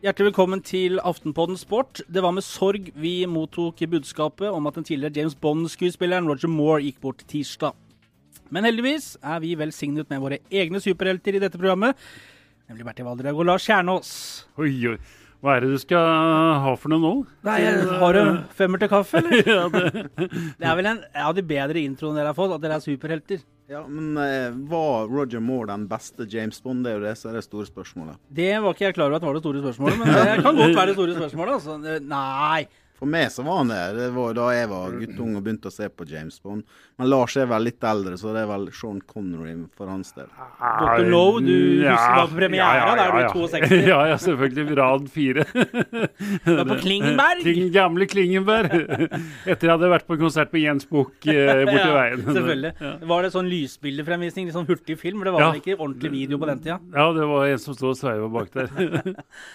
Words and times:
Hjertelig 0.00 0.30
velkommen 0.30 0.62
til 0.64 0.94
Aftenpodden 1.04 1.58
Sport. 1.60 1.98
Det 2.08 2.22
var 2.24 2.32
med 2.32 2.40
sorg 2.40 2.86
vi 2.96 3.26
mottok 3.28 3.82
budskapet 3.92 4.48
om 4.48 4.64
at 4.64 4.78
den 4.78 4.86
tidligere 4.88 5.12
James 5.18 5.34
Bond-skuespilleren 5.36 6.24
Roger 6.24 6.48
Moore 6.48 6.86
gikk 6.86 7.02
bort 7.02 7.20
tirsdag. 7.28 7.76
Men 8.48 8.64
heldigvis 8.64 9.18
er 9.20 9.42
vi 9.44 9.52
velsignet 9.60 10.08
med 10.08 10.22
våre 10.24 10.38
egne 10.48 10.80
superhelter 10.80 11.36
i 11.36 11.42
dette 11.44 11.60
programmet, 11.60 12.00
nemlig 12.64 12.88
Bertil 12.88 13.10
Valdrag 13.10 13.36
og 13.36 13.50
Lars 13.50 13.68
Kjernås. 13.68 14.14
Oi, 14.56 14.72
oi. 14.88 14.96
Hva 15.40 15.54
er 15.56 15.64
det 15.64 15.70
du 15.72 15.78
skal 15.80 16.04
ha 16.64 16.72
for 16.76 16.92
noe 16.92 17.00
nå? 17.00 17.12
Nei, 17.48 17.60
Har 18.02 18.16
du 18.16 18.42
femmer 18.58 18.82
til 18.82 18.90
kaffe, 18.92 19.22
eller? 19.22 19.40
ja, 19.54 19.62
det. 19.72 20.04
det 20.60 20.68
er 20.68 20.76
vel 20.76 20.90
en 20.90 21.00
av 21.16 21.32
de 21.36 21.44
bedre 21.48 21.80
introene 21.80 22.20
dere 22.20 22.34
har 22.34 22.36
fått, 22.36 22.52
at 22.58 22.64
dere 22.64 22.76
er 22.76 22.84
superhelter. 22.84 23.40
Ja, 23.70 23.84
Men 23.86 24.16
eh, 24.18 24.50
var 24.68 25.06
Roger 25.08 25.40
Moore 25.40 25.70
den 25.70 25.86
beste 25.88 26.26
James 26.28 26.58
Bond? 26.60 26.84
Det 26.84 26.92
er 26.92 26.98
jo 26.98 27.06
det 27.06 27.14
som 27.16 27.30
er 27.30 27.38
det 27.38 27.46
store 27.46 27.68
spørsmålet. 27.68 28.18
Det 28.28 28.50
var 28.60 28.74
ikke 28.74 28.88
jeg 28.88 28.96
klar 28.98 29.08
over 29.08 29.20
at 29.20 29.26
var 29.28 29.38
det 29.38 29.44
store 29.46 29.64
spørsmålet, 29.64 30.00
men 30.02 30.10
det 30.10 30.38
kan 30.42 30.60
godt 30.60 30.76
være 30.76 30.86
det 30.90 30.96
store 30.98 31.18
spørsmålet. 31.20 31.58
Altså. 31.60 31.98
Nei. 32.10 32.64
For 33.00 33.08
meg 33.08 33.30
så 33.32 33.44
var 33.46 33.62
han 33.62 33.70
det. 33.72 33.80
Det 33.96 34.08
var 34.12 34.34
da 34.36 34.48
jeg 34.52 34.68
var 34.74 34.96
guttung 35.00 35.38
og 35.38 35.44
begynte 35.46 35.70
å 35.70 35.72
se 35.72 35.86
på 35.88 36.04
James 36.10 36.36
Bond. 36.44 36.66
Men 37.00 37.08
Lars 37.08 37.34
er 37.40 37.46
vel 37.48 37.64
litt 37.64 37.84
eldre, 37.88 38.16
så 38.20 38.34
det 38.34 38.42
er 38.44 38.48
vel 38.50 38.66
Sean 38.76 38.98
Connery 39.08 39.54
for 39.78 39.88
hans 39.88 40.12
del. 40.16 40.26
Dr. 40.60 41.06
Low, 41.08 41.38
du 41.40 41.54
husker 41.80 42.16
da 42.18 42.24
på 42.28 42.36
premiere, 42.36 42.76
ja, 42.76 42.90
ja, 42.90 42.96
da 42.98 43.06
er 43.06 43.30
du 43.32 43.40
62. 43.40 43.76
Ja, 43.90 44.00
ja, 44.10 44.16
selvfølgelig. 44.20 44.76
Rad 44.78 45.08
fire. 45.10 45.46
Du 46.44 46.52
er 46.58 46.66
på 46.68 46.76
Klingenberg. 46.82 47.40
Kling, 47.44 47.70
gamle 47.74 48.06
Klingenberg. 48.10 48.74
Etter 49.48 49.66
jeg 49.66 49.72
hadde 49.72 49.88
vært 49.92 50.06
på 50.08 50.16
konsert 50.20 50.52
med 50.54 50.62
Jens 50.66 50.86
Buch 50.90 51.10
eh, 51.30 51.62
borti 51.70 51.80
Ja, 51.80 51.94
veien. 51.96 52.22
Selvfølgelig. 52.26 52.72
Ja. 52.84 52.92
Var 53.12 53.24
det 53.26 53.30
sånn 53.34 53.48
lysbildefremvisning, 53.50 54.48
litt 54.48 54.56
sånn 54.56 54.68
hurtig 54.68 54.98
film? 55.00 55.20
For 55.22 55.30
det 55.30 55.34
var 55.36 55.44
Ja. 55.46 55.50
vel 55.54 55.62
ikke 55.62 55.76
ordentlig 55.80 56.12
video 56.14 56.40
på 56.42 56.48
den 56.50 56.60
tida? 56.64 56.76
ja, 56.94 57.06
det 57.16 57.26
var 57.32 57.46
en 57.48 57.62
som 57.62 57.76
sto 57.76 57.90
og 57.94 57.98
sveiva 57.98 58.28
bak 58.32 58.52
der. 58.54 58.68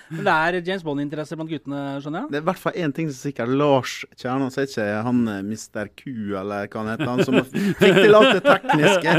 Men 0.09 0.23
det 0.25 0.35
er 0.35 0.59
James 0.71 0.83
Bond-interesse 0.87 1.37
blant 1.37 1.51
guttene, 1.53 1.83
skjønner 2.01 2.25
jeg? 2.25 2.31
Det 2.33 2.39
er 2.39 2.43
i 2.45 2.49
hvert 2.49 2.61
fall 2.65 2.79
én 2.81 2.95
ting 2.97 3.11
som 3.11 3.15
er 3.19 3.23
sikkert. 3.29 3.53
Lars 3.61 3.93
Kjernan 4.17 4.49
er 4.51 4.67
ikke 4.69 4.87
han 5.09 5.21
eh, 5.31 5.41
Mr. 5.45 5.91
Q, 5.99 6.05
eller 6.41 6.69
hva 6.71 6.81
han 6.81 6.91
heter, 6.95 7.11
han 7.13 7.23
som 7.27 7.34
fikk 7.81 7.99
til 7.99 8.17
alt 8.19 8.31
det 8.37 8.43
tekniske. 8.45 9.15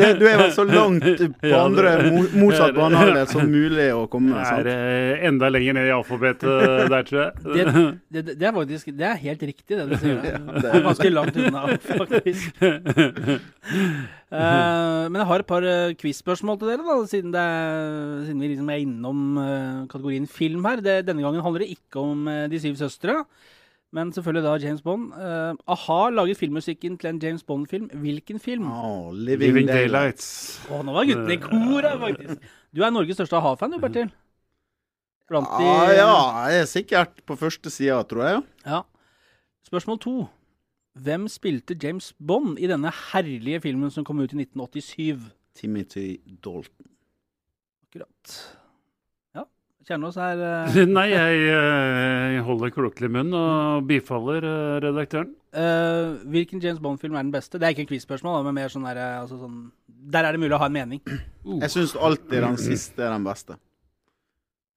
Det, 0.00 0.10
du 0.20 0.24
er 0.28 0.40
vel 0.40 0.52
så 0.56 0.64
langt 0.68 1.06
på 1.42 1.52
andre 1.66 1.94
motsatt 2.36 2.74
banehalvdel 2.76 3.30
som 3.30 3.50
mulig 3.50 3.88
å 3.96 4.04
komme. 4.10 4.40
Det 4.40 4.74
er 4.74 5.14
eh, 5.14 5.26
enda 5.30 5.50
lenger 5.52 5.78
ned 5.78 5.90
i 5.90 5.94
alfabetet 5.94 6.66
der, 6.94 7.06
tror 7.08 7.22
jeg. 7.22 7.32
Det, 7.44 7.66
det, 8.10 8.24
det, 8.32 8.48
er 8.48 8.56
faktisk, 8.56 8.92
det 8.96 9.08
er 9.10 9.22
helt 9.26 9.46
riktig, 9.52 9.72
det 9.76 9.86
du 9.90 9.96
sier. 10.00 10.20
Ja, 10.30 10.40
Det 10.56 10.70
er 10.70 10.86
ganske 10.88 11.14
langt 11.14 11.40
unna, 11.40 11.66
faktisk. 11.88 12.60
Uh, 14.30 15.10
men 15.10 15.16
jeg 15.18 15.26
har 15.26 15.42
et 15.42 15.48
par 15.48 15.64
uh, 15.66 15.92
quiz-spørsmål 15.98 16.58
til 16.60 16.68
dere, 16.70 16.84
da, 16.86 16.98
siden, 17.10 17.32
det 17.34 17.40
er, 17.42 18.20
siden 18.28 18.42
vi 18.44 18.50
liksom 18.52 18.68
er 18.70 18.82
innom 18.84 19.24
uh, 19.40 19.80
kategorien 19.90 20.28
film 20.30 20.68
her. 20.68 20.82
Det, 20.84 21.00
denne 21.08 21.24
gangen 21.24 21.42
handler 21.42 21.64
det 21.64 21.74
ikke 21.74 22.04
om 22.04 22.28
De 22.50 22.60
syv 22.62 22.78
søstre, 22.78 23.16
men 23.92 24.12
selvfølgelig 24.14 24.44
da 24.46 24.54
James 24.62 24.82
Bond. 24.82 25.12
Uh, 25.12 25.72
A-ha 25.74 26.00
laget 26.14 26.38
filmmusikken 26.38 26.98
til 26.98 27.10
en 27.10 27.20
James 27.22 27.42
Bond-film. 27.42 27.90
Hvilken 28.02 28.38
film? 28.38 28.68
Oh, 28.70 29.10
living, 29.12 29.50
Living 29.50 29.68
Daylights. 29.68 30.28
Å, 30.68 30.78
oh, 30.78 30.84
nå 30.86 30.94
var 30.94 31.08
guttene 31.08 31.34
i 31.34 31.40
kor 31.42 31.88
her, 31.88 31.96
faktisk. 31.98 32.50
Du 32.70 32.84
er 32.86 32.92
Norges 32.94 33.18
største 33.18 33.40
a-ha-fan, 33.40 33.74
du, 33.74 33.80
Bertil. 33.82 34.12
Blant 35.30 35.50
de 35.58 35.66
Ah, 35.66 35.90
ja, 35.94 36.12
jeg 36.50 36.62
er 36.62 36.70
sikkert 36.70 37.24
på 37.26 37.38
første 37.38 37.70
sida, 37.70 37.98
tror 38.06 38.26
jeg. 38.26 38.44
Ja. 38.66 38.84
Spørsmål 39.66 39.98
to. 40.02 40.14
Hvem 40.98 41.26
spilte 41.30 41.76
James 41.82 42.12
Bond 42.18 42.58
i 42.58 42.70
denne 42.70 42.90
herlige 43.12 43.60
filmen 43.66 43.90
som 43.94 44.06
kom 44.06 44.22
ut 44.22 44.32
i 44.34 44.42
1987? 44.42 45.30
Timothy 45.54 46.18
Dalton. 46.42 46.90
Akkurat. 47.86 48.38
Ja. 49.80 49.86
Kjernås 49.90 50.16
er 50.28 50.40
uh... 50.44 50.80
Nei, 50.86 51.08
jeg 51.12 51.44
jeg 52.36 52.42
holder 52.46 52.72
klokkelig 52.74 53.10
munn 53.12 53.32
og 53.36 53.86
bifaller 53.88 54.44
uh, 54.44 54.78
redaktøren. 54.84 55.32
Uh, 55.50 56.20
Hvilken 56.30 56.62
James 56.62 56.78
Bond-film 56.82 57.16
er 57.16 57.24
den 57.24 57.32
beste? 57.34 57.58
Det 57.58 57.66
er 57.66 57.74
ikke 57.74 57.86
en 57.86 57.90
quiz-spørsmål, 57.90 58.44
men 58.46 58.54
mer 58.60 58.70
sånn 58.70 58.86
der, 58.86 59.00
eh, 59.00 59.16
altså 59.22 59.40
sånn 59.40 59.64
Der 60.12 60.26
er 60.26 60.36
det 60.36 60.40
mulig 60.42 60.54
å 60.54 60.60
ha 60.62 60.68
en 60.70 60.76
mening. 60.76 61.02
Jeg 61.64 61.72
syns 61.72 61.96
alltid 61.98 62.44
den 62.44 62.60
siste 62.60 63.02
er 63.02 63.12
den 63.12 63.26
beste. 63.26 63.56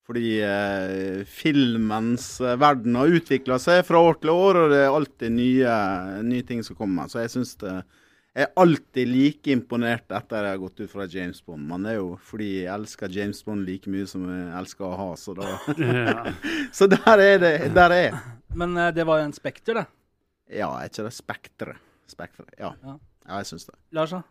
Fordi 0.03 0.33
eh, 0.43 1.21
filmens 1.29 2.41
eh, 2.41 2.57
verden 2.59 2.97
har 2.99 3.13
utvikla 3.19 3.59
seg 3.61 3.85
fra 3.87 4.01
år 4.03 4.17
til 4.19 4.33
år, 4.33 4.59
og 4.63 4.73
det 4.73 4.81
er 4.81 4.95
alltid 4.97 5.31
nye, 5.31 5.75
nye 6.27 6.47
ting 6.47 6.63
som 6.65 6.75
kommer. 6.79 7.07
Så 7.07 7.21
jeg 7.23 7.31
syns 7.31 7.55
det 7.61 7.77
Jeg 8.33 8.47
er 8.47 8.55
alltid 8.57 9.09
like 9.11 9.51
imponert 9.53 10.07
etter 10.09 10.17
at 10.17 10.31
jeg 10.47 10.53
har 10.55 10.61
gått 10.63 10.79
ut 10.81 10.89
fra 10.89 11.05
James 11.05 11.37
Bond. 11.45 11.67
Men 11.69 11.83
det 11.85 11.91
er 11.91 11.99
jo 11.99 12.07
fordi 12.25 12.47
jeg 12.63 12.71
elsker 12.73 13.13
James 13.13 13.43
Bond 13.45 13.67
like 13.67 13.91
mye 13.93 14.07
som 14.09 14.23
jeg 14.25 14.47
elsker 14.57 14.87
å 14.87 14.95
ha, 14.97 15.09
så 15.21 15.35
da 15.37 15.51
Ja. 15.77 16.15
Så 16.77 16.87
der 16.89 17.21
er 17.21 17.37
det. 17.43 17.51
Der 17.75 17.93
er 17.93 18.01
jeg. 18.07 18.21
Men 18.57 18.73
eh, 18.81 18.89
det 18.95 19.05
var 19.05 19.21
jo 19.21 19.27
en 19.27 19.35
Spekter, 19.37 19.77
det. 19.83 19.85
Ja, 20.49 20.71
er 20.79 20.89
ikke 20.89 21.05
det 21.05 21.13
Spekteret? 21.13 21.83
Spekter, 22.09 22.49
Ja. 22.57 22.73
Ja. 22.81 22.97
ja, 22.97 23.37
jeg 23.43 23.51
syns 23.51 23.67
det. 23.69 23.77
Lars, 23.93 24.15
da? 24.17 24.23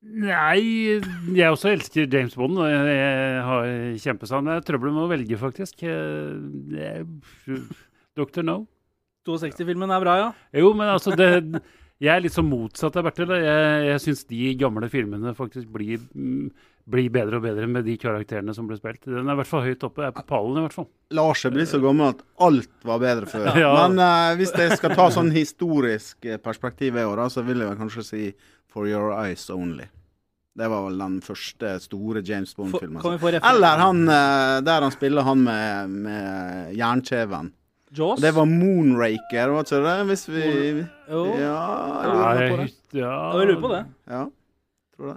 Nei, 0.00 0.96
jeg 1.36 1.52
også 1.52 1.74
elsker 1.74 2.08
James 2.08 2.32
Bond, 2.40 2.56
og 2.56 2.64
jeg, 2.72 3.42
har 3.44 3.68
kjempesavn. 4.00 4.48
Det 4.48 4.54
er 4.56 4.66
trøbbel 4.70 4.94
med 4.96 5.04
å 5.04 5.10
velge, 5.12 5.36
faktisk. 5.40 5.84
Eh, 5.84 7.04
Dr. 8.16 8.40
No. 8.46 8.62
62-filmen 9.28 9.92
er 9.92 10.00
bra, 10.00 10.16
ja? 10.16 10.30
Jo, 10.56 10.72
men 10.76 10.88
altså 10.88 11.12
det, 11.12 11.28
Jeg 12.00 12.14
er 12.14 12.22
litt 12.24 12.32
så 12.32 12.42
motsatt 12.44 12.94
av 12.96 13.04
Bertil. 13.04 13.28
Jeg, 13.36 13.80
jeg 13.90 14.00
syns 14.06 14.22
de 14.30 14.54
gamle 14.60 14.88
filmene 14.88 15.34
faktisk 15.36 15.68
blir, 15.74 16.00
mm, 16.16 16.46
blir 16.88 17.10
bedre 17.12 17.36
og 17.36 17.44
bedre 17.44 17.66
med 17.68 17.84
de 17.84 17.98
karakterene 18.00 18.54
som 18.56 18.70
ble 18.70 18.78
spilt. 18.78 19.04
Den 19.04 19.28
er 19.28 19.36
i 19.36 19.40
hvert 19.42 19.50
fall 19.50 19.66
høyt 19.66 19.84
oppe. 19.84 20.06
Er 20.08 20.14
på 20.16 20.24
pallen, 20.30 20.56
i 20.56 20.64
hvert 20.64 20.78
fall. 20.78 20.88
Lars 21.18 21.44
er 21.44 21.52
blitt 21.52 21.68
så 21.68 21.82
gammel 21.82 22.14
at 22.14 22.24
alt 22.40 22.72
var 22.88 23.04
bedre 23.04 23.28
før. 23.28 23.50
Ja. 23.60 23.74
Men 23.82 24.00
uh, 24.00 24.32
hvis 24.40 24.54
jeg 24.56 24.80
skal 24.80 24.96
ta 24.96 25.10
sånn 25.12 25.28
historisk 25.34 26.24
eh, 26.24 26.40
perspektiv 26.40 26.96
i 26.96 27.04
år, 27.04 27.26
så 27.28 27.44
vil 27.44 27.60
jeg 27.60 27.74
vel 27.74 27.80
kanskje 27.82 28.06
si 28.06 28.24
For 28.72 28.88
Your 28.88 29.12
Eyes 29.18 29.44
Only. 29.52 29.90
Det 30.56 30.66
var 30.72 30.88
vel 30.88 30.98
den 31.04 31.20
første 31.22 31.76
store 31.84 32.24
James 32.24 32.56
Bond-filmen. 32.56 33.04
Eller 33.44 33.84
han 33.84 34.02
eh, 34.08 34.56
der 34.64 34.88
han 34.88 34.96
spiller 34.96 35.28
han 35.28 35.44
med, 35.44 36.00
med 36.08 36.72
jernkjeven. 36.80 37.52
Jaws? 37.98 38.20
Det 38.22 38.30
var 38.36 38.46
Moonraker, 38.46 39.48
var 39.50 39.64
ikke 39.66 39.80
det? 39.82 39.96
Hvis 40.10 40.28
vi 40.30 40.42
Jo, 41.10 41.24
Ja, 41.38 41.56
jeg 42.02 42.12
lurer 42.12 42.50
på 42.50 42.56
det. 42.60 42.68
ja. 42.94 43.00
ja, 43.00 43.38
vi 43.38 43.46
lurer 43.48 43.60
på 43.64 43.70
det. 43.74 43.80
Ja, 44.06 44.20
tror 44.96 45.06
det. 45.10 45.16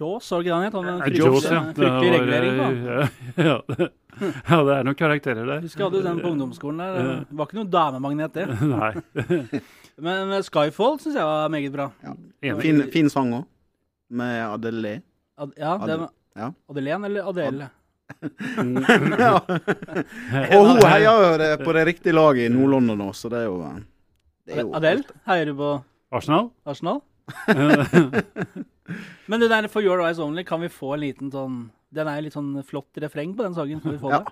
Jaws, 0.00 0.30
var 0.30 0.38
det 0.38 0.44
ikke 0.44 0.50
det 0.50 0.54
han 0.54 0.64
het? 0.64 0.74
Han 0.74 0.84
Ja, 0.84 0.94
fryktelig- 1.04 1.24
Jaws, 1.24 1.44
ja. 1.44 1.60
Det 1.60 1.74
Fryktelig 1.74 2.10
var, 2.10 2.18
regulering 2.18 2.56
på 2.58 2.64
han. 2.64 2.76
ja, 2.86 3.44
ja, 3.44 3.56
det, 3.68 3.88
ja, 4.50 4.58
det 4.68 4.74
er 4.78 4.86
noen 4.88 4.98
karakterer 4.98 5.46
der. 5.50 5.60
Husker 5.66 5.84
jeg 5.84 5.90
hadde 5.90 6.02
den 6.08 6.20
på 6.22 6.30
ungdomsskolen 6.34 6.78
der. 6.82 6.98
Det 7.28 7.38
var 7.38 7.46
ikke 7.50 7.58
noen 7.60 7.70
damemagnet, 7.74 8.34
det. 8.34 8.46
Nei. 8.74 8.92
Men 10.06 10.32
eh, 10.34 10.42
Skyfall 10.42 10.98
syns 11.02 11.14
jeg 11.18 11.26
var 11.28 11.48
meget 11.54 11.72
bra. 11.74 11.88
Enig. 12.42 12.60
Fin, 12.62 12.82
fin 12.94 13.10
sang 13.10 13.30
òg, 13.40 13.44
med 14.10 14.40
Adele. 14.48 14.96
Ad 15.38 15.54
ja, 15.58 15.76
det 15.86 15.98
var 16.04 16.10
Ja. 16.34 16.48
Adelén 16.70 17.04
eller 17.06 17.28
Adele? 17.30 17.68
ja. 19.24 19.34
Og 19.38 20.66
hun 20.68 20.80
heier 20.84 21.08
jo 21.08 21.36
det- 21.40 21.58
på 21.64 21.72
det 21.76 21.86
riktige 21.88 22.14
laget 22.16 22.46
i 22.50 22.52
Nord-London 22.52 22.98
nå, 23.00 23.10
så 23.16 23.30
det 23.32 23.38
er 23.42 23.48
jo 23.48 23.58
det 24.44 24.58
er 24.58 24.60
jo 24.60 24.74
Adel, 24.76 25.04
Heier 25.26 25.46
du 25.48 25.54
på 25.56 25.70
Arsenal? 26.12 26.50
Arsenal? 26.68 27.00
Men 29.26 29.40
det 29.40 29.48
der 29.50 29.68
For 29.72 29.80
Your 29.84 30.02
Eyes 30.04 30.18
Only, 30.20 30.44
kan 30.44 30.60
vi 30.60 30.68
få 30.68 30.94
en 30.94 31.00
liten 31.00 31.30
sånn 31.32 31.54
Den 31.94 32.08
er 32.10 32.18
jo 32.18 32.26
litt 32.26 32.34
sånn 32.36 32.50
flott 32.68 32.98
refreng 33.00 33.32
på 33.38 33.44
den 33.46 33.54
sangen. 33.56 33.80
Kan 33.80 33.94
vi 33.94 33.98
få 34.02 34.10
Ja. 34.12 34.22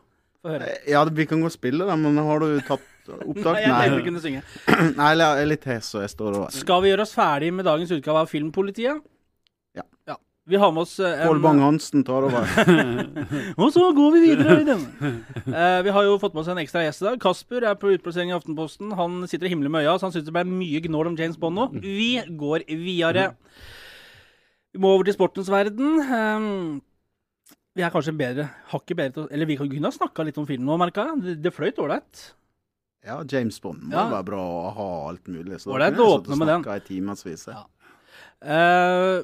det? 0.45 0.73
Ja, 0.91 1.05
vi 1.07 1.25
kan 1.31 1.41
godt 1.41 1.55
spille 1.55 1.87
den, 1.87 2.03
men 2.03 2.17
har 2.19 2.41
du 2.43 2.61
tatt 2.67 2.83
opptak? 3.23 3.55
Nei, 3.55 3.63
jeg 3.63 3.71
tenkte 3.71 3.97
Nei, 3.97 4.05
kunne 4.09 4.21
synge. 4.25 4.43
Nei 4.99 5.13
jeg 5.15 5.43
er 5.45 5.47
litt 5.49 5.65
hes, 5.71 5.87
så 5.95 6.01
jeg 6.03 6.11
står 6.11 6.37
og 6.43 6.53
Skal 6.53 6.83
vi 6.83 6.91
gjøre 6.93 7.07
oss 7.07 7.15
ferdig 7.15 7.53
med 7.55 7.65
dagens 7.65 7.91
utgave 7.95 8.25
av 8.27 8.29
Filmpolitiet? 8.33 9.01
Vi 10.51 10.57
har 10.59 10.73
med 10.75 10.83
oss 10.83 10.97
en... 10.99 11.21
Pål 11.29 11.39
Bang-Hansen 11.43 12.03
tar 12.05 12.25
over. 12.27 12.49
Og 13.63 13.69
så 13.71 13.85
går 13.95 14.15
vi 14.17 14.23
videre 14.25 14.57
i 14.59 14.65
denne. 14.67 15.11
Eh, 15.47 15.79
vi 15.87 15.93
har 15.95 16.07
jo 16.09 16.17
fått 16.19 16.35
med 16.35 16.43
oss 16.43 16.49
en 16.51 16.59
ekstra 16.59 16.83
gjest 16.83 17.05
i 17.05 17.07
dag. 17.07 17.21
Kasper 17.23 17.63
er 17.71 17.77
på 17.79 17.93
utplassering 17.95 18.33
i 18.33 18.35
Aftenposten. 18.35 18.91
Han 18.99 19.21
sitter 19.31 19.47
i 19.47 19.53
himmelen 19.53 19.71
med 19.71 19.85
øya, 19.87 19.95
så 20.01 20.09
han 20.09 20.15
syns 20.17 20.27
det 20.27 20.35
ble 20.35 20.43
mye 20.51 20.81
gnål 20.83 21.13
om 21.13 21.19
James 21.21 21.39
Bond 21.39 21.61
nå. 21.61 21.69
Vi 21.85 22.09
går 22.43 22.65
videre. 22.67 23.29
Vi 24.75 24.81
må 24.83 24.91
over 24.97 25.07
til 25.07 25.15
sportens 25.15 25.51
verden. 25.53 26.01
Eh, 26.03 26.49
vi 27.79 27.85
er 27.87 27.93
kanskje 27.95 28.13
bedre, 28.19 28.49
hakket 28.73 28.99
bedre 28.99 29.15
til 29.15 29.23
å 29.25 29.31
Eller 29.33 29.49
vi 29.49 29.55
kan 29.57 29.71
kunne 29.71 29.89
ha 29.89 29.95
snakka 29.95 30.27
litt 30.27 30.37
om 30.43 30.49
filmen 30.51 30.67
nå, 30.69 30.75
merka 30.83 31.07
jeg. 31.13 31.23
Det, 31.25 31.37
det 31.47 31.53
fløyt 31.55 31.79
ålreit. 31.81 32.25
Ja, 33.07 33.21
James 33.31 33.57
Bond 33.63 33.87
må 33.87 33.95
Ja. 33.95 34.09
være 34.11 34.27
bra 34.27 34.43
å 34.43 34.75
ha 34.75 34.89
alt 35.13 35.31
mulig. 35.31 35.63
Så 35.63 35.71
da 35.71 35.87
kunne 35.87 36.03
jeg 36.03 36.19
sittet 36.19 36.35
og 36.35 36.43
snakket 36.43 36.83
i 36.83 36.89
timevis. 36.91 37.47
Ja. 37.55 37.63
Eh, 38.43 39.23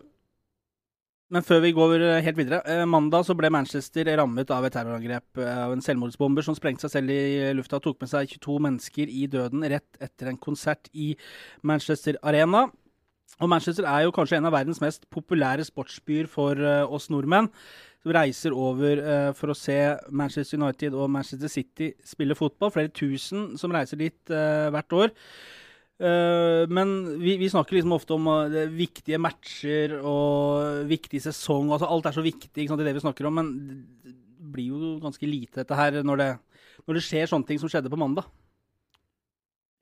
men 1.35 1.45
før 1.45 1.61
vi 1.65 1.75
går 1.77 2.03
helt 2.25 2.39
videre. 2.39 2.63
Eh, 2.65 2.85
mandag 2.89 3.27
så 3.29 3.37
ble 3.37 3.51
Manchester 3.53 4.09
rammet 4.21 4.51
av 4.55 4.65
et 4.65 4.75
terrorangrep 4.77 5.41
eh, 5.43 5.63
av 5.67 5.75
en 5.75 5.85
selvmordsbomber 5.85 6.47
som 6.47 6.57
sprengte 6.57 6.87
seg 6.87 6.95
selv 6.97 7.15
i 7.15 7.53
lufta 7.57 7.79
og 7.81 7.85
tok 7.85 8.03
med 8.03 8.13
seg 8.13 8.35
22 8.39 8.59
mennesker 8.69 9.13
i 9.13 9.27
døden 9.31 9.67
rett 9.69 10.01
etter 10.01 10.33
en 10.33 10.41
konsert 10.41 10.89
i 10.95 11.13
Manchester 11.67 12.17
Arena. 12.23 12.67
Og 13.39 13.51
Manchester 13.51 13.87
er 13.87 14.07
jo 14.07 14.15
kanskje 14.15 14.41
en 14.41 14.49
av 14.49 14.55
verdens 14.57 14.81
mest 14.83 15.05
populære 15.15 15.67
sportsbyer 15.69 16.27
for 16.31 16.59
eh, 16.59 16.83
oss 16.85 17.11
nordmenn. 17.13 17.51
som 18.03 18.13
reiser 18.15 18.55
over 18.55 18.99
eh, 18.99 19.33
for 19.35 19.51
å 19.51 19.59
se 19.59 19.77
Manchester 20.11 20.59
United 20.59 20.95
og 20.95 21.11
Manchester 21.11 21.49
City 21.49 21.93
spille 22.05 22.35
fotball. 22.35 22.71
Flere 22.71 22.89
tusen 22.89 23.57
som 23.59 23.73
reiser 23.75 23.99
dit 23.99 24.31
eh, 24.31 24.71
hvert 24.71 24.93
år. 24.93 25.15
Eh, 25.99 26.65
men 26.71 27.19
vi, 27.19 27.37
vi, 27.37 27.50
snakker 27.50 27.75
liksom 27.75 27.93
ofte 27.97 28.15
om 28.15 28.29
uh, 28.31 28.59
viktige 28.71 29.19
matcher 29.19 29.97
og 29.99 30.85
viktig 30.87 31.21
sesong. 31.25 31.73
altså 31.75 31.89
Alt 31.91 32.06
er 32.11 32.19
så 32.19 32.23
viktig, 32.25 32.69
sant, 32.69 32.79
det 32.79 32.87
det 32.87 32.99
vi 33.00 33.06
snakker 33.06 33.27
om. 33.27 33.41
Men 33.41 33.55
det 34.06 34.15
blir 34.53 34.71
jo 34.71 34.99
ganske 35.03 35.27
lite, 35.27 35.62
dette 35.62 35.79
her, 35.79 36.03
når 36.06 36.23
det, 36.23 36.29
når 36.87 36.99
det 36.99 37.06
skjer 37.06 37.31
sånne 37.31 37.49
ting 37.49 37.59
som 37.59 37.73
skjedde 37.73 37.91
på 37.91 37.99
mandag. 37.99 38.29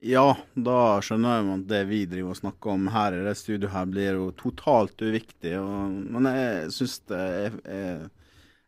Ja, 0.05 0.35
da 0.53 0.99
skjønner 1.01 1.39
jeg 1.39 1.53
at 1.55 1.69
det 1.71 1.79
vi 1.89 2.03
driver 2.09 2.35
og 2.35 2.37
snakker 2.37 2.73
om 2.75 2.89
her 2.93 3.15
i 3.17 3.23
det 3.25 3.33
studioet 3.37 3.73
her, 3.73 3.87
blir 3.89 4.19
jo 4.19 4.27
totalt 4.37 5.01
uviktig. 5.01 5.55
Og, 5.57 5.95
men 6.13 6.29
jeg 6.29 6.73
syns 6.75 6.99
det 7.09 7.21
er, 7.21 7.55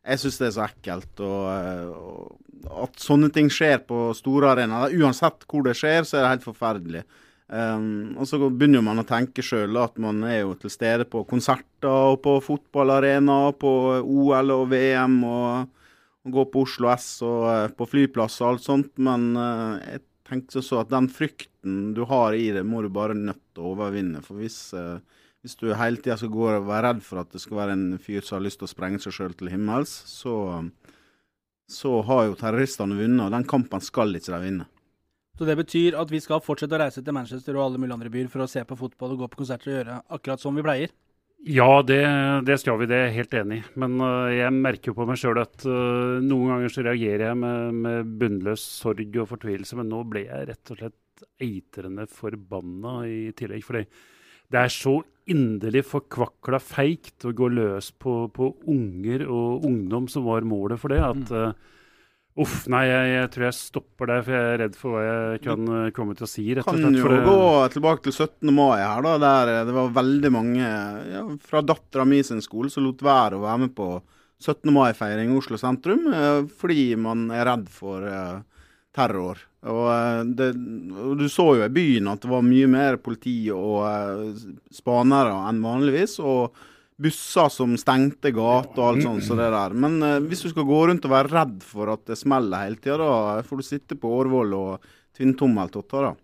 jeg 0.00 0.22
synes 0.22 0.38
det 0.40 0.46
er 0.48 0.54
så 0.56 0.64
ekkelt. 0.66 1.22
Og, 1.22 1.98
og, 1.98 2.78
at 2.86 2.98
sånne 3.02 3.30
ting 3.34 3.50
skjer 3.50 3.78
på 3.86 4.10
store 4.18 4.54
arenaer, 4.56 4.94
uansett 4.98 5.46
hvor 5.50 5.66
det 5.66 5.76
skjer, 5.78 6.02
så 6.06 6.18
er 6.18 6.26
det 6.26 6.32
helt 6.34 6.48
forferdelig. 6.50 7.04
Um, 7.50 8.14
og 8.14 8.28
så 8.30 8.38
begynner 8.38 8.82
man 8.86 9.02
å 9.02 9.06
tenke 9.06 9.42
sjøl 9.42 9.74
at 9.80 9.96
man 9.98 10.22
er 10.22 10.44
jo 10.44 10.52
til 10.60 10.70
stede 10.70 11.02
på 11.10 11.24
konserter 11.26 12.12
og 12.12 12.20
på 12.22 12.36
fotballarenaer, 12.46 13.56
på 13.58 13.72
OL 13.98 14.52
og 14.54 14.68
VM, 14.70 15.16
og, 15.26 15.64
og 16.22 16.36
går 16.36 16.46
på 16.52 16.62
Oslo 16.62 16.92
S 16.94 17.08
og 17.26 17.48
uh, 17.48 17.64
på 17.74 17.88
flyplass 17.90 18.38
og 18.44 18.52
alt 18.52 18.68
sånt. 18.68 18.92
Men 19.02 19.32
uh, 19.34 19.82
jeg 19.82 20.04
tenkte 20.30 20.62
så 20.62 20.84
at 20.84 20.94
den 20.94 21.10
frykten 21.10 21.90
du 21.96 22.04
har 22.06 22.38
i 22.38 22.52
det, 22.54 22.62
må 22.62 22.84
du 22.86 22.92
bare 22.94 23.18
nødt 23.18 23.42
til 23.50 23.66
å 23.66 23.74
overvinne. 23.74 24.22
For 24.22 24.38
hvis, 24.38 24.62
uh, 24.78 25.02
hvis 25.42 25.58
du 25.58 25.72
hele 25.74 25.98
tida 25.98 26.20
skal 26.20 26.30
gå 26.30 26.46
og 26.52 26.70
være 26.70 26.86
redd 26.86 27.02
for 27.02 27.24
at 27.24 27.34
det 27.34 27.42
skal 27.42 27.64
være 27.64 27.74
en 27.74 27.86
fyr 27.98 28.22
som 28.22 28.38
har 28.38 28.46
lyst 28.46 28.62
til 28.62 28.70
å 28.70 28.74
sprenge 28.76 29.02
seg 29.02 29.16
sjøl 29.16 29.34
til 29.34 29.50
himmels, 29.50 29.90
så, 30.06 30.36
så 31.66 31.98
har 32.06 32.28
jo 32.28 32.38
terroristene 32.38 32.94
vunnet, 32.94 33.26
og 33.26 33.34
den 33.34 33.50
kampen 33.50 33.82
skal 33.82 34.14
ikke 34.14 34.36
de 34.36 34.46
vinne. 34.46 34.74
Så 35.40 35.46
det 35.48 35.54
betyr 35.56 35.94
at 35.96 36.10
vi 36.12 36.18
skal 36.20 36.42
fortsette 36.44 36.76
å 36.76 36.78
reise 36.82 37.00
til 37.00 37.14
Manchester 37.16 37.56
og 37.56 37.62
alle 37.64 37.78
mulige 37.80 37.96
andre 37.96 38.10
byer 38.12 38.26
for 38.28 38.44
å 38.44 38.48
se 38.50 38.60
på 38.60 38.76
fotball 38.76 39.14
og 39.14 39.22
gå 39.22 39.28
på 39.32 39.38
konserter 39.40 39.70
og 39.70 39.78
gjøre 39.78 39.94
akkurat 40.12 40.42
som 40.42 40.58
vi 40.58 40.64
pleier? 40.66 40.92
Ja, 41.48 41.80
det, 41.80 42.02
det, 42.44 42.58
skal 42.60 42.76
vi. 42.76 42.88
Det 42.90 42.98
er 42.98 43.06
jeg 43.06 43.14
helt 43.22 43.36
enig 43.40 43.62
i. 43.62 43.64
Men 43.80 43.94
uh, 44.04 44.28
jeg 44.28 44.52
merker 44.52 44.92
jo 44.92 44.98
på 44.98 45.06
meg 45.08 45.16
sjøl 45.16 45.40
at 45.40 45.64
uh, 45.64 46.20
noen 46.20 46.52
ganger 46.52 46.74
så 46.74 46.84
reagerer 46.84 47.30
jeg 47.30 47.40
med, 47.40 47.78
med, 47.86 48.12
bunnløs 48.20 48.66
sorg 48.82 49.16
og 49.16 49.30
fortvilelse, 49.32 49.80
men 49.80 49.88
nå 49.88 50.02
ble 50.12 50.26
jeg 50.26 50.50
rett 50.50 50.74
og 50.74 50.82
slett 50.82 51.24
eitrende 51.40 52.04
forbanna 52.12 52.94
i 53.08 53.32
tillegg. 53.36 53.64
fordi 53.64 53.86
det 54.52 54.60
er 54.60 54.76
så 54.76 54.98
inderlig 55.32 55.86
forkvakla 55.88 56.60
feigt 56.60 57.24
å 57.24 57.32
gå 57.32 57.48
løs 57.48 57.94
på, 57.96 58.26
på, 58.36 58.52
unger 58.68 59.24
og 59.24 59.64
ungdom 59.64 60.12
som 60.12 60.28
var 60.28 60.44
målet 60.44 60.84
for 60.84 60.92
det. 60.92 61.00
at 61.00 61.32
uh, 61.32 61.79
Uff, 62.38 62.68
nei, 62.70 62.84
jeg, 62.86 63.06
jeg, 63.10 63.30
tror 63.34 63.44
jeg 63.48 63.56
stopper 63.56 64.10
der, 64.10 64.20
for 64.22 64.36
jeg 64.36 64.50
er 64.52 64.60
redd 64.62 64.76
for 64.78 64.94
hva 64.94 65.00
jeg 65.02 65.40
kan 65.42 65.64
du, 65.66 65.72
komme 65.96 66.14
til 66.14 66.26
å 66.28 66.30
si. 66.30 66.44
rett 66.54 66.62
og 66.62 66.76
slett. 66.76 66.86
Kan 66.86 66.98
jo 67.00 67.10
det... 67.10 67.18
gå 67.26 67.48
tilbake 67.74 68.06
til 68.06 68.14
17. 68.14 68.52
mai 68.54 68.78
her, 68.78 69.02
da, 69.06 69.16
der 69.24 69.52
det 69.66 69.74
var 69.74 69.90
veldig 69.98 70.30
mange 70.34 70.62
ja, 70.62 71.24
fra 71.42 71.64
dattera 71.66 72.06
mi 72.06 72.22
sin 72.26 72.42
skole 72.44 72.70
som 72.70 72.86
lot 72.86 73.02
være 73.02 73.40
å 73.40 73.42
være 73.42 73.64
med 73.64 73.74
på 73.74 73.90
17. 74.40 74.70
mai-feiring 74.72 75.34
i 75.34 75.36
Oslo 75.36 75.58
sentrum 75.60 76.06
uh, 76.14 76.46
fordi 76.60 76.94
man 76.96 77.26
er 77.34 77.48
redd 77.50 77.66
for 77.74 78.06
terror. 78.94 79.42
Og, 79.60 80.30
det, 80.38 80.52
og, 80.96 81.18
Du 81.20 81.26
så 81.28 81.50
jo 81.58 81.66
i 81.66 81.72
byen 81.72 82.08
at 82.14 82.22
det 82.22 82.30
var 82.30 82.46
mye 82.46 82.70
mer 82.70 82.96
politi 83.02 83.36
og 83.52 84.38
spanere 84.72 85.34
enn 85.50 85.60
vanligvis. 85.66 86.16
og 86.22 86.54
busser 87.00 87.50
som 87.52 87.74
stengte 87.80 88.32
gater 88.36 88.80
og 88.80 88.86
alt 88.86 89.06
sånt. 89.06 89.26
Så 89.26 89.36
det 89.38 89.50
der. 89.54 89.74
Men 89.74 89.98
uh, 90.04 90.18
hvis 90.26 90.44
du 90.44 90.50
skal 90.52 90.68
gå 90.68 90.80
rundt 90.90 91.06
og 91.08 91.14
være 91.14 91.32
redd 91.32 91.58
for 91.66 91.92
at 91.94 92.06
det 92.10 92.18
smeller 92.20 92.66
hele 92.66 92.80
tida, 92.80 93.00
da 93.02 93.44
får 93.46 93.60
du 93.60 93.66
sitte 93.66 93.98
på 94.00 94.14
Årvoll 94.20 94.56
og 94.58 94.90
tvinne 95.16 95.38
tommeltotter, 95.38 96.10
da. 96.10 96.16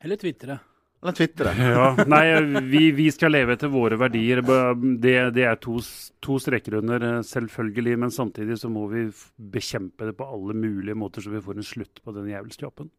Eller 0.00 0.20
tvitre. 0.20 0.56
Eller 1.02 1.16
tvitre. 1.16 1.52
ja, 1.76 2.04
nei, 2.08 2.24
vi, 2.68 2.90
vi, 2.96 3.08
skal 3.12 3.32
leve 3.32 3.56
etter 3.56 3.72
våre 3.72 3.96
verdier. 4.00 4.42
Det, 4.44 5.14
det 5.36 5.46
er 5.48 5.60
to, 5.60 5.78
to, 6.20 6.36
streker 6.42 6.76
under, 6.80 7.06
eh, 7.08 7.22
selvfølgelig. 7.26 7.96
Men 8.04 8.12
samtidig 8.12 8.58
så 8.60 8.68
må 8.72 8.86
vi 8.92 9.06
bekjempe 9.36 10.10
det 10.10 10.16
på 10.18 10.28
alle 10.28 10.56
mulige 10.56 10.98
måter, 10.98 11.24
så 11.24 11.32
vi 11.32 11.42
får 11.44 11.60
en 11.60 11.70
slutt 11.70 12.02
på 12.04 12.16
den 12.16 12.28
jævelskapen. 12.32 12.92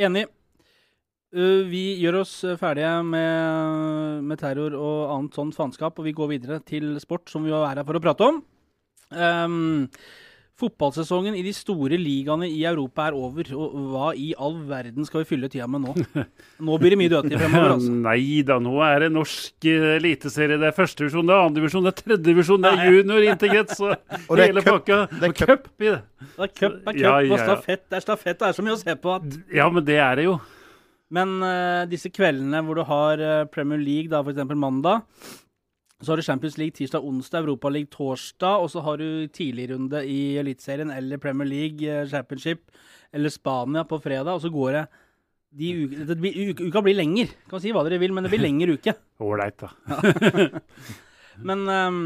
Enig. 0.00 0.26
Uh, 1.34 1.64
vi 1.66 1.96
gjør 1.98 2.20
oss 2.22 2.36
uh, 2.46 2.54
ferdige 2.60 2.92
med, 3.02 4.22
med, 4.28 4.38
terror 4.38 4.76
og 4.78 5.00
annet 5.16 5.34
sånn 5.34 5.50
faenskap, 5.56 5.98
og 5.98 6.06
vi 6.06 6.14
går 6.14 6.30
videre 6.36 6.60
til 6.62 6.94
sport, 7.02 7.26
som 7.32 7.42
vi 7.46 7.54
er 7.54 7.66
her 7.72 7.82
for 7.82 7.98
å 7.98 8.04
prate 8.04 8.28
om. 8.30 8.38
Um, 9.10 9.88
fotballsesongen 10.56 11.34
i 11.36 11.42
de 11.44 11.52
store 11.52 11.98
ligaene 12.00 12.46
i 12.48 12.62
Europa 12.64 13.10
er 13.10 13.16
over. 13.18 13.50
og 13.58 13.74
Hva 13.92 14.12
i 14.16 14.30
all 14.40 14.56
verden 14.70 15.04
skal 15.04 15.22
vi 15.22 15.28
fylle 15.34 15.50
tida 15.52 15.66
med 15.68 15.84
nå? 15.84 15.92
Nå 16.66 16.78
blir 16.80 16.94
det 16.94 17.00
mye 17.02 17.12
dødtid 17.12 17.36
fremover. 17.36 17.74
altså. 17.74 17.92
Nei 18.06 18.40
da, 18.46 18.56
nå 18.62 18.78
er 18.86 19.04
det 19.04 19.12
norsk 19.18 19.68
uh, 19.68 19.90
eliteserie. 19.98 20.60
Det 20.62 20.70
er 20.70 20.76
førstedivisjon, 20.78 21.28
det 21.28 21.36
er 21.36 21.50
andredivisjon, 21.50 21.86
det 21.86 21.92
er 21.92 22.00
tredjedivisjon, 22.00 22.64
det 22.64 22.72
er 22.72 22.96
junior, 22.96 23.30
integrert, 23.34 23.78
og, 23.84 24.18
og 24.24 24.44
hele 24.44 24.64
pakka. 24.64 25.02
Det 25.12 25.32
er 25.32 25.38
cup 25.42 25.72
i 25.76 25.90
det. 25.90 26.02
Det 26.26 26.48
er 26.48 26.54
cup, 26.54 26.78
det 26.80 26.94
er 26.94 26.94
cup, 26.94 27.00
ja, 27.02 27.08
ja, 27.08 27.16
ja. 27.26 27.32
og 27.34 27.42
stafett. 27.44 27.88
Det 27.90 28.00
er 28.00 28.06
stafett. 28.08 28.38
Det 28.40 28.52
er 28.52 28.60
så 28.60 28.70
mye 28.70 28.78
å 28.78 28.84
se 28.86 29.00
på. 29.02 29.18
At... 29.20 29.40
Ja, 29.60 29.68
men 29.74 29.84
det 29.84 30.00
er 30.00 30.22
det 30.22 30.30
jo. 30.30 30.38
Men 31.14 31.38
uh, 31.44 31.86
disse 31.90 32.10
kveldene 32.10 32.62
hvor 32.66 32.78
du 32.78 32.84
har 32.88 33.22
uh, 33.22 33.48
Premier 33.50 33.78
League, 33.78 34.10
da 34.10 34.22
f.eks. 34.24 34.42
mandag, 34.58 35.04
så 36.02 36.12
har 36.12 36.20
du 36.20 36.26
Champions 36.26 36.58
League 36.58 36.76
tirsdag, 36.76 37.04
onsdag, 37.06 37.44
Europa 37.46 37.70
League 37.72 37.92
torsdag, 37.92 38.62
og 38.62 38.70
så 38.72 38.82
har 38.84 39.00
du 39.00 39.26
tidligrunde 39.32 40.02
i 40.04 40.36
Eliteserien 40.40 40.90
eller 40.92 41.22
Premier 41.22 41.48
League 41.48 41.86
uh, 41.86 42.08
Championship 42.10 42.72
eller 43.14 43.32
Spania 43.32 43.86
på 43.86 44.00
fredag, 44.02 44.34
og 44.34 44.42
så 44.42 44.50
går 44.52 44.80
det 44.80 44.86
de 45.56 45.70
uke, 45.86 46.04
det 46.04 46.32
uka, 46.50 46.66
uka 46.66 46.82
blir 46.84 46.98
lenger. 46.98 47.30
Kan 47.48 47.62
si 47.62 47.72
hva 47.72 47.86
dere 47.86 48.00
vil, 48.02 48.12
men 48.12 48.26
det 48.26 48.32
blir 48.34 48.42
lengre 48.42 48.76
uke. 48.76 48.92
Ålreit, 49.24 49.62
da. 49.62 49.70
men 51.48 51.62
um, 51.70 52.02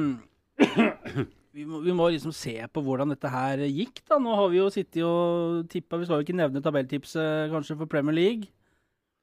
vi, 1.56 1.64
må, 1.64 1.80
vi, 1.82 1.96
må, 1.96 2.12
liksom 2.12 2.34
se 2.36 2.54
på 2.70 2.84
hvordan 2.84 3.10
dette 3.16 3.32
her 3.32 3.64
gikk, 3.64 4.04
da. 4.04 4.20
Nå 4.22 4.36
har 4.38 4.52
vi 4.52 4.60
jo 4.60 4.68
sittet 4.70 5.02
og 5.08 5.66
tippa 5.72 5.98
Vi 5.98 6.06
skal 6.06 6.20
jo 6.20 6.28
ikke 6.28 6.38
nevne 6.38 6.62
tabelltipset 6.62 7.50
kanskje 7.50 7.80
for 7.80 7.90
Premier 7.90 8.14
League. 8.14 8.52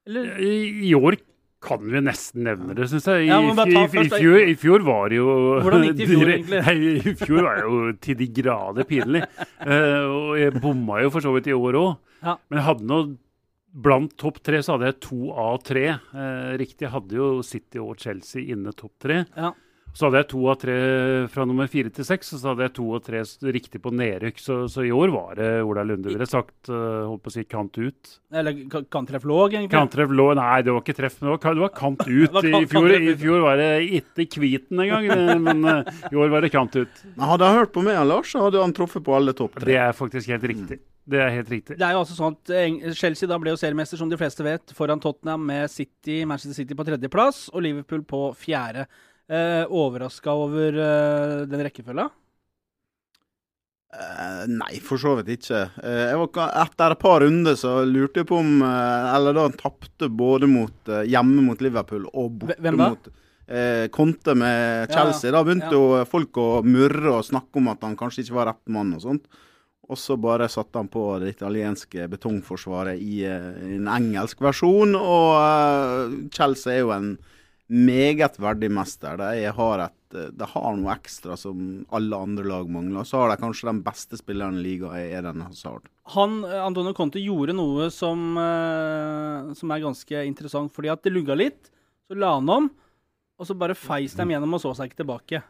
Eller? 0.07 0.29
I, 0.39 0.53
I, 0.87 0.93
år 0.97 1.17
kan 1.63 1.83
vi 1.83 2.01
nesten 2.05 2.45
nevne 2.47 2.75
det, 2.77 2.87
syns 2.91 3.07
jeg. 3.09 3.27
I, 3.27 3.29
ja, 3.31 3.39
i, 3.43 4.09
fjor, 4.13 4.39
I, 4.39 4.55
fjor, 4.59 4.85
var 4.87 5.11
det 5.11 5.19
jo 5.19 5.29
Hvordan 5.65 5.85
gikk 5.87 5.97
det 5.97 6.05
i 6.05 6.09
fjor, 6.11 6.31
egentlig? 6.33 6.63
Nei, 6.67 6.75
I 7.11 7.13
fjor 7.19 7.39
var 7.43 7.59
det 7.59 7.63
jo 7.65 7.93
til 8.07 8.19
de 8.21 8.27
grader 8.39 8.89
pinlig. 8.89 9.23
uh, 9.65 10.03
og 10.07 10.33
jeg 10.39 10.57
bomma 10.61 11.01
jo 11.03 11.13
for 11.13 11.25
så 11.25 11.33
vidt 11.35 11.49
i 11.51 11.57
år 11.57 11.79
òg. 11.81 11.95
Ja. 12.23 12.37
Men 12.47 12.61
jeg 12.61 12.69
hadde 12.71 12.91
nå 12.91 13.05
Blant 13.77 14.15
topp 14.17 14.39
tre 14.41 14.57
så 14.65 14.73
hadde 14.73 14.87
jeg 14.89 14.95
to 15.05 15.27
av 15.37 15.59
tre. 15.61 15.83
Uh, 16.09 16.55
riktig, 16.57 16.87
hadde 16.89 17.13
jo 17.13 17.27
City 17.45 17.77
og 17.83 17.99
Chelsea 18.01 18.47
inne 18.55 18.71
topp 18.73 18.95
tre. 19.03 19.19
Ja. 19.37 19.51
Så 19.97 20.07
hadde 20.07 20.19
jeg 20.21 20.29
to 20.29 20.41
av 20.51 20.57
tre 20.61 20.75
fra 21.33 21.45
nummer 21.49 21.69
fire 21.71 21.89
til 21.93 22.05
seks, 22.05 22.29
og 22.35 22.41
så 22.41 22.51
hadde 22.51 22.67
jeg 22.67 22.73
to 22.77 22.87
av 22.93 23.01
tre 23.05 23.21
riktig 23.55 23.81
på 23.81 23.93
nedrykk. 23.97 24.41
Så, 24.41 24.57
så, 24.69 24.83
i 24.85 24.91
år 24.93 25.13
var 25.13 25.39
det 25.39 25.47
Ola 25.65 25.85
Lunde 25.87 26.11
ville 26.11 26.27
sagt 26.29 26.69
uh, 26.69 27.07
holdt 27.07 27.23
på 27.25 27.31
å 27.31 27.33
si 27.33 27.45
kant 27.49 27.79
ut. 27.79 28.11
Eller 28.29 28.59
kanttreff 28.93 29.25
låg, 29.25 29.55
egentlig? 29.55 29.73
Kanttreff 29.73 30.13
låg, 30.13 30.35
Nei, 30.37 30.59
det 30.67 30.75
var 30.75 30.83
ikke 30.85 30.97
treff, 30.99 31.17
men 31.21 31.33
det 31.33 31.55
var, 31.63 31.73
kant 31.77 32.05
ut. 32.19 32.37
I 32.43 32.61
fjor, 32.69 32.91
I 32.93 33.15
fjor 33.17 33.47
var 33.47 33.57
det 33.61 33.71
ikke 34.01 34.27
kviten 34.37 34.85
engang, 34.85 35.09
men 35.47 35.65
uh, 35.65 35.95
i 36.11 36.19
år 36.19 36.35
var 36.35 36.45
det 36.45 36.53
kant 36.53 36.77
ut. 36.77 37.01
Hadde 37.17 37.49
han 37.49 37.63
hørt 37.63 37.73
på 37.73 37.85
meg, 37.87 37.97
Lars, 38.05 38.35
så 38.35 38.45
hadde 38.45 38.61
han 38.61 38.75
truffet 38.77 39.05
på 39.05 39.17
alle 39.17 39.33
topp 39.37 39.57
tre. 39.57 39.71
Det 39.71 39.81
er 39.87 39.97
faktisk 39.97 40.29
helt 40.35 40.45
riktig. 40.53 40.81
Det 41.07 41.19
er 41.23 41.29
helt 41.31 41.51
riktig. 41.51 41.77
Det 41.79 41.85
er 41.87 41.95
jo 41.95 42.01
altså 42.03 42.15
sånn 42.17 42.35
at 42.35 42.51
eh, 42.51 42.93
Chelsea 42.97 43.29
da 43.31 43.37
ble 43.39 43.53
jo 43.53 43.59
seriemester, 43.59 43.99
som 43.99 44.09
de 44.11 44.17
fleste 44.19 44.43
vet, 44.43 44.73
foran 44.75 44.99
Tottenham 45.03 45.45
med 45.47 45.71
City, 45.71 46.19
Manchester 46.27 46.57
City 46.57 46.75
på 46.75 46.85
tredjeplass 46.87 47.45
og 47.53 47.63
Liverpool 47.63 48.03
på 48.07 48.23
fjerde. 48.35 48.83
Eh, 49.27 49.65
Overraska 49.67 50.31
over 50.31 50.77
eh, 50.79 51.41
den 51.51 51.63
rekkefølga? 51.67 52.07
Uh, 53.97 54.43
nei, 54.51 54.81
for 54.83 54.99
så 54.99 55.13
vidt 55.17 55.29
ikke. 55.37 55.61
Uh, 55.79 56.03
jeg 56.11 56.17
var, 56.19 56.49
etter 56.63 56.93
et 56.93 57.01
par 57.01 57.21
runder 57.23 57.55
så 57.57 57.71
lurte 57.87 58.21
jeg 58.21 58.27
på 58.27 58.35
om 58.43 58.59
uh, 58.59 59.13
Eller 59.15 59.33
da 59.33 59.45
han 59.47 59.55
tapte 59.57 60.09
både 60.11 60.49
mot, 60.51 60.91
hjemme 61.07 61.45
mot 61.45 61.63
Liverpool 61.63 62.09
og 62.11 62.43
borte 62.43 62.75
mot 62.75 63.09
Konte 63.95 64.33
med 64.35 64.91
Chelsea. 64.91 65.29
Ja, 65.29 65.37
da 65.37 65.41
begynte 65.47 65.69
ja. 65.71 65.77
jo 65.77 66.07
folk 66.11 66.35
å 66.35 66.47
murre 66.67 67.13
og 67.13 67.23
snakke 67.23 67.61
om 67.61 67.69
at 67.71 67.85
han 67.87 67.93
kanskje 67.95 68.25
ikke 68.25 68.35
var 68.35 68.49
rett 68.49 68.73
mann 68.75 68.89
og 68.97 69.05
sånt. 69.05 69.29
Og 69.87 69.95
så 69.95 70.17
bare 70.19 70.49
satte 70.51 70.81
han 70.81 70.89
på 70.91 71.05
det 71.23 71.29
italienske 71.37 72.09
betongforsvaret 72.11 72.99
i, 72.99 73.21
i 73.23 73.77
en 73.77 73.87
engelsk 73.87 74.43
versjon. 74.43 74.97
Og 74.99 76.27
Chelsea 76.35 76.75
er 76.75 76.83
jo 76.83 76.91
en 76.91 77.07
meget 77.67 78.39
verdig 78.39 78.69
mester. 78.71 79.17
De 79.19 79.51
har, 79.51 79.83
et, 79.83 80.17
de 80.39 80.47
har 80.53 80.77
noe 80.77 80.93
ekstra 80.93 81.35
som 81.39 81.83
alle 81.93 82.19
andre 82.27 82.45
lag 82.47 82.69
mangler. 82.71 83.07
Så 83.07 83.19
har 83.21 83.33
de 83.33 83.41
kanskje 83.41 83.69
den 83.69 83.83
beste 83.85 84.19
spilleren 84.19 84.59
i 84.59 84.63
ligaen, 84.63 85.11
Eden 85.19 85.43
Hazard. 85.43 85.89
Han, 86.15 86.39
Antonio 86.45 86.95
Conte 86.95 87.21
gjorde 87.23 87.57
noe 87.57 87.89
som, 87.91 88.29
uh, 88.39 89.51
som, 89.57 89.75
er 89.75 89.83
ganske 89.83 90.23
interessant. 90.29 90.71
fordi 90.73 90.93
at 90.93 91.03
det 91.03 91.15
lugga 91.15 91.35
litt, 91.35 91.71
så 92.07 92.15
la 92.15 92.37
han 92.37 92.49
om, 92.49 92.71
og 93.37 93.47
så 93.47 93.55
bare 93.57 93.75
feis 93.77 94.15
de 94.15 94.25
gjennom 94.31 94.55
og 94.55 94.63
så 94.63 94.73
seg 94.77 94.89
ikke 94.89 95.03
tilbake. 95.03 95.43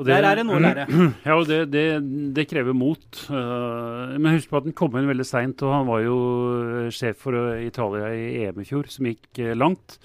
Og 0.00 0.06
Der 0.08 0.24
er 0.24 0.38
det 0.38 0.46
noe 0.48 0.56
å 0.56 0.62
lære. 0.64 0.86
Ja, 1.28 1.34
og 1.36 1.44
det, 1.46 1.66
det, 1.70 1.84
det 2.34 2.46
krever 2.48 2.72
mot. 2.74 3.04
Men 3.28 4.32
husk 4.32 4.48
på 4.48 4.56
at 4.58 4.64
den 4.64 4.76
kom 4.76 4.94
inn 4.96 5.10
veldig 5.10 5.26
seint, 5.28 5.60
og 5.60 5.74
han 5.74 5.84
var 5.86 6.00
jo 6.02 6.16
sjef 6.94 7.20
for 7.26 7.36
Italia 7.60 8.08
i 8.16 8.46
EM 8.46 8.62
i 8.62 8.66
fjor, 8.66 8.88
som 8.88 9.10
gikk 9.10 9.42
langt. 9.60 9.98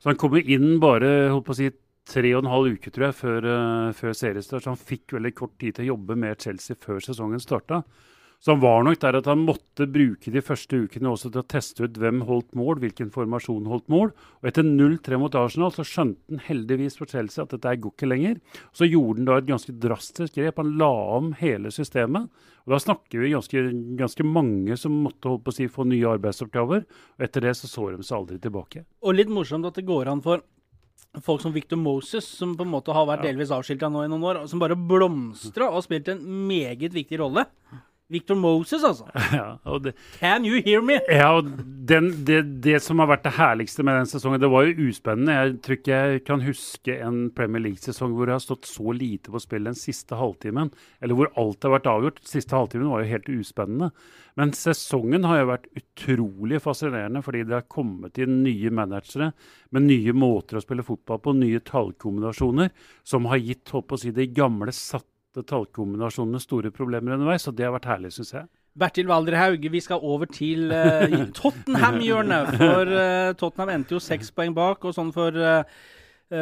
Så 0.00 0.08
han 0.08 0.18
kom 0.20 0.36
inn 0.40 0.78
bare 0.80 1.28
holdt 1.28 1.46
på 1.46 1.54
å 1.54 1.58
si, 1.58 1.70
tre 2.10 2.30
og 2.34 2.44
en 2.44 2.50
halv 2.50 2.78
uke 2.78 2.90
tror 2.90 3.10
jeg, 3.10 3.18
før, 3.18 3.48
før 3.96 4.14
seriestart, 4.16 4.64
så 4.64 4.72
han 4.72 4.80
fikk 4.80 5.14
veldig 5.18 5.34
kort 5.36 5.58
tid 5.60 5.76
til 5.76 5.84
å 5.84 5.92
jobbe 5.92 6.16
med 6.18 6.40
Chelsea 6.40 6.78
før 6.80 7.02
sesongen 7.04 7.42
starta. 7.42 7.82
Så 8.40 8.54
han 8.54 8.60
var 8.62 8.86
nok 8.86 8.96
der 9.02 9.18
at 9.18 9.26
han 9.28 9.42
måtte 9.44 9.84
bruke 9.92 10.32
de 10.32 10.40
første 10.40 10.78
ukene 10.86 11.10
også 11.10 11.28
til 11.28 11.42
å 11.42 11.48
teste 11.52 11.84
ut 11.84 11.98
hvem 12.00 12.22
holdt 12.24 12.54
mål, 12.56 12.78
hvilken 12.80 13.10
formasjon 13.12 13.66
holdt 13.68 13.90
mål. 13.92 14.14
Og 14.40 14.48
etter 14.48 14.64
0-3 14.64 15.18
mot 15.20 15.34
Arsenal 15.36 15.74
så 15.76 15.84
skjønte 15.84 16.24
han 16.32 16.40
heldigvis 16.46 16.96
for 16.96 17.10
Chelsea 17.10 17.44
at 17.44 17.52
dette 17.52 17.74
går 17.84 17.92
ikke 17.92 18.08
lenger. 18.08 18.38
Så 18.72 18.88
gjorde 18.88 19.20
han 19.20 19.28
da 19.28 19.36
et 19.42 19.50
ganske 19.50 19.74
drastisk 19.82 20.38
grep. 20.38 20.62
Han 20.62 20.72
la 20.80 20.88
om 21.18 21.34
hele 21.36 21.72
systemet. 21.74 22.30
Og 22.64 22.72
da 22.72 22.78
snakker 22.80 23.20
vi 23.20 23.34
ganske, 23.34 23.64
ganske 24.00 24.24
mange 24.24 24.78
som 24.80 24.96
måtte 25.04 25.28
holdt 25.28 25.44
på 25.44 25.52
å 25.52 25.58
si, 25.58 25.68
få 25.68 25.84
nye 25.90 26.08
arbeidsoppgaver. 26.16 26.88
Og 27.18 27.28
etter 27.28 27.44
det 27.44 27.52
så 27.60 27.68
så 27.68 27.90
de 27.92 28.00
seg 28.00 28.22
aldri 28.22 28.40
tilbake. 28.40 28.86
Og 29.04 29.20
litt 29.20 29.28
morsomt 29.32 29.68
at 29.68 29.76
det 29.76 29.84
går 29.88 30.08
an 30.14 30.24
for 30.24 30.40
folk 31.26 31.44
som 31.44 31.52
Victor 31.52 31.76
Moses, 31.76 32.24
som 32.24 32.56
på 32.56 32.64
en 32.64 32.72
måte 32.72 32.94
har 32.94 33.04
vært 33.08 33.26
delvis 33.26 33.52
avskilta 33.52 33.92
nå 33.92 34.06
i 34.06 34.10
noen 34.10 34.26
år, 34.32 34.42
som 34.48 34.62
bare 34.62 34.78
blomstra 34.78 35.68
og 35.74 35.84
spilte 35.84 36.14
en 36.16 36.24
meget 36.48 36.94
viktig 36.96 37.20
rolle. 37.20 37.44
Victor 38.10 38.34
Moses, 38.34 38.82
altså. 38.84 39.06
Ja, 39.38 39.78
det, 39.78 39.94
Can 40.18 40.44
you 40.44 40.60
hear 40.66 40.82
me? 40.82 40.98
Ja, 41.06 41.28
og 41.38 41.50
den, 41.86 42.10
det, 42.26 42.40
det, 42.64 42.80
som 42.82 42.98
har 43.02 43.10
vært 43.12 43.24
det 43.28 43.36
herligste 43.36 43.84
med 43.86 44.00
den 44.00 44.10
sesongen, 44.10 44.42
det 44.42 44.50
var 44.50 44.66
jo 44.66 44.88
uspennende. 44.90 45.36
Jeg 45.36 45.58
tror 45.62 45.78
ikke 45.78 46.00
jeg 46.00 46.22
kan 46.26 46.42
huske 46.44 46.96
en 47.06 47.20
Premier 47.36 47.62
League-sesong 47.68 48.16
hvor 48.16 48.26
det 48.26 48.34
har 48.34 48.42
stått 48.42 48.66
så 48.70 48.94
lite 48.96 49.30
på 49.30 49.42
spill 49.42 49.68
den 49.70 49.78
siste 49.78 50.18
halvtimen. 50.18 50.72
Eller 50.98 51.18
hvor 51.18 51.30
alt 51.38 51.66
har 51.66 51.76
vært 51.76 51.90
avgjort. 51.92 52.18
Siste 52.26 52.58
halvtimen 52.58 52.90
var 52.90 53.04
jo 53.04 53.12
helt 53.12 53.30
uspennende. 53.30 53.92
Men 54.38 54.54
sesongen 54.56 55.26
har 55.28 55.40
jo 55.40 55.48
vært 55.50 55.70
utrolig 55.78 56.60
fascinerende, 56.64 57.22
fordi 57.22 57.44
det 57.46 57.58
har 57.58 57.70
kommet 57.70 58.18
inn 58.22 58.40
nye 58.44 58.74
managere 58.74 59.30
med 59.74 59.86
nye 59.86 60.14
måter 60.16 60.58
å 60.58 60.64
spille 60.64 60.86
fotball 60.86 61.22
på, 61.22 61.34
nye 61.38 61.62
tallkombinasjoner, 61.66 62.70
som 63.06 63.30
har 63.30 63.42
gitt 63.42 63.70
håp 63.74 63.94
å 63.94 64.00
si, 64.00 64.14
de 64.14 64.26
gamle 64.34 64.74
satt 64.74 65.06
tallkombinasjonene 65.38 66.40
store 66.42 66.72
problemer 66.74 67.14
underveis, 67.14 67.46
og 67.48 67.56
det 67.58 67.68
har 67.68 67.74
vært 67.76 67.88
herlig, 67.90 68.12
syns 68.16 68.34
jeg. 68.34 68.48
Bertil 68.80 69.08
Walder 69.10 69.36
Hauge, 69.38 69.70
vi 69.70 69.80
skal 69.82 70.02
over 70.02 70.30
til 70.30 70.70
uh, 70.70 71.06
Tottenham-hjørnet. 71.38 72.52
For 72.60 72.92
uh, 72.94 73.32
Tottenham 73.38 73.72
endte 73.74 73.96
jo 73.96 74.02
seks 74.02 74.30
poeng 74.34 74.54
bak, 74.56 74.84
og 74.86 74.94
sånn 74.96 75.10
for 75.14 75.34
uh, 75.34 75.62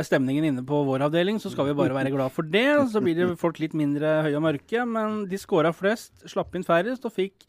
stemningen 0.05 0.51
inne 0.51 0.65
på 0.69 0.83
vår 0.85 1.07
avdeling, 1.07 1.41
så 1.41 1.53
skal 1.53 1.71
vi 1.71 1.77
bare 1.79 1.97
være 1.97 2.13
glad 2.13 2.35
for 2.35 2.49
det. 2.49 2.69
Så 2.93 3.01
blir 3.05 3.17
det 3.17 3.31
folk 3.41 3.61
litt 3.63 3.77
mindre 3.77 4.21
høye 4.27 4.37
og 4.37 4.45
mørke, 4.45 4.85
men 4.89 5.23
de 5.31 5.41
skåra 5.41 5.73
flest, 5.77 6.13
slapp 6.29 6.57
inn 6.57 6.67
færrest 6.67 7.09
og 7.09 7.17
fikk 7.17 7.49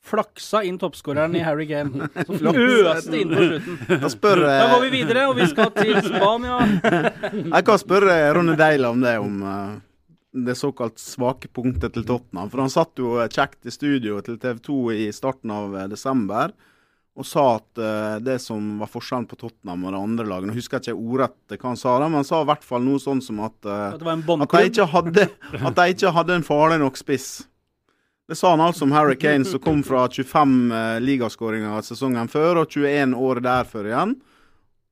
flaksa 0.00 0.62
inn 0.64 0.78
toppskåreren 0.80 1.34
i 1.36 1.42
Harry 1.44 1.66
Kane. 1.68 2.08
Som 2.24 2.56
øste 2.92 3.18
inn 3.20 3.32
på 3.32 3.46
slutten. 3.48 4.00
Da, 4.00 4.12
spør, 4.12 4.44
da 4.48 4.68
går 4.72 4.84
vi 4.86 4.90
videre, 4.94 5.26
og 5.28 5.36
vi 5.40 5.48
skal 5.48 5.72
til 5.76 6.00
Spania. 6.06 6.60
Jeg 7.36 7.68
kan 7.68 7.80
spørre 7.80 8.16
Ronny 8.36 8.56
Deila 8.60 8.92
om 8.94 9.04
det, 9.04 9.16
om 9.20 9.44
det 10.32 10.54
såkalt 10.54 10.98
svake 10.98 11.48
punktet 11.48 11.94
til 11.94 12.06
Tottenham. 12.06 12.50
For 12.50 12.62
han 12.62 12.72
satt 12.72 13.00
jo 13.00 13.18
kjekt 13.26 13.66
i 13.66 13.74
studio 13.74 14.20
til 14.24 14.38
TV 14.40 14.60
2 14.66 14.80
i 14.94 15.06
starten 15.14 15.50
av 15.54 15.76
eh, 15.76 15.88
desember 15.90 16.54
og 17.18 17.26
sa 17.26 17.42
at 17.58 17.80
uh, 17.82 18.16
det 18.22 18.38
som 18.40 18.78
var 18.80 18.88
forskjellen 18.88 19.26
på 19.28 19.36
Tottenham 19.36 19.82
og 19.84 19.92
de 19.92 19.98
andre 19.98 20.24
lagene 20.30 20.52
Nå 20.52 20.56
husker 20.56 20.78
jeg 20.78 20.94
ikke 20.94 21.10
ordrett 21.10 21.56
hva 21.56 21.72
han 21.72 21.80
sa, 21.80 21.96
da, 21.98 22.06
men 22.06 22.20
han 22.20 22.28
sa 22.28 22.38
i 22.40 22.48
hvert 22.48 22.64
fall 22.64 22.84
noe 22.86 23.02
sånn 23.02 23.20
som 23.24 23.42
at, 23.44 23.56
uh, 23.66 23.90
at, 23.90 24.04
at, 24.06 24.54
de 24.54 24.70
ikke 24.70 24.86
hadde, 24.92 25.26
at 25.58 25.76
de 25.76 25.86
ikke 25.96 26.12
hadde 26.16 26.38
en 26.38 26.46
farlig 26.46 26.78
nok 26.80 26.96
spiss. 27.00 27.28
Det 28.30 28.38
sa 28.38 28.54
han 28.54 28.62
altså 28.62 28.86
om 28.86 28.94
Harry 28.94 29.18
Kane, 29.18 29.44
som 29.44 29.60
kom 29.60 29.82
fra 29.84 30.06
25 30.06 30.54
uh, 30.70 30.96
ligaskåringer 31.02 31.82
sesongen 31.84 32.30
før 32.30 32.62
og 32.62 32.78
21 32.78 33.18
året 33.18 33.48
der 33.50 33.68
før 33.68 33.90
igjen. 33.90 34.16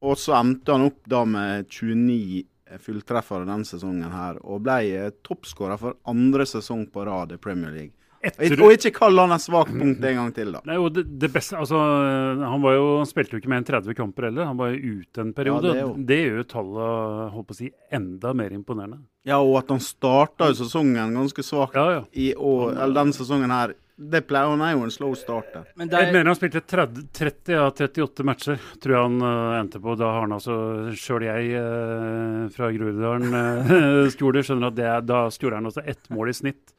Og 0.02 0.18
så 0.18 0.34
endte 0.42 0.74
han 0.74 0.90
opp 0.90 1.00
da 1.10 1.24
med 1.26 1.70
29 1.70 2.42
fulltreffere 2.82 3.46
denne 3.48 3.68
sesongen 3.68 4.12
her, 4.12 4.40
og 4.44 4.64
ble 4.66 4.80
eh, 4.92 5.14
toppskårer 5.26 5.80
for 5.80 5.98
andre 6.10 6.46
sesong 6.48 6.86
på 6.92 7.06
rad 7.08 7.32
i 7.34 7.40
Premier 7.40 7.72
League. 7.74 7.94
Etter... 8.18 8.58
Og 8.64 8.72
ikke 8.74 8.90
kall 8.96 9.18
han 9.20 9.30
et 9.30 9.42
svakt 9.44 9.70
punkt 9.70 10.02
en 10.02 10.16
gang 10.18 10.30
til, 10.34 10.50
da. 10.56 10.60
Nei, 10.66 10.76
det, 10.90 11.04
det, 11.22 11.28
beste, 11.30 11.54
altså, 11.60 11.78
han, 11.78 12.62
var 12.64 12.74
jo, 12.74 12.86
han 12.98 13.06
spilte 13.06 13.36
jo 13.36 13.42
ikke 13.42 13.50
mer 13.52 13.60
enn 13.62 13.68
30 13.68 13.94
kamper 13.98 14.26
heller. 14.28 14.48
Han 14.48 14.58
var 14.58 14.72
jo 14.72 14.96
ute 14.98 15.22
en 15.22 15.30
periode. 15.36 15.70
Ja, 15.70 15.86
det, 15.86 16.06
det, 16.08 16.18
gjør 16.24 16.40
jo 16.40 16.46
tallet 16.50 17.36
holdt 17.36 17.48
på 17.48 17.54
å 17.54 17.58
si, 17.60 17.70
enda 17.94 18.32
mer 18.36 18.56
imponerende. 18.56 19.04
Ja, 19.28 19.38
og 19.38 19.60
at 19.60 19.70
han 19.70 19.82
starta 19.84 20.50
sesongen 20.58 21.14
ganske 21.14 21.44
svakt 21.46 21.78
ja, 21.78 22.00
ja. 22.00 22.02
i 22.10 22.32
år, 22.34 22.72
eller 22.74 22.98
denne 22.98 23.14
sesongen 23.14 23.54
her 23.54 23.76
det 23.98 24.20
pleier 24.28 24.52
han 24.52 24.60
er 24.62 24.76
jo 24.76 24.84
en 24.86 24.92
slow 24.94 25.14
starter. 25.18 25.64
Men 25.78 25.90
der... 25.90 26.04
Jeg 26.06 26.14
mener 26.14 26.30
han 26.30 26.38
spilte 26.38 26.62
30, 26.62 27.08
30 27.18 27.56
av 27.58 27.72
38 27.72 28.26
matcher, 28.28 28.60
tror 28.78 28.94
jeg 28.94 29.06
han 29.08 29.24
uh, 29.24 29.56
endte 29.58 29.80
på. 29.82 29.96
Da 29.98 30.12
har 30.14 30.22
han 30.22 30.36
altså 30.36 30.58
Sjøl 30.94 31.26
jeg 31.26 31.58
uh, 31.58 32.44
fra 32.54 32.70
Groruddalen 32.76 33.34
uh, 33.34 34.04
skole 34.14 34.44
skjønner 34.46 34.70
at 34.70 34.78
det, 34.78 34.92
da 35.10 35.24
skjorde 35.34 35.58
han 35.58 35.70
også 35.72 35.82
ett 35.82 36.06
mål 36.14 36.30
i 36.30 36.36
snitt. 36.38 36.76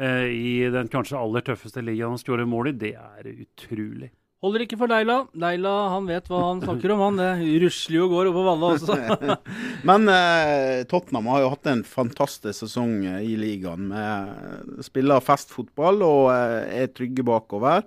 Uh, 0.00 0.24
I 0.32 0.54
den 0.72 0.88
kanskje 0.92 1.20
aller 1.20 1.44
tøffeste 1.44 1.84
ligaen 1.84 2.16
han 2.16 2.22
skårer 2.22 2.48
mål 2.48 2.72
i. 2.72 2.76
Det 2.86 2.94
er 2.96 3.28
utrolig. 3.34 4.08
Holder 4.42 4.64
ikke 4.64 4.76
for 4.80 4.90
Leila. 4.90 5.20
Leila 5.38 5.72
han 5.92 6.08
vet 6.10 6.26
hva 6.26 6.40
han 6.48 6.60
snakker 6.64 6.90
om, 6.90 7.02
han. 7.04 7.18
Det 7.20 7.58
rusler 7.62 7.94
jo 7.94 8.06
og 8.08 8.14
går 8.16 8.30
oppå 8.32 8.42
vannet 8.48 8.72
også. 8.74 9.36
Men 9.88 10.10
eh, 10.10 10.80
Tottenham 10.90 11.28
har 11.30 11.44
jo 11.44 11.52
hatt 11.52 11.70
en 11.70 11.84
fantastisk 11.86 12.64
sesong 12.64 12.96
eh, 13.06 13.20
i 13.22 13.36
ligaen. 13.38 13.86
med 13.92 14.82
Spiller 14.82 15.22
festfotball 15.22 16.02
og 16.02 16.32
eh, 16.34 16.82
er 16.82 16.90
trygge 16.90 17.22
bakover. 17.26 17.86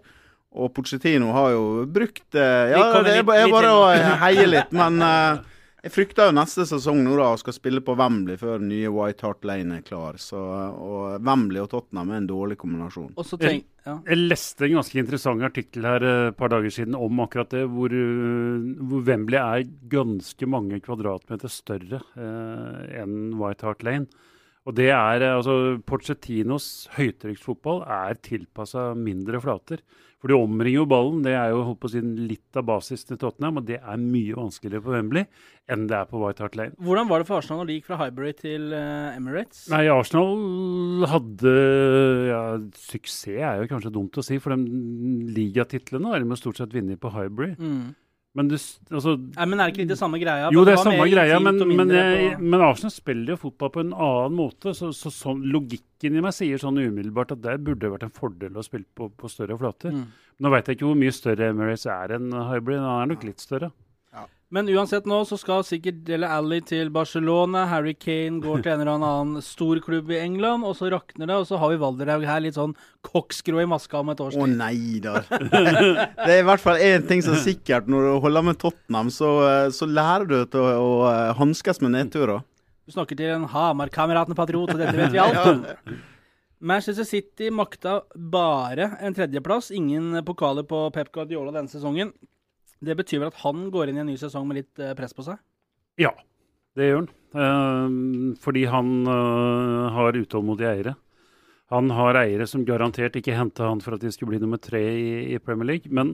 Og 0.55 0.71
Pochettino 0.71 1.33
har 1.35 1.51
jo 1.57 1.65
brukt 1.91 2.39
eh, 2.39 2.71
Ja, 2.71 2.87
det 3.03 3.17
er, 3.19 3.27
bare 3.27 3.73
å 3.75 3.83
heie 4.23 4.47
litt, 4.47 4.71
men 4.75 5.03
eh, 5.03 5.43
jeg 5.85 5.93
frykter 5.93 6.31
jo 6.31 6.33
neste 6.33 6.63
sesong 6.65 7.03
nå 7.05 7.13
da, 7.19 7.27
og 7.35 7.41
skal 7.43 7.53
spille 7.53 7.81
på 7.85 7.93
Wembley 7.99 8.39
før 8.41 8.63
nye 8.63 8.89
White 8.89 9.27
Hart 9.27 9.45
Lane 9.45 9.77
er 9.77 9.83
klar. 9.85 10.17
Så, 10.17 10.39
og 10.39 11.19
Wembley 11.21 11.61
og 11.61 11.69
Tottenham 11.69 12.09
er 12.09 12.23
en 12.23 12.29
dårlig 12.31 12.57
kombinasjon. 12.57 13.11
Tenk, 13.37 13.67
ja. 13.85 13.99
jeg, 14.07 14.17
leste 14.23 14.65
en 14.65 14.79
ganske 14.79 14.97
interessant 14.97 15.45
artikkel 15.45 15.85
her 15.85 16.05
eh, 16.09 16.21
et 16.31 16.39
par 16.39 16.49
dager 16.55 16.73
siden 16.73 16.97
om 16.97 17.21
akkurat 17.21 17.53
det, 17.53 17.67
hvor, 17.69 17.93
eh, 17.93 18.65
hvor 18.81 19.05
Wembley 19.05 19.37
er 19.37 19.67
ganske 19.91 20.49
mange 20.49 20.81
kvadratmeter 20.81 21.53
større 21.53 22.01
eh, 22.17 23.03
enn 23.03 23.35
White 23.37 23.69
Hart 23.69 23.85
Lane. 23.85 24.09
Og 24.65 24.73
det 24.79 24.89
er, 24.89 25.21
eh, 25.21 25.35
altså, 25.37 25.77
Porcettinos 25.85 26.89
høytrykksfotball 26.97 27.83
er 27.85 28.17
tilpassa 28.25 28.89
mindre 28.97 29.41
flater. 29.43 29.85
For 30.25 30.33
de 30.33 30.39
omringer 30.41 30.79
jo 30.79 30.87
ballen. 30.89 31.19
Det 31.21 31.35
er 31.37 31.51
jo 31.53 31.59
holdt 31.67 31.77
på 31.83 31.85
å 31.85 31.91
si, 31.93 31.99
litt 32.01 32.57
av 32.57 32.63
basis 32.65 33.05
til 33.05 33.19
Tottenham. 33.21 33.59
Og 33.61 33.67
det 33.67 33.77
er 33.77 33.99
mye 34.01 34.33
vanskeligere 34.33 34.81
på 34.81 34.95
Wembley 34.95 35.27
enn 35.69 35.83
det 35.89 35.99
er 35.99 36.07
på 36.09 36.17
White 36.17 36.41
Hart 36.41 36.57
Lane. 36.57 36.73
Hvordan 36.81 37.11
var 37.11 37.21
det 37.21 37.27
for 37.29 37.37
Arsenal 37.37 37.61
når 37.61 37.69
de 37.69 37.75
gikk 37.77 37.85
fra 37.91 37.99
Highbury 37.99 38.31
til 38.37 38.73
uh, 38.73 39.13
Emirates? 39.13 39.67
Nei, 39.69 39.83
Arsenal 39.93 41.05
hadde 41.11 41.53
ja, 42.31 42.41
Suksess 42.87 43.29
er 43.35 43.61
jo 43.61 43.69
kanskje 43.69 43.93
dumt 43.93 44.17
å 44.17 44.25
si, 44.25 44.39
for 44.41 44.57
de 44.57 45.29
ligatitlene 45.37 46.09
har 46.09 46.25
de 46.25 46.39
stort 46.41 46.57
sett 46.57 46.73
vunnet 46.73 47.01
på 47.01 47.13
Highbury. 47.13 47.53
Mm. 47.61 47.93
Men, 48.35 48.49
du, 48.51 48.55
altså, 48.57 49.13
Nei, 49.15 49.45
men 49.47 49.61
er 49.61 49.69
det 49.69 49.73
ikke 49.73 49.81
litt 49.85 49.91
det 49.93 49.99
samme 49.99 50.19
greia? 50.19 50.49
Jo, 50.51 50.65
det 50.67 50.73
er 50.75 50.81
samme 50.83 51.05
greia, 51.07 51.37
men, 51.39 51.61
men, 51.71 51.93
jeg, 51.95 52.33
men, 52.41 52.63
Arsenal 52.65 52.91
spiller 52.91 53.31
jo 53.31 53.37
fotball 53.45 53.71
på 53.71 53.83
en 53.85 53.93
annen 53.95 54.35
måte. 54.35 54.73
Så, 54.75 54.89
så, 54.97 55.11
så, 55.13 55.31
logikken 55.39 56.19
i 56.19 56.23
meg 56.25 56.35
sier 56.35 56.59
sånn 56.59 56.81
umiddelbart 56.81 57.31
at 57.37 57.43
det 57.45 57.55
burde 57.63 57.93
vært 57.93 58.03
en 58.09 58.13
fordel 58.15 58.59
å 58.59 58.65
spille 58.65 58.89
på, 58.91 59.07
på 59.15 59.31
større 59.31 59.55
flater. 59.61 59.95
Mm. 59.95 60.03
Nå 60.43 60.51
veit 60.51 60.67
jeg 60.67 60.77
ikke 60.77 60.89
hvor 60.89 60.99
mye 60.99 61.15
større 61.15 61.47
Emirates 61.53 61.87
er 61.87 62.17
enn 62.17 62.27
Hybrid. 62.35 62.81
Den 62.81 62.91
er 62.91 63.11
nok 63.13 63.23
litt 63.23 63.43
større. 63.43 63.71
Men 64.53 64.69
uansett 64.69 65.07
nå 65.09 65.23
så 65.25 65.39
skal 65.41 65.63
sikkert 65.65 66.03
Dele 66.05 66.27
Alli 66.29 66.59
til 66.63 66.91
Barcelona. 66.93 67.63
Harry 67.71 67.95
Kane 67.97 68.37
går 68.43 68.61
til 68.61 68.75
en 68.75 68.83
eller 68.83 68.91
annen 68.93 69.41
stor 69.53 69.79
klubb 69.83 70.11
i 70.13 70.19
England, 70.21 70.67
og 70.67 70.75
så 70.77 70.91
rakner 70.93 71.31
det. 71.31 71.37
Og 71.41 71.47
så 71.49 71.57
har 71.61 71.73
vi 71.73 71.79
Valderhaug 71.81 72.27
her 72.29 72.43
litt 72.45 72.57
sånn 72.59 72.75
koksgrå 73.05 73.63
i 73.63 73.67
maska 73.69 74.03
om 74.03 74.13
et 74.13 74.21
års 74.21 74.37
tid. 74.37 74.43
Å 74.45 74.49
nei 74.51 75.01
da. 75.03 75.23
det 76.25 76.29
er 76.29 76.43
i 76.43 76.45
hvert 76.45 76.63
fall 76.63 76.81
én 76.81 77.07
ting 77.09 77.25
som 77.25 77.33
er 77.37 77.41
sikkert. 77.45 77.89
Når 77.89 78.05
du 78.05 78.11
holder 78.27 78.45
med 78.51 78.59
Tottenham, 78.61 79.09
så, 79.13 79.31
så 79.73 79.89
lærer 79.89 80.29
du 80.29 80.37
til 80.45 80.61
å, 80.61 80.75
å 80.77 80.91
eh, 81.09 81.31
hanskes 81.41 81.81
med 81.81 81.95
nedturer. 81.97 82.45
Du 82.85 82.93
snakker 82.93 83.17
til 83.17 83.33
en 83.33 83.47
Hamar-kameraten-patriot, 83.49 84.75
og 84.75 84.77
dette 84.77 84.93
vet 84.93 85.15
vi 85.15 85.23
alt 85.25 85.41
om. 85.41 85.65
Manchester 86.65 87.03
City 87.03 87.49
makta 87.49 87.97
bare 88.13 88.91
en 89.01 89.17
tredjeplass. 89.17 89.71
Ingen 89.73 90.21
pokaler 90.25 90.63
på 90.69 90.85
Pep 90.93 91.09
Guardiola 91.17 91.51
denne 91.57 91.71
sesongen. 91.73 92.13
Det 92.85 92.95
betyr 92.99 93.23
vel 93.23 93.31
at 93.31 93.41
han 93.43 93.67
går 93.73 93.91
inn 93.91 93.99
i 93.99 94.03
en 94.03 94.09
ny 94.11 94.17
sesong 94.19 94.47
med 94.49 94.61
litt 94.61 94.81
eh, 94.83 94.95
press 94.97 95.15
på 95.15 95.25
seg? 95.25 95.39
Ja, 96.01 96.11
det 96.77 96.89
gjør 96.89 97.03
han. 97.03 97.11
Uh, 97.35 98.35
fordi 98.39 98.63
han 98.71 98.91
uh, 99.09 99.91
har 99.95 100.15
utålmodige 100.15 100.71
eiere. 100.71 100.95
Han 101.73 101.89
har 101.97 102.19
eiere 102.19 102.45
som 102.47 102.63
garantert 102.67 103.17
ikke 103.17 103.35
henta 103.35 103.65
han 103.67 103.81
for 103.83 103.97
at 103.97 104.03
de 104.03 104.11
skulle 104.13 104.35
bli 104.35 104.41
nummer 104.43 104.61
tre 104.61 104.81
i, 104.81 105.13
i, 105.33 105.39
Premier 105.41 105.73
League. 105.73 105.89
Men 105.89 106.13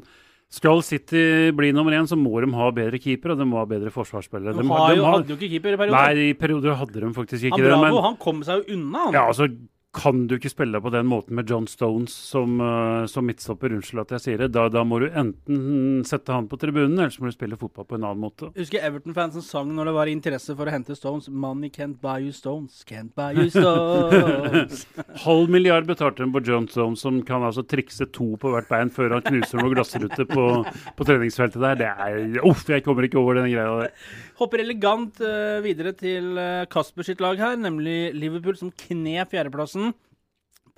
Skal 0.51 0.81
City 0.83 1.51
bli 1.55 1.71
nummer 1.75 1.95
én, 1.95 2.07
så 2.07 2.17
må 2.19 2.39
de 2.43 2.49
ha 2.55 2.69
bedre 2.75 2.99
keeper, 2.99 3.33
og 3.33 3.41
de 3.41 3.47
må 3.47 3.59
ha 3.59 3.67
bedre 3.67 3.91
forsvarsspillere. 3.93 4.55
De, 4.57 4.65
har 4.67 4.95
jo, 4.95 5.05
hadde 5.07 5.33
jo 5.33 5.37
ikke 5.37 5.51
keeper 5.57 5.75
i 5.75 5.81
perioden. 5.83 5.99
Nei, 5.99 6.31
i 6.31 6.39
perioder 6.39 6.79
hadde 6.79 7.03
de 7.03 7.11
faktisk 7.15 7.49
ikke 7.49 7.59
han 7.59 7.67
det. 7.67 7.77
Men, 7.83 7.99
han 8.07 8.17
kom 8.19 8.41
seg 8.47 8.63
jo 8.63 8.79
unna, 8.79 9.05
han. 9.05 9.15
Ja, 9.19 9.27
altså 9.31 9.47
kan 9.91 10.23
du 10.27 10.37
ikke 10.37 10.49
spille 10.51 10.79
på 10.79 10.91
den 10.93 11.07
måten 11.11 11.35
med 11.35 11.49
John 11.51 11.65
Stones 11.67 12.13
som, 12.15 12.61
uh, 12.63 13.03
som 13.11 13.25
midtstopper. 13.27 13.73
Unnskyld 13.75 14.05
at 14.05 14.13
jeg 14.15 14.23
sier 14.23 14.43
det. 14.43 14.53
Da, 14.55 14.69
da, 14.71 14.85
må 14.87 15.01
du 15.03 15.09
enten 15.09 16.05
sette 16.07 16.31
han 16.31 16.47
på 16.47 16.59
tribunen, 16.61 16.95
eller 16.95 17.11
så 17.11 17.23
må 17.23 17.31
du 17.31 17.35
spille 17.35 17.59
fotball 17.59 17.87
på 17.89 17.97
en 17.99 18.05
annen 18.07 18.23
måte. 18.23 18.53
Husker 18.55 18.85
Everton-fansen 18.87 19.43
sang 19.43 19.73
når 19.75 19.91
det 19.91 19.95
var 19.97 20.11
interesse 20.11 20.55
for 20.55 20.69
å 20.69 20.73
hente 20.73 20.95
Stones 20.95 21.27
'Money 21.27 21.71
can't 21.75 21.99
buy 21.99 22.23
you 22.23 22.31
Stones, 22.35 22.85
can't 22.87 23.11
buy 23.19 23.35
you 23.35 23.51
Stones'. 23.51 24.85
Halv 25.25 25.51
milliard 25.51 25.89
betalte 25.91 26.23
hun 26.23 26.31
på 26.31 26.43
John 26.47 26.69
Stones, 26.71 27.03
som 27.03 27.19
kan 27.27 27.43
altså 27.43 27.67
trikse 27.67 28.07
to 28.15 28.31
på 28.39 28.55
hvert 28.55 28.71
bein 28.71 28.93
før 28.95 29.17
han 29.17 29.27
knuser 29.27 29.59
noen 29.59 29.75
glassruter 29.75 30.27
på, 30.29 30.47
på 30.95 31.09
treningsfeltet 31.09 31.59
der. 31.59 31.79
Det 31.83 31.91
er 31.91 32.47
Uff, 32.47 32.63
jeg 32.69 32.87
kommer 32.87 33.05
ikke 33.05 33.19
over 33.19 33.41
den 33.41 33.51
greia 33.51 33.83
der. 33.83 33.95
Hopper 34.41 34.63
elegant 34.63 35.19
uh, 35.21 35.59
videre 35.61 35.93
til 35.93 36.33
uh, 36.39 36.65
Kasper 36.71 37.05
sitt 37.05 37.19
lag 37.21 37.37
her, 37.37 37.59
nemlig 37.61 38.09
Liverpool, 38.17 38.57
som 38.57 38.71
knep 38.87 39.35
fjerdeplassen. 39.35 39.91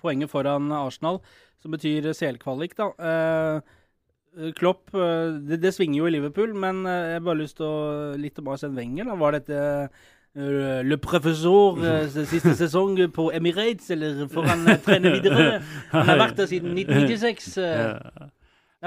Poenget 0.03 0.31
foran 0.33 0.67
Arsenal, 0.75 1.21
som 1.63 1.71
betyr 1.71 2.11
CL-kvalik, 2.11 2.75
da. 2.75 2.89
Klopp 4.57 4.89
det, 4.91 5.59
det, 5.61 5.71
svinger 5.75 5.99
jo 5.99 6.07
i 6.09 6.11
Liverpool, 6.15 6.55
men 6.57 6.81
jeg 6.89 7.19
har 7.19 7.23
bare 7.23 7.39
lyst 7.39 7.59
til 7.59 7.67
å 7.69 8.15
litt 8.19 8.41
om 8.41 8.49
Arsen 8.51 8.73
Wenger. 8.75 9.07
da. 9.07 9.15
Var 9.21 9.37
dette 9.37 9.61
Le 10.89 10.97
Professor 10.99 11.77
siste 12.11 12.55
sesong 12.65 12.97
på 13.15 13.29
Emirates, 13.37 13.93
eller 13.95 14.25
får 14.33 14.49
han 14.49 14.65
trene 14.83 15.13
videre? 15.13 15.45
Han 15.93 16.09
har 16.09 16.19
vært 16.25 16.41
der 16.41 16.49
siden 16.51 16.73
1996. 16.73 17.53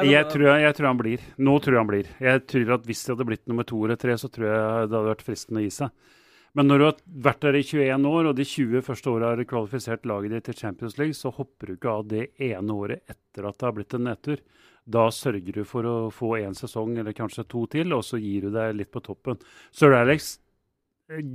Jeg 0.04 0.28
tror, 0.28 0.44
jeg, 0.60 0.74
tror, 0.76 0.86
han 0.90 0.98
blir. 1.00 1.22
Nå 1.40 1.56
tror 1.64 1.72
jeg 1.72 1.80
han 1.80 1.88
blir. 1.88 2.08
Jeg 2.20 2.44
tror 2.52 2.74
at 2.76 2.84
Hvis 2.84 3.04
det 3.04 3.14
hadde 3.14 3.28
blitt 3.30 3.46
nummer 3.48 3.64
to 3.64 3.78
eller 3.84 3.96
tre, 3.96 4.16
så 4.20 4.28
tror 4.28 4.46
jeg 4.48 4.60
det 4.90 4.96
hadde 4.96 5.08
vært 5.08 5.24
fristende 5.24 5.62
å 5.62 5.64
gi 5.64 5.72
seg. 5.72 6.12
Men 6.56 6.70
når 6.70 6.78
du 6.78 6.84
har 6.86 7.00
vært 7.26 7.42
der 7.44 7.56
i 7.58 7.64
21 7.64 8.06
år, 8.08 8.28
og 8.30 8.36
de 8.36 8.44
20 8.48 8.84
første 8.84 9.12
åra 9.12 9.32
har 9.32 9.48
kvalifisert 9.48 10.06
laget 10.08 10.32
ditt 10.32 10.46
til 10.48 10.56
Champions 10.56 10.96
League, 10.96 11.16
så 11.16 11.32
hopper 11.36 11.68
du 11.68 11.74
ikke 11.74 11.92
av 11.92 12.06
det 12.08 12.22
ene 12.40 12.76
året 12.76 13.12
etter 13.12 13.48
at 13.48 13.58
det 13.58 13.68
har 13.68 13.76
blitt 13.76 13.96
en 13.96 14.06
nedtur. 14.08 14.40
Da 14.86 15.08
sørger 15.12 15.60
du 15.60 15.64
for 15.68 15.88
å 15.88 15.96
få 16.14 16.36
én 16.38 16.56
sesong 16.56 16.96
eller 16.96 17.16
kanskje 17.16 17.44
to 17.50 17.66
til, 17.72 17.92
og 17.92 18.04
så 18.06 18.20
gir 18.22 18.46
du 18.46 18.54
deg 18.54 18.76
litt 18.78 18.92
på 18.94 19.04
toppen. 19.04 19.40
Sir 19.74 19.96
Alex, 19.98 20.36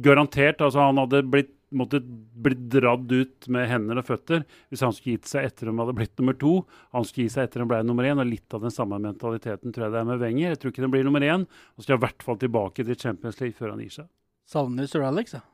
garantert, 0.01 0.61
altså 0.61 0.87
han 0.87 1.01
hadde 1.01 1.25
blitt 1.29 1.53
måtte 1.71 2.01
bli 2.03 2.55
dratt 2.71 3.11
ut 3.11 3.47
med 3.53 3.69
hender 3.69 4.01
og 4.01 4.07
føtter 4.07 4.43
hvis 4.71 4.83
han 4.85 4.93
skulle 4.95 5.17
gitt 5.17 5.29
seg 5.31 5.47
etter 5.47 5.71
han 5.71 5.79
hadde 5.81 5.95
blitt 5.97 6.17
nummer 6.19 6.35
to. 6.37 6.53
Han 6.95 7.07
skulle 7.07 7.29
gi 7.29 7.35
seg 7.35 7.47
etter 7.47 7.63
han 7.63 7.71
ble 7.71 7.81
nummer 7.87 8.07
én, 8.07 8.19
og 8.21 8.27
litt 8.27 8.57
av 8.57 8.65
den 8.65 8.73
samme 8.75 8.99
mentaliteten 9.01 9.73
tror 9.73 9.87
jeg 9.87 9.95
det 9.95 10.01
er 10.01 10.09
med 10.09 10.21
Wenger. 10.23 10.53
Jeg 10.53 10.61
tror 10.61 10.73
ikke 10.73 10.85
den 10.85 10.93
blir 10.95 11.07
nummer 11.07 11.25
én, 11.25 11.47
og 11.47 11.85
skal 11.85 11.99
i 11.99 12.03
hvert 12.03 12.27
fall 12.27 12.41
tilbake 12.41 12.85
til 12.87 12.99
Champions 12.99 13.39
League 13.41 13.57
før 13.57 13.73
han 13.75 13.81
gir 13.85 13.95
seg. 14.01 14.11
Savner 14.51 14.91
Sir 14.91 15.07
Alex, 15.07 15.37
ja. 15.37 15.45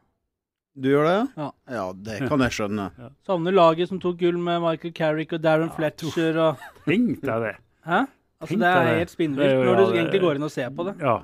Du 0.78 0.92
gjør 0.92 1.08
det? 1.10 1.22
Ja. 1.40 1.48
ja, 1.74 1.86
det 2.06 2.20
kan 2.30 2.44
jeg 2.46 2.54
skjønne. 2.54 2.92
Ja. 3.02 3.14
Savner 3.26 3.56
laget 3.56 3.90
som 3.90 4.02
tok 4.02 4.20
gull 4.22 4.38
med 4.42 4.62
Michael 4.62 4.94
Carrick 4.98 5.34
og 5.38 5.42
Darren 5.42 5.72
ja, 5.72 5.78
Fletcher 5.78 6.38
og 6.42 6.68
Tenk 6.90 7.24
deg 7.26 7.48
det. 7.48 7.56
Hæ? 7.88 8.04
Altså, 8.38 8.58
det 8.62 8.70
er 8.70 8.92
helt 9.00 9.14
spinnvilt 9.14 9.66
når 9.66 9.80
du 9.80 9.96
egentlig 9.96 10.22
går 10.22 10.38
inn 10.38 10.46
og 10.46 10.54
ser 10.54 10.70
på 10.78 10.86
det. 10.86 10.94
Ja. 11.02 11.16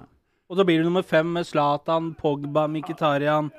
Og 0.49 0.57
så 0.57 0.65
blir 0.65 0.81
du 0.81 0.87
nummer 0.87 1.05
fem 1.05 1.29
med 1.33 1.45
Zlatan, 1.45 2.11
Pogba, 2.17 2.65
Mkhitarian 2.69 3.51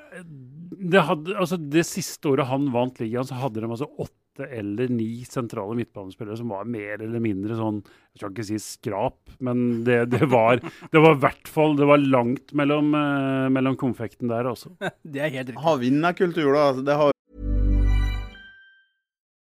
det, 0.65 1.01
hadde, 1.07 1.35
altså 1.37 1.57
det 1.59 1.85
siste 1.87 2.31
året 2.31 2.49
han 2.49 2.69
vant 2.73 3.01
ligaen, 3.01 3.27
så 3.27 3.37
hadde 3.39 3.61
de 3.63 3.69
altså 3.69 3.89
åtte 4.01 4.49
eller 4.51 4.89
ni 4.91 5.23
sentrale 5.23 5.77
midtbanespillere 5.79 6.35
som 6.35 6.49
var 6.51 6.67
mer 6.67 6.99
eller 6.99 7.21
mindre 7.23 7.55
sånn 7.55 7.77
Jeg 7.85 8.19
skal 8.19 8.33
ikke 8.33 8.47
si 8.49 8.57
skrap, 8.59 9.19
men 9.39 9.85
det, 9.87 10.01
det 10.11 10.27
var 10.27 10.59
det 10.59 10.99
var 10.99 11.15
i 11.15 11.21
hvert 11.23 11.47
fall 11.47 11.77
Det 11.79 11.87
var 11.87 12.03
langt 12.03 12.51
mellom, 12.51 12.91
uh, 12.91 13.47
mellom 13.47 13.79
konfekten 13.79 14.31
der, 14.31 14.51
altså. 14.51 14.73
det 15.07 15.23
er 15.23 15.31
helt 15.31 15.53
riktig. 15.53 15.63
Har 15.63 15.79
vinnerkultur, 15.79 16.51
da. 16.51 16.65
Det 16.83 16.99
har 16.99 17.14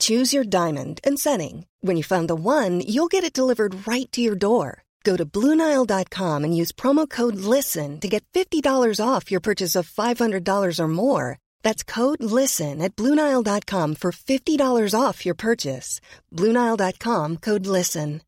Choose 0.00 0.32
your 0.32 0.44
diamond 0.44 1.00
and 1.04 1.18
setting. 1.18 1.66
When 1.80 1.96
you 1.96 2.04
find 2.04 2.28
the 2.28 2.34
one, 2.34 2.80
you'll 2.86 3.12
get 3.12 3.24
it 3.24 3.32
delivered 3.32 3.86
right 3.86 4.10
to 4.12 4.20
your 4.20 4.36
door. 4.36 4.84
Go 5.04 5.16
to 5.16 5.24
Bluenile.com 5.24 6.44
and 6.44 6.56
use 6.56 6.72
promo 6.72 7.08
code 7.08 7.36
LISTEN 7.36 8.00
to 8.00 8.08
get 8.08 8.24
$50 8.34 8.62
off 9.04 9.30
your 9.30 9.40
purchase 9.40 9.74
of 9.76 9.90
$500 9.90 10.78
or 10.78 10.88
more. 10.88 11.38
That's 11.62 11.82
code 11.82 12.22
LISTEN 12.22 12.82
at 12.82 12.96
Bluenile.com 12.96 13.94
for 13.94 14.12
$50 14.12 14.94
off 14.94 15.24
your 15.24 15.34
purchase. 15.34 16.00
Bluenile.com 16.32 17.38
code 17.38 17.66
LISTEN. 17.66 18.20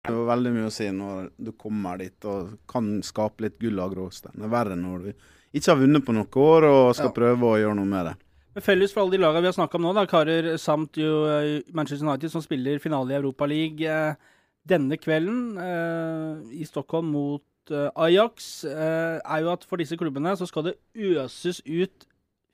Det 0.00 0.16
var 0.16 0.30
veldig 0.32 0.50
mye 0.54 0.68
å 0.68 0.72
si 0.72 0.86
når 0.96 1.26
du 1.36 1.50
kommer 1.60 1.98
dit 2.00 2.24
og 2.24 2.54
kan 2.68 3.02
skape 3.04 3.44
litt 3.44 3.58
gull 3.60 3.82
av 3.84 3.92
gråstein. 3.92 4.32
Det 4.32 4.46
er 4.48 4.52
verre 4.54 4.76
når 4.80 5.02
du 5.04 5.10
ikke 5.52 5.68
har 5.68 5.78
vunnet 5.82 6.06
på 6.06 6.14
noen 6.16 6.38
år 6.40 6.66
og 6.70 6.94
skal 6.96 7.10
ja. 7.10 7.16
prøve 7.18 7.50
å 7.50 7.58
gjøre 7.60 7.76
noe 7.76 7.90
med 7.90 8.08
det. 8.08 8.14
Men 8.54 8.64
Felles 8.66 8.92
for 8.94 9.04
alle 9.04 9.14
de 9.14 9.22
lagene 9.22 9.44
vi 9.44 9.50
har 9.50 9.56
snakka 9.56 9.78
om 9.78 9.84
nå, 9.86 9.92
da, 9.94 10.06
karer, 10.10 10.48
samt 10.58 10.98
jo 10.98 11.22
eh, 11.30 11.60
Manchester 11.76 12.06
United, 12.06 12.32
som 12.32 12.42
spiller 12.42 12.82
finale 12.82 13.14
i 13.14 13.18
Europaligaen 13.20 14.16
eh, 14.16 14.30
denne 14.70 14.98
kvelden 15.00 15.58
eh, 15.60 16.58
i 16.60 16.66
Stockholm 16.68 17.12
mot 17.14 17.72
eh, 17.72 17.88
Ajax, 17.94 18.50
eh, 18.68 19.20
er 19.20 19.44
jo 19.44 19.52
at 19.54 19.64
for 19.68 19.80
disse 19.80 19.96
klubbene 20.00 20.34
så 20.38 20.48
skal 20.50 20.66
det 20.66 20.76
øses 20.98 21.62
ut 21.64 22.08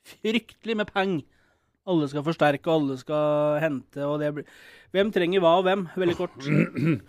fryktelig 0.07 0.77
med 0.77 0.93
penger. 0.93 1.25
Alle 1.87 2.07
skal 2.11 2.23
forsterke, 2.23 2.67
og 2.67 2.81
alle 2.81 2.97
skal 2.99 3.61
hente. 3.63 4.03
og 4.03 4.19
det 4.19 4.33
blir... 4.35 4.47
Hvem 4.91 5.11
trenger 5.15 5.43
hva 5.43 5.53
og 5.59 5.67
hvem? 5.67 5.85
Veldig 5.95 6.15
kort. 6.19 6.35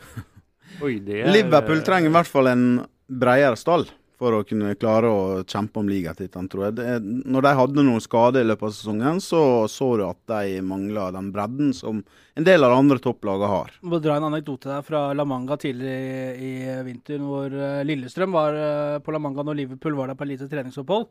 Oi, 0.87 0.94
er... 1.03 1.31
Liverpool 1.35 1.83
trenger 1.87 2.11
i 2.11 2.14
hvert 2.14 2.31
fall 2.31 2.51
en 2.51 2.66
bredere 3.09 3.59
stall 3.59 3.88
for 4.18 4.35
å 4.35 4.44
kunne 4.46 4.74
klare 4.78 5.11
å 5.11 5.42
kjempe 5.46 5.78
om 5.78 5.88
ligatittelen, 5.90 6.48
tror 6.50 6.68
jeg. 6.68 6.76
Det, 6.81 6.87
når 7.31 7.44
de 7.46 7.52
hadde 7.61 7.85
noen 7.87 8.02
skader 8.02 8.42
i 8.42 8.48
løpet 8.48 8.66
av 8.66 8.72
sesongen, 8.74 9.20
så 9.22 9.42
så 9.70 9.90
du 9.98 10.04
at 10.09 10.18
de 10.33 10.59
mangla 10.66 11.09
den 11.14 11.31
bredden 11.35 11.70
som 11.76 12.02
en 12.38 12.46
del 12.46 12.66
av 12.66 12.74
de 12.74 12.81
andre 12.83 13.02
topplagene 13.02 13.50
har. 13.50 13.72
Jeg 13.78 13.90
må 13.92 14.00
dra 14.02 14.16
en 14.18 14.28
anekdote 14.28 14.70
der 14.70 14.85
fra 14.87 15.04
La 15.14 15.26
Manga 15.26 15.59
tidligere 15.59 16.35
i, 16.35 16.50
i 16.66 16.76
vinter, 16.87 17.22
hvor 17.22 17.54
uh, 17.54 17.83
Lillestrøm 17.87 18.35
var 18.35 18.59
uh, 18.59 18.98
på 19.02 19.14
La 19.14 19.22
Manga 19.22 19.46
når 19.46 19.61
Liverpool 19.62 19.98
var 19.98 20.11
der 20.11 20.18
på 20.18 20.26
et 20.26 20.35
lite 20.35 20.50
treningsopphold. 20.50 21.09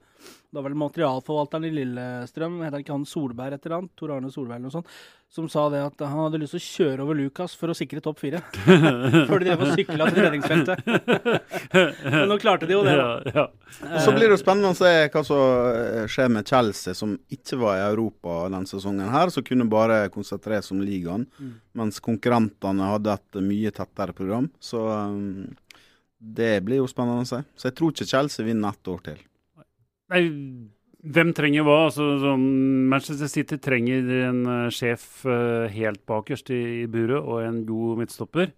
Da 0.51 0.63
var 0.63 0.71
det 0.71 0.79
materialforvalteren 0.83 1.67
i 1.67 1.73
Lillestrøm, 1.75 2.61
heter 2.63 2.83
ikke 2.83 2.95
han 2.95 3.07
Solberg 3.07 3.55
et 3.55 3.67
eller 3.67 3.81
annet, 3.81 3.95
Tor 3.99 4.15
Arne 4.15 4.31
Solberg 4.31 4.59
eller 4.59 4.69
noe 4.69 4.77
sånt, 4.77 4.95
som 5.29 5.49
sa 5.51 5.65
det 5.69 5.81
at 5.83 6.01
han 6.07 6.21
hadde 6.21 6.39
lyst 6.39 6.55
til 6.55 6.61
å 6.61 6.65
kjøre 6.65 7.03
over 7.03 7.17
Lucas 7.19 7.53
for 7.59 7.71
å 7.71 7.75
sikre 7.75 7.99
topp 8.03 8.21
fire. 8.21 8.39
Før 9.27 9.41
de 9.43 9.49
drev 9.49 9.63
og 9.65 9.73
sykla 9.75 10.07
til 10.07 10.23
treningsfeltet. 10.23 10.83
Men 12.15 12.31
nå 12.31 12.37
klarte 12.41 12.69
de 12.69 12.77
jo 12.77 12.83
det. 12.87 12.95
Ja, 12.95 13.09
ja. 13.35 13.45
Og 13.89 13.99
Så 14.05 14.13
blir 14.15 14.25
det 14.25 14.37
jo 14.37 14.39
spennende 14.39 14.71
å 14.71 14.77
se 14.79 14.93
hva 15.13 15.23
som 15.27 15.43
eh, 15.73 16.05
skjer 16.11 16.31
med 16.33 16.47
Chelsea, 16.47 16.95
som 16.97 17.17
ikke 17.33 17.59
var 17.59 17.81
i 17.81 17.85
Europa 17.89 18.39
denne 18.47 18.71
sesongen 18.71 19.11
her, 19.13 19.33
som 19.33 19.45
kunne 19.45 19.67
bare 19.69 19.99
konsentrere 20.13 20.63
seg 20.63 20.77
om 20.77 20.85
ligaen, 20.87 21.27
mm. 21.37 21.53
mens 21.81 21.99
konkurrentene 22.03 22.91
hadde 22.93 23.19
et 23.19 23.41
mye 23.43 23.75
tettere 23.75 24.15
program. 24.15 24.47
Så 24.63 24.87
um, 24.87 25.43
det 26.17 26.55
blir 26.65 26.81
jo 26.81 26.89
spennende 26.89 27.27
å 27.27 27.29
se. 27.29 27.43
Så 27.59 27.69
jeg 27.69 27.77
tror 27.77 27.93
ikke 27.93 28.09
Chelsea 28.15 28.47
vinner 28.47 28.73
ett 28.73 28.95
år 28.95 29.03
til. 29.11 29.21
Nei, 30.07 30.23
Hvem 31.05 31.29
trenger 31.37 31.65
hva? 31.65 31.77
Altså, 31.87 32.33
Manchester 32.37 33.29
City 33.29 33.59
trenger 33.61 34.07
en 34.27 34.41
uh, 34.49 34.71
sjef 34.73 35.21
uh, 35.29 35.69
helt 35.69 36.01
bakerst 36.09 36.49
i, 36.49 36.61
i, 36.81 36.87
buret 36.89 37.21
og 37.21 37.43
en 37.45 37.61
god 37.67 38.01
midtstopper. 38.01 38.49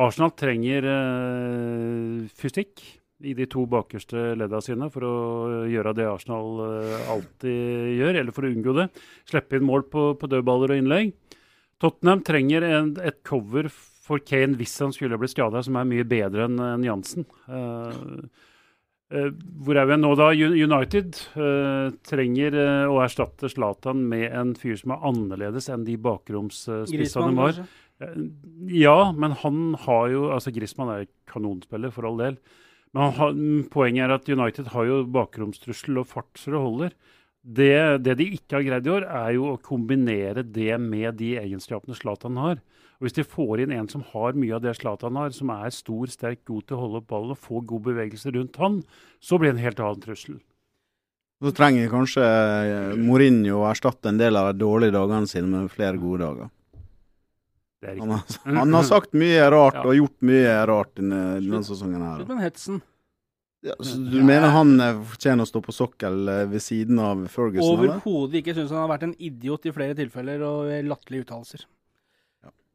Arsenal 0.00 0.30
trenger 0.38 0.86
uh, 0.86 2.28
fysikk 2.38 2.84
i 3.26 3.34
de 3.36 3.44
to 3.50 3.66
bakerste 3.68 4.30
ledda 4.38 4.62
sine 4.64 4.86
for 4.94 5.04
å 5.04 5.16
gjøre 5.68 5.92
det 5.98 6.06
Arsenal 6.08 6.62
alltid 7.12 7.98
gjør, 7.98 8.20
eller 8.22 8.32
for 8.32 8.46
å 8.46 8.52
unngå 8.54 8.72
det. 8.78 8.86
Slippe 9.28 9.58
inn 9.58 9.66
mål 9.68 9.84
på, 9.92 10.06
på 10.16 10.30
dødballer 10.30 10.72
og 10.72 10.80
innlegg. 10.80 11.10
Tottenham 11.82 12.22
trenger 12.24 12.64
en, 12.64 12.94
et 13.04 13.18
cover 13.26 13.68
for 13.70 14.22
Kane 14.24 14.56
hvis 14.56 14.78
han 14.80 14.94
skulle 14.96 15.18
bli 15.20 15.28
skada, 15.28 15.60
som 15.66 15.76
er 15.76 15.90
mye 15.90 16.06
bedre 16.08 16.46
enn 16.46 16.56
en 16.64 16.86
Jansen. 16.86 17.28
Uh, 17.44 18.24
hvor 19.10 19.74
er 19.74 19.88
vi 19.90 19.96
nå, 19.98 20.12
da? 20.14 20.28
United 20.30 21.16
uh, 21.34 21.90
trenger 22.06 22.54
å 22.86 23.00
erstatte 23.02 23.50
Zlatan 23.50 24.04
med 24.10 24.28
en 24.30 24.52
fyr 24.58 24.76
som 24.78 24.94
er 24.94 25.06
annerledes 25.10 25.66
enn 25.72 25.86
de 25.88 25.96
bakromsspissene 25.98 27.30
de 27.32 27.38
var. 27.40 27.58
ja, 28.70 28.98
men 29.10 29.34
han 29.42 29.62
har 29.82 30.10
jo 30.14 30.28
altså 30.36 30.54
Griezmann 30.54 30.92
er 30.94 31.08
kanonspiller, 31.30 31.90
for 31.94 32.06
all 32.06 32.22
del. 32.22 32.38
Men 32.94 33.14
har, 33.18 33.34
poenget 33.70 34.06
er 34.06 34.14
at 34.14 34.30
United 34.30 34.70
har 34.74 34.86
jo 34.86 35.02
bakromstrussel 35.14 36.02
og 36.02 36.08
fart 36.10 36.38
så 36.38 36.54
det 36.54 36.62
holder. 36.62 36.94
Det, 37.40 37.74
det, 38.04 38.16
de 38.20 38.26
ikke 38.36 38.58
har 38.58 38.66
greid 38.66 38.88
i 38.88 38.92
år, 38.92 39.06
er 39.06 39.34
jo 39.36 39.52
å 39.52 39.60
kombinere 39.64 40.44
det 40.44 40.74
med 40.82 41.16
de 41.20 41.36
egenskapene 41.40 41.96
Zlatan 41.96 42.38
har. 42.40 42.60
Og 43.00 43.06
Hvis 43.06 43.16
de 43.16 43.24
får 43.24 43.62
inn 43.64 43.72
en 43.72 43.88
som 43.88 44.02
har 44.12 44.36
mye 44.36 44.52
av 44.52 44.60
det 44.60 44.74
Zlatan 44.76 45.16
har, 45.16 45.32
som 45.32 45.48
er 45.54 45.72
stor, 45.72 46.10
sterk, 46.12 46.42
god 46.44 46.66
til 46.68 46.76
å 46.76 46.80
holde 46.82 47.00
opp 47.00 47.06
ballen 47.08 47.32
og 47.32 47.40
få 47.40 47.62
god 47.64 47.86
bevegelse 47.86 48.32
rundt 48.34 48.60
han, 48.60 48.82
så 49.24 49.38
blir 49.40 49.54
det 49.54 49.56
en 49.56 49.64
helt 49.64 49.80
annen 49.80 50.04
trussel. 50.04 50.36
Så 51.40 51.54
trenger 51.56 51.88
kanskje 51.88 52.26
eh, 52.26 52.98
Mourinho 53.00 53.62
å 53.62 53.68
erstatte 53.70 54.12
en 54.12 54.20
del 54.20 54.36
av 54.36 54.50
de 54.50 54.60
dårlige 54.60 54.92
dagene 54.98 55.30
sine 55.30 55.48
med 55.48 55.72
flere 55.72 55.96
gode 55.96 56.26
dager. 56.26 56.52
Han 57.88 58.12
har, 58.12 58.24
han 58.44 58.76
har, 58.76 58.84
sagt 58.84 59.16
mye 59.16 59.48
rart 59.48 59.80
ja. 59.80 59.86
og 59.88 59.96
gjort 59.96 60.28
mye 60.28 60.52
rart 60.68 60.92
denne, 61.00 61.22
denne 61.40 61.64
sesongen. 61.64 62.04
her. 62.04 62.20
Slutt 62.20 62.34
med 62.34 62.44
hetsen. 62.44 62.82
Ja, 63.64 63.78
så 63.80 63.96
du 63.96 64.18
ja. 64.18 64.26
mener 64.28 64.52
han 64.52 64.76
eh, 64.76 65.00
fortjener 65.14 65.48
å 65.48 65.48
stå 65.48 65.64
på 65.64 65.72
sokkel 65.72 66.28
eh, 66.28 66.44
ved 66.52 66.60
siden 66.64 67.00
av 67.00 67.24
Ferguson? 67.32 67.80
Overhodet 67.80 68.42
ikke. 68.42 68.58
Syns 68.60 68.76
han 68.76 68.84
har 68.84 68.92
vært 68.92 69.08
en 69.08 69.16
idiot 69.16 69.64
i 69.64 69.72
flere 69.72 69.96
tilfeller 69.96 70.44
og 70.44 70.68
latterlige 70.92 71.24
uttalelser. 71.24 71.64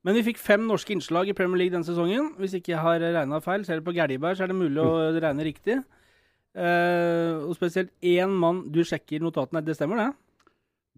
Men 0.06 0.14
vi 0.14 0.22
fikk 0.28 0.38
fem 0.38 0.68
norske 0.70 0.94
innslag 0.94 1.32
i 1.32 1.34
Premier 1.34 1.64
League 1.64 1.74
denne 1.74 1.88
sesongen. 1.88 2.36
Hvis 2.38 2.54
ikke 2.60 2.76
jeg 2.76 2.82
har 2.84 3.02
regna 3.02 3.40
feil. 3.42 3.64
Ser 3.66 3.82
du 3.82 3.88
på 3.88 3.96
Gjerdiberg, 3.96 4.38
så 4.38 4.46
er 4.46 4.52
det 4.52 4.58
mulig 4.60 4.78
å 4.84 4.90
mm. 4.94 5.22
regne 5.24 5.46
riktig. 5.48 5.80
Uh, 6.56 7.50
og 7.50 7.56
spesielt 7.58 7.90
én 8.06 8.32
mann 8.32 8.62
du 8.72 8.84
sjekker 8.86 9.24
notatene. 9.24 9.64
Det 9.66 9.74
stemmer, 9.76 10.04
det? 10.04 10.12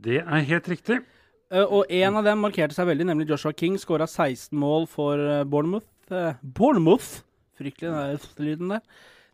Det 0.08 0.18
er 0.20 0.50
helt 0.52 0.68
riktig. 0.70 1.00
Uh, 1.48 1.64
og 1.64 1.94
en 1.94 2.20
av 2.20 2.28
dem 2.28 2.44
markerte 2.44 2.76
seg 2.76 2.90
veldig, 2.90 3.08
nemlig 3.08 3.30
Joshua 3.32 3.56
King. 3.56 3.78
Skåra 3.80 4.10
16 4.10 4.52
mål 4.60 4.90
for 4.92 5.24
uh, 5.24 5.46
Bournemouth. 5.48 5.88
Bournemouth! 6.44 7.22
Fryktelig, 7.58 7.90
den 7.90 8.44
lyden 8.44 8.76
der. 8.76 8.84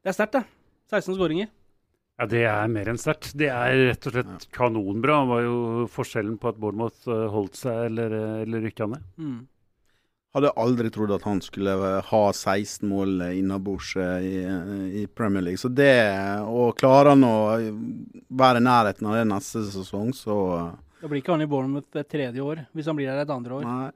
Det 0.05 0.13
er 0.13 0.15
sterkt, 0.15 0.37
det. 0.37 0.43
16 0.93 1.17
skåringer. 1.17 1.49
Ja, 2.21 2.27
Det 2.29 2.43
er 2.45 2.69
mer 2.69 2.93
enn 2.93 3.01
sterkt. 3.01 3.31
Det 3.35 3.49
er 3.49 3.73
rett 3.89 4.05
og 4.05 4.13
slett 4.13 4.45
kanonbra. 4.53 5.17
Det 5.25 5.31
var 5.33 5.41
jo 5.47 5.57
forskjellen 5.91 6.37
på 6.37 6.53
at 6.53 6.61
Bournemouth 6.61 7.09
holdt 7.33 7.57
seg 7.57 7.89
eller, 7.89 8.15
eller 8.45 8.63
rykka 8.69 8.87
ned. 8.93 9.09
Mm. 9.17 9.41
Hadde 10.33 10.49
aldri 10.57 10.89
trodd 10.89 11.11
at 11.13 11.25
han 11.27 11.41
skulle 11.45 11.73
ha 12.07 12.21
16 12.33 12.89
mål 12.89 13.21
innabords 13.35 13.91
eh, 14.01 14.23
i, 14.25 14.39
i, 15.01 15.07
Premier 15.07 15.45
League. 15.45 15.61
Så 15.61 15.69
det, 15.69 15.93
og 16.49 16.73
klarer 16.79 17.13
han 17.13 17.25
å 17.27 17.35
være 18.33 18.61
i 18.61 18.65
nærheten 18.65 19.11
av 19.11 19.19
det 19.19 19.27
neste 19.29 19.61
sesong, 19.69 20.09
så 20.17 20.37
Da 21.03 21.11
blir 21.11 21.21
ikke 21.21 21.35
han 21.35 21.45
i 21.45 21.49
Bournemouth 21.51 21.99
et 21.99 22.09
tredje 22.09 22.41
år, 22.41 22.63
hvis 22.73 22.89
han 22.89 22.97
blir 22.97 23.11
der 23.11 23.21
et 23.27 23.35
andre 23.35 23.59
år. 23.59 23.67
Nei. 23.67 23.91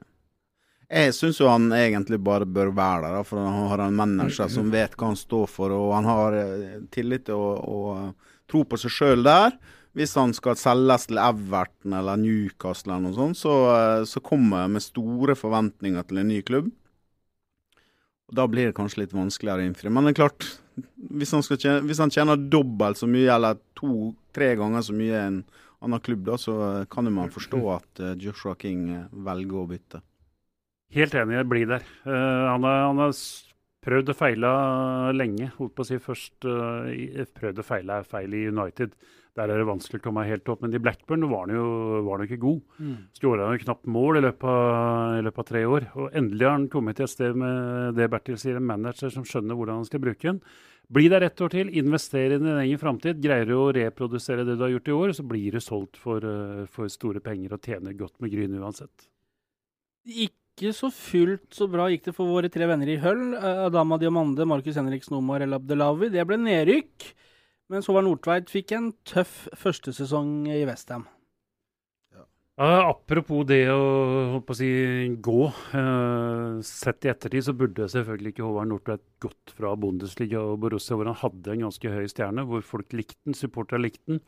Jeg 0.88 1.16
syns 1.16 1.40
jo 1.42 1.50
han 1.50 1.66
egentlig 1.74 2.16
bare 2.24 2.46
bør 2.48 2.70
være 2.72 3.10
der, 3.10 3.26
for 3.26 3.42
han 3.42 3.66
har 3.72 3.82
en 3.84 3.98
manager 3.98 4.48
som 4.48 4.70
vet 4.72 4.94
hva 4.96 5.10
han 5.10 5.18
står 5.18 5.50
for, 5.50 5.74
og 5.74 5.90
han 5.98 6.06
har 6.08 6.38
eh, 6.38 6.78
tillit 6.94 7.26
til 7.26 7.36
å, 7.36 7.50
å 7.58 8.46
tro 8.48 8.62
på 8.64 8.78
seg 8.80 8.94
sjøl 8.94 9.26
der 9.26 9.58
hvis 9.98 10.14
han 10.14 10.30
skal 10.36 10.58
selges 10.58 11.08
til 11.08 11.18
Everton 11.18 11.96
eller 11.98 12.20
Newcastle 12.20 12.94
eller 12.94 13.08
noe 13.08 13.16
sånt, 13.16 13.40
så, 13.40 13.54
eh, 13.74 14.02
så 14.06 14.22
kommer 14.22 14.64
jeg 14.64 14.74
med 14.76 14.84
store 14.84 15.34
forventninger 15.38 16.06
til 16.06 16.22
en 16.22 16.30
ny 16.30 16.42
klubb. 16.46 16.70
Og 18.28 18.34
Da 18.36 18.46
blir 18.46 18.68
det 18.68 18.76
kanskje 18.76 19.02
litt 19.02 19.16
vanskeligere 19.16 19.64
å 19.64 19.68
innfri. 19.70 19.90
Men 19.90 20.04
det 20.04 20.12
er 20.12 20.20
klart, 20.22 20.46
hvis 21.10 21.32
han, 21.32 21.42
tjene, 21.42 21.80
hvis 21.88 21.98
han 21.98 22.12
tjener 22.12 22.36
dobbelt 22.36 23.00
så 23.00 23.08
mye, 23.08 23.30
eller 23.32 23.58
to-tre 23.74 24.54
ganger 24.60 24.84
så 24.84 24.94
mye 24.94 25.24
en 25.24 25.40
annen 25.80 26.02
klubb, 26.04 26.24
da, 26.26 26.36
så 26.38 26.86
kan 26.90 27.08
man 27.12 27.32
forstå 27.32 27.60
at 27.74 28.04
eh, 28.04 28.14
Joshua 28.22 28.54
King 28.60 28.88
eh, 28.92 29.10
velger 29.26 29.62
å 29.62 29.66
bytte. 29.70 30.02
Helt 30.94 31.14
enig, 31.14 31.36
jeg 31.36 31.48
blir 31.50 31.68
der. 31.68 31.84
Uh, 32.06 32.48
han, 32.48 32.64
har, 32.64 32.78
han, 32.86 33.00
har, 33.02 33.18
prøvd 33.84 34.12
og 34.12 34.16
feila 34.16 34.52
lenge. 35.12 35.50
Holdt 35.58 35.74
på 35.76 35.84
å 35.84 35.88
si 35.88 35.98
først 36.00 36.46
uh, 36.48 36.88
prøvd 37.36 37.60
og 37.60 37.66
feila 37.68 37.98
feil 38.08 38.32
i 38.36 38.46
United. 38.48 38.96
Der 39.38 39.52
er 39.52 39.60
det 39.60 39.68
vanskelig 39.68 40.00
å 40.00 40.04
komme 40.08 40.24
helt 40.26 40.48
opp. 40.50 40.64
Men 40.64 40.74
i 40.74 40.80
Blackburn 40.82 41.26
var 41.30 41.44
han 41.46 41.54
jo, 41.54 41.66
var 42.08 42.18
han 42.18 42.26
ikke 42.26 42.40
god. 42.42 42.62
Mm. 42.82 42.96
Skåra 43.14 43.50
knapt 43.62 43.86
mål 43.94 44.18
i 44.18 44.22
løpet, 44.24 44.48
av, 44.50 45.18
i 45.20 45.22
løpet, 45.22 45.42
av, 45.44 45.46
tre 45.52 45.62
år. 45.68 45.86
Og 45.94 46.16
endelig 46.18 46.48
har 46.48 46.56
han 46.56 46.66
kommet 46.72 46.98
til 46.98 47.06
et 47.06 47.12
sted 47.12 47.38
med 47.38 47.94
det 47.98 48.08
Bertil 48.10 48.40
sier, 48.40 48.58
en 48.58 48.66
manager 48.66 49.12
som 49.14 49.26
skjønner 49.28 49.58
hvordan 49.58 49.78
han 49.78 49.86
skal 49.86 50.02
bruke 50.02 50.26
den. 50.26 50.42
Bli 50.88 51.04
der 51.12 51.26
ett 51.26 51.42
år 51.44 51.52
til, 51.52 51.70
investere 51.76 52.38
i 52.38 52.40
din 52.40 52.58
egen 52.64 52.80
framtid. 52.80 53.20
Greier 53.22 53.46
du 53.46 53.54
å 53.60 53.68
reprodusere 53.76 54.46
det 54.48 54.56
du 54.56 54.64
har 54.64 54.72
gjort 54.72 54.90
i 54.90 54.96
år, 54.96 55.14
så 55.20 55.26
blir 55.30 55.54
du 55.54 55.60
solgt 55.62 56.00
for, 56.00 56.24
eh, 56.24 56.64
for 56.66 56.90
store 56.90 57.20
penger 57.20 57.54
og 57.54 57.62
tjener 57.62 57.94
godt 57.94 58.16
med 58.24 58.32
Gryn 58.32 58.58
uansett. 58.58 59.06
Ikke 60.08 60.72
så 60.74 60.90
fullt 60.90 61.52
så 61.54 61.68
bra 61.70 61.86
gikk 61.92 62.08
det 62.08 62.16
for 62.16 62.26
våre 62.26 62.50
tre 62.50 62.66
venner 62.66 62.88
i 62.88 62.98
Høll. 62.98 63.34
Eh, 63.36 63.66
Adama 63.68 64.00
Diamande, 64.00 64.48
Markus 64.48 64.80
Henriksen 64.80 65.20
Omar 65.20 65.42
El 65.42 65.52
Abdelawi. 65.52 66.10
Det 66.10 66.26
ble 66.26 66.40
nedrykk. 66.40 67.12
Mens 67.68 67.88
Håvard 67.90 68.06
Nordtveit 68.06 68.48
fikk 68.48 68.72
en 68.72 68.92
tøff 69.08 69.44
førstesesong 69.60 70.46
i 70.48 70.62
Westham. 70.64 71.04
Ja, 72.58 72.88
apropos 72.88 73.44
det 73.46 73.68
å, 73.70 74.40
å 74.40 74.54
si, 74.56 74.66
gå. 75.22 75.42
Uh, 75.70 76.58
sett 76.66 77.06
i 77.06 77.10
ettertid 77.12 77.44
så 77.46 77.54
burde 77.54 77.86
selvfølgelig 77.92 78.32
ikke 78.32 78.42
Håvard 78.42 78.70
Nordtveit 78.72 79.04
gått 79.22 79.52
fra 79.54 79.76
Bundesliga 79.78 80.40
og 80.42 80.56
Borussia, 80.64 80.96
hvor 80.98 81.06
han 81.06 81.20
hadde 81.20 81.54
en 81.54 81.68
ganske 81.68 81.92
høy 81.92 82.08
stjerne, 82.10 82.42
hvor 82.48 82.64
folk 82.66 82.96
likte 82.98 83.20
den, 83.28 83.38
supportere 83.38 83.84
likte 83.84 84.16
den. 84.16 84.24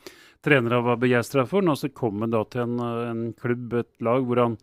Trenere 0.47 0.79
var 0.87 1.03
begeistra 1.03 1.43
for 1.49 1.65
den, 1.65 1.73
og 1.75 1.81
så 1.81 1.91
kom 1.91 2.23
han 2.23 2.37
da 2.37 2.45
til 2.47 2.69
en, 2.69 2.79
en, 3.09 3.27
klubb, 3.35 3.75
et 3.81 3.91
lag, 4.07 4.23
hvor 4.29 4.45
han 4.45 4.61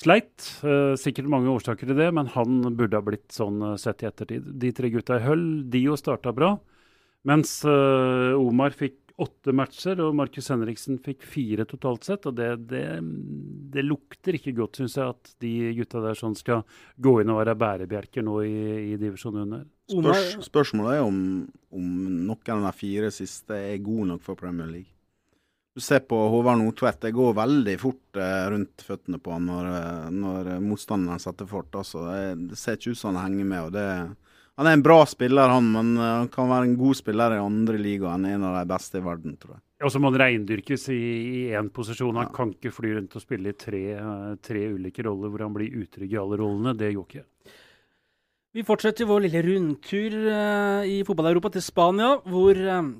sleit. 0.00 0.38
Uh, 0.64 0.94
sikkert 0.96 1.28
mange 1.34 1.52
årsaker 1.52 1.92
til 1.92 2.00
det, 2.00 2.08
men 2.16 2.32
han 2.32 2.62
burde 2.78 2.96
ha 2.96 3.04
blitt 3.04 3.28
sånn 3.34 3.60
uh, 3.74 3.78
sett 3.82 4.06
i 4.06 4.08
ettertid. 4.08 4.54
De 4.62 4.72
tre 4.72 4.88
gutta 4.94 5.20
i 5.20 5.26
Høll, 5.26 5.48
de 5.68 5.84
jo 5.90 6.00
starta 6.00 6.32
bra. 6.32 6.54
Mens 7.28 7.60
uh, 7.68 8.34
Omar 8.38 8.74
fikk 8.74 8.98
åtte 9.22 9.52
matcher, 9.54 10.00
og 10.02 10.16
Markus 10.18 10.48
Henriksen 10.52 10.98
fikk 11.02 11.24
fire 11.28 11.66
totalt 11.68 12.06
sett. 12.06 12.26
Og 12.28 12.36
det, 12.38 12.48
det, 12.70 12.84
det 13.74 13.84
lukter 13.86 14.38
ikke 14.38 14.54
godt, 14.56 14.80
syns 14.80 14.96
jeg, 14.98 15.14
at 15.14 15.34
de 15.42 15.52
gutta 15.78 16.02
der 16.04 16.18
sånn 16.18 16.36
skal 16.38 16.64
gå 17.02 17.18
inn 17.22 17.32
og 17.32 17.42
være 17.42 17.58
bærebjelker 17.60 18.26
nå 18.26 18.40
i, 18.46 18.56
i 18.92 18.96
divisjonen 19.00 19.44
under. 19.46 19.68
Spørs, 19.92 20.48
spørsmålet 20.48 20.98
er 20.98 21.04
om, 21.04 21.20
om 21.74 21.92
noen 22.24 22.56
av 22.58 22.66
de 22.70 22.74
fire 22.78 23.12
siste 23.14 23.58
er 23.58 23.84
gode 23.84 24.12
nok 24.14 24.24
for 24.24 24.38
Premier 24.38 24.70
League. 24.70 24.90
Du 25.72 25.80
ser 25.80 26.02
på 26.04 26.16
Håvard 26.28 26.58
Nordtvedt, 26.60 27.00
det 27.00 27.14
går 27.16 27.30
veldig 27.38 27.74
fort 27.80 28.18
eh, 28.20 28.42
rundt 28.52 28.82
føttene 28.84 29.16
på 29.22 29.32
han 29.32 29.46
når, 29.48 29.68
eh, 29.72 30.10
når 30.12 30.50
motstanderen 30.60 31.22
setter 31.22 31.48
fart. 31.48 31.72
Altså. 31.80 32.02
Det, 32.10 32.50
det, 32.50 32.58
ser 32.60 32.76
ikke 32.76 32.92
ut 32.92 33.00
som 33.00 33.16
han 33.16 33.24
henger 33.30 33.48
med. 33.48 33.70
og 33.70 33.72
det 33.78 33.86
han 34.60 34.68
er 34.68 34.76
en 34.76 34.84
bra 34.84 34.98
spiller, 35.08 35.48
han, 35.48 35.68
men 35.72 35.94
eh, 35.96 36.14
han 36.22 36.30
kan 36.32 36.50
være 36.50 36.68
en 36.68 36.78
god 36.80 36.98
spiller 36.98 37.36
i 37.36 37.40
andre 37.40 37.78
ligaer. 37.80 38.26
En 38.28 38.44
av 38.44 38.58
de 38.58 38.64
beste 38.68 39.00
i 39.00 39.04
verden, 39.04 39.38
tror 39.40 39.56
jeg. 39.56 39.62
Og 39.82 39.90
så 39.90 39.98
må 39.98 40.12
han 40.12 40.20
reindyrkes 40.20 40.84
i 40.94 41.02
én 41.56 41.70
posisjon. 41.74 42.18
Han 42.20 42.28
ja. 42.28 42.34
kan 42.36 42.52
ikke 42.52 42.74
fly 42.74 42.92
rundt 42.98 43.16
og 43.16 43.24
spille 43.24 43.54
i 43.54 43.58
tre, 43.58 43.82
eh, 43.96 44.34
tre, 44.44 44.66
ulike 44.76 45.06
roller 45.08 45.32
hvor 45.32 45.46
han 45.46 45.56
blir 45.56 45.80
utrygg 45.80 46.12
i 46.12 46.20
alle 46.20 46.38
rollene. 46.42 46.76
Det 46.76 46.92
gjorde 46.92 47.22
ikke. 47.22 47.56
Vi 48.52 48.66
fortsetter 48.68 49.08
vår 49.08 49.24
lille 49.24 49.40
rundtur 49.46 50.14
uh, 50.28 50.82
i 50.84 50.98
fotball-Europa 51.08 51.54
til 51.54 51.62
Spania, 51.64 52.10
hvor 52.28 52.52
uh, 52.52 52.90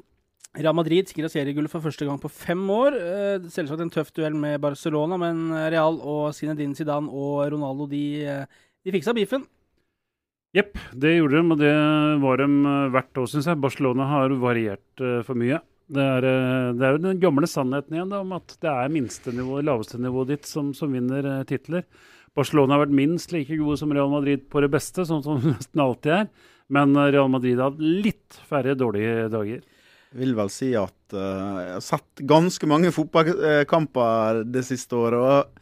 Real 0.56 0.78
Madrid 0.78 1.10
sikra 1.10 1.28
seriegullet 1.28 1.68
for 1.68 1.84
første 1.84 2.08
gang 2.08 2.16
på 2.16 2.30
fem 2.32 2.62
år. 2.72 2.96
Selvsagt 3.52 3.84
en 3.84 3.92
tøff 3.92 4.14
duell 4.16 4.32
med 4.32 4.56
Barcelona, 4.64 5.20
men 5.20 5.50
Real 5.52 6.00
og 6.00 6.32
Zinedine 6.32 6.72
Zidane 6.76 7.12
og 7.12 7.52
Ronaldo 7.52 7.84
de, 7.92 8.04
de 8.80 8.96
fiksa 8.96 9.12
beefen. 9.12 9.44
Jepp, 10.52 10.76
det 10.92 11.14
gjorde 11.16 11.38
de, 11.38 11.42
og 11.54 11.60
det 11.62 11.74
var 12.20 12.42
de 12.42 12.46
verdt 12.52 12.92
hvert 12.92 13.20
år, 13.22 13.28
syns 13.32 13.46
jeg. 13.48 13.60
Barcelona 13.62 14.08
har 14.10 14.34
variert 14.36 15.00
uh, 15.00 15.20
for 15.24 15.38
mye. 15.40 15.62
Det 15.92 16.04
er, 16.04 16.26
uh, 16.28 16.72
det 16.76 16.84
er, 16.84 16.96
jo 16.96 17.02
den 17.06 17.22
gamle 17.22 17.48
sannheten 17.48 17.96
igjen 17.96 18.12
da, 18.12 18.20
om 18.20 18.34
at 18.36 18.56
det 18.60 18.68
er 18.68 18.92
minstenivået, 18.92 19.64
laveste 19.64 20.00
nivået 20.00 20.34
ditt, 20.34 20.48
som, 20.50 20.74
som 20.76 20.92
vinner 20.92 21.30
titler. 21.48 21.86
Barcelona 22.36 22.76
har 22.76 22.84
vært 22.84 22.96
minst 23.00 23.32
like 23.32 23.56
gode 23.60 23.78
som 23.80 23.92
Real 23.96 24.12
Madrid 24.12 24.44
på 24.52 24.60
det 24.64 24.68
beste, 24.72 25.06
sånn 25.08 25.24
som 25.24 25.40
nesten 25.54 25.84
alltid 25.84 26.18
er. 26.20 26.30
Men 26.72 26.92
Real 27.00 27.32
Madrid 27.32 27.56
har 27.56 27.72
hatt 27.72 27.80
litt 27.80 28.36
færre 28.48 28.76
dårlige 28.76 29.30
dager. 29.32 29.64
Jeg 30.12 30.20
vil 30.20 30.34
vel 30.36 30.50
si 30.52 30.68
at 30.76 31.16
eh, 31.16 31.58
jeg 31.64 31.74
har 31.78 31.84
sett 31.84 32.22
ganske 32.28 32.68
mange 32.68 32.92
fotballkamper 32.92 34.42
det 34.52 34.66
siste 34.68 34.98
året. 35.00 35.20
og 35.24 35.61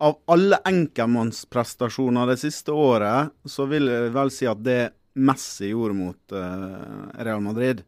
Av 0.00 0.16
alle 0.32 0.56
enkeltmannsprestasjoner 0.64 2.30
det 2.32 2.38
siste 2.40 2.72
året, 2.72 3.34
så 3.44 3.66
vil 3.68 3.90
jeg 3.90 4.14
vel 4.14 4.32
si 4.32 4.48
at 4.48 4.62
det 4.64 4.80
Messi 5.20 5.72
gjorde 5.72 5.96
mot 5.98 6.34
eh, 6.38 7.22
Real 7.26 7.42
Madrid 7.44 7.82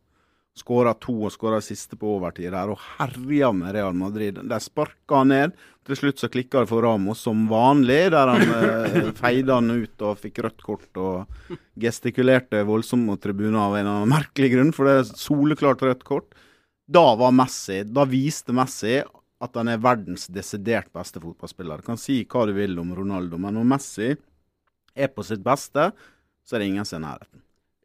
Skåra 0.53 0.93
to 1.01 1.15
og 1.25 1.33
skåra 1.33 1.63
siste 1.65 1.97
på 1.97 2.11
overtid 2.19 2.51
der, 2.53 2.69
og 2.75 2.81
herja 2.99 3.49
med 3.57 3.73
Real 3.73 3.95
Madrid. 3.97 4.37
De 4.37 4.59
sparka 4.61 5.23
han 5.23 5.31
ned. 5.33 5.55
Til 5.89 5.97
slutt 5.97 6.21
så 6.21 6.29
klikka 6.31 6.61
det 6.61 6.69
for 6.69 6.85
Ramos 6.85 7.23
som 7.25 7.47
vanlig, 7.49 8.11
der 8.13 8.29
han 8.29 8.53
eh, 8.59 9.09
feide 9.23 9.57
han 9.57 9.73
ut 9.73 10.05
og 10.05 10.21
fikk 10.21 10.43
rødt 10.45 10.61
kort 10.63 11.01
og 11.01 11.57
gestikulerte 11.81 12.61
voldsomt 12.69 13.09
mot 13.09 13.23
tribunen 13.23 13.57
av 13.57 13.79
en 13.79 13.81
eller 13.81 14.03
annen 14.03 14.13
merkelig 14.13 14.53
grunn, 14.53 14.75
for 14.77 14.91
det 14.91 14.99
er 15.01 15.09
soleklart 15.25 15.87
rødt 15.89 16.05
kort. 16.07 16.37
Da 16.93 17.07
var 17.17 17.33
Messi 17.33 17.79
Da 17.89 18.05
viste 18.05 18.53
Messi 18.53 18.99
at 19.43 19.57
han 19.59 19.69
er 19.73 19.81
verdens 19.83 20.29
desidert 20.31 20.93
beste 20.95 21.21
fotballspiller. 21.23 21.81
Du 21.83 21.89
kan 21.91 21.99
si 22.01 22.21
hva 22.31 22.45
du 22.47 22.53
vil 22.57 22.77
om 22.79 22.93
Ronaldo, 22.95 23.41
men 23.43 23.57
når 23.59 23.67
Messi 23.75 24.11
er 24.95 25.09
på 25.11 25.25
sitt 25.27 25.43
beste, 25.45 25.89
så 26.47 26.57
er 26.57 26.63
det 26.63 26.69
ingen 26.73 26.87
som 26.87 27.01
er 27.01 27.03
i 27.03 27.07
nærheten. 27.09 27.41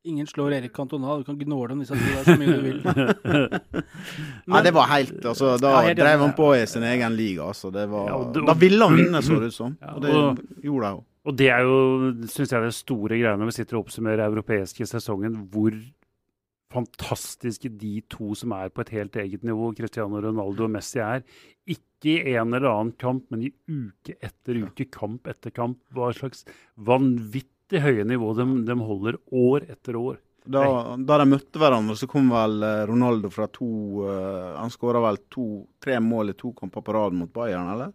Ingen 0.07 0.27
slår 0.29 0.53
Erik 0.55 0.71
Cantona. 0.77 1.17
Du 1.19 1.25
kan 1.27 1.35
gnåle 1.35 1.73
om 1.75 1.81
disse 1.81 1.97
to 1.97 2.11
der 2.13 2.23
så 2.23 2.35
mye 2.39 2.53
du 2.53 2.61
vil. 2.63 2.77
Nei, 4.53 4.61
det 4.63 4.71
var 4.75 4.87
helt 4.93 5.25
altså, 5.25 5.57
Da 5.59 5.73
Ja, 5.73 5.81
helt 5.89 5.99
drev 5.99 6.23
han 6.23 6.33
på 6.37 6.51
i 6.55 6.61
sin 6.69 6.85
egen 6.87 7.17
liga. 7.17 7.49
Altså, 7.49 7.71
det 7.73 7.87
var, 7.91 8.07
Ja, 8.07 8.15
og 8.21 8.37
da 8.47 8.55
ville 8.55 8.87
han 8.87 8.95
vinne, 9.01 9.21
så 9.25 9.35
det 9.41 9.51
ut 9.51 9.57
som. 9.57 9.75
Og 9.95 10.01
det 10.05 10.13
og- 10.15 10.41
gjorde 10.63 10.91
han 10.91 10.99
jo. 11.01 11.03
Og 11.27 11.35
det 11.35 11.49
er 11.51 11.65
jo, 11.67 11.77
syns 12.31 12.53
jeg, 12.53 12.63
det 12.63 12.71
store 12.77 13.17
greia 13.19 13.35
når 13.35 13.49
vi 13.49 13.57
sitter 13.57 13.75
og 13.75 13.81
oppsummerer 13.83 14.29
europeiske 14.29 14.85
sesongen, 14.87 15.33
hvor 15.51 15.75
fantastiske 16.73 17.71
de 17.79 17.99
to 18.11 18.33
som 18.37 18.53
er 18.57 18.71
på 18.73 18.83
et 18.83 18.93
helt 18.95 19.15
eget 19.19 19.43
nivå, 19.47 19.71
Cristiano 19.77 20.21
Ronaldo 20.23 20.67
og 20.67 20.73
Messi, 20.73 20.99
er. 21.03 21.23
Ikke 21.67 22.17
i 22.17 22.35
en 22.35 22.53
eller 22.53 22.69
annen 22.71 22.93
kamp, 22.99 23.25
men 23.33 23.47
i 23.47 23.51
uke 23.67 24.17
etter 24.19 24.61
uke, 24.65 24.89
kamp 24.93 25.27
etter 25.31 25.53
kamp. 25.55 25.79
Hva 25.95 26.11
slags 26.15 26.45
vanvittig 26.75 27.83
høye 27.83 28.07
nivå 28.07 28.33
de, 28.37 28.47
de 28.67 28.79
holder 28.79 29.19
år 29.31 29.67
etter 29.71 29.99
år. 29.99 30.19
Da, 30.47 30.63
da 30.95 31.17
de 31.19 31.27
møtte 31.27 31.59
hverandre, 31.59 31.97
så 31.99 32.07
kom 32.07 32.29
vel 32.31 32.61
eh, 32.63 32.85
Ronaldo 32.87 33.27
fra 33.33 33.49
to 33.51 33.67
uh, 34.07 34.53
Han 34.55 34.71
skåra 34.71 35.01
vel 35.03 35.19
to-tre 35.27 35.97
mål 35.99 36.31
i 36.31 36.35
to 36.39 36.53
kamper 36.55 36.85
på 36.85 36.95
rad 36.95 37.17
mot 37.17 37.31
Bayern, 37.33 37.67
eller? 37.73 37.91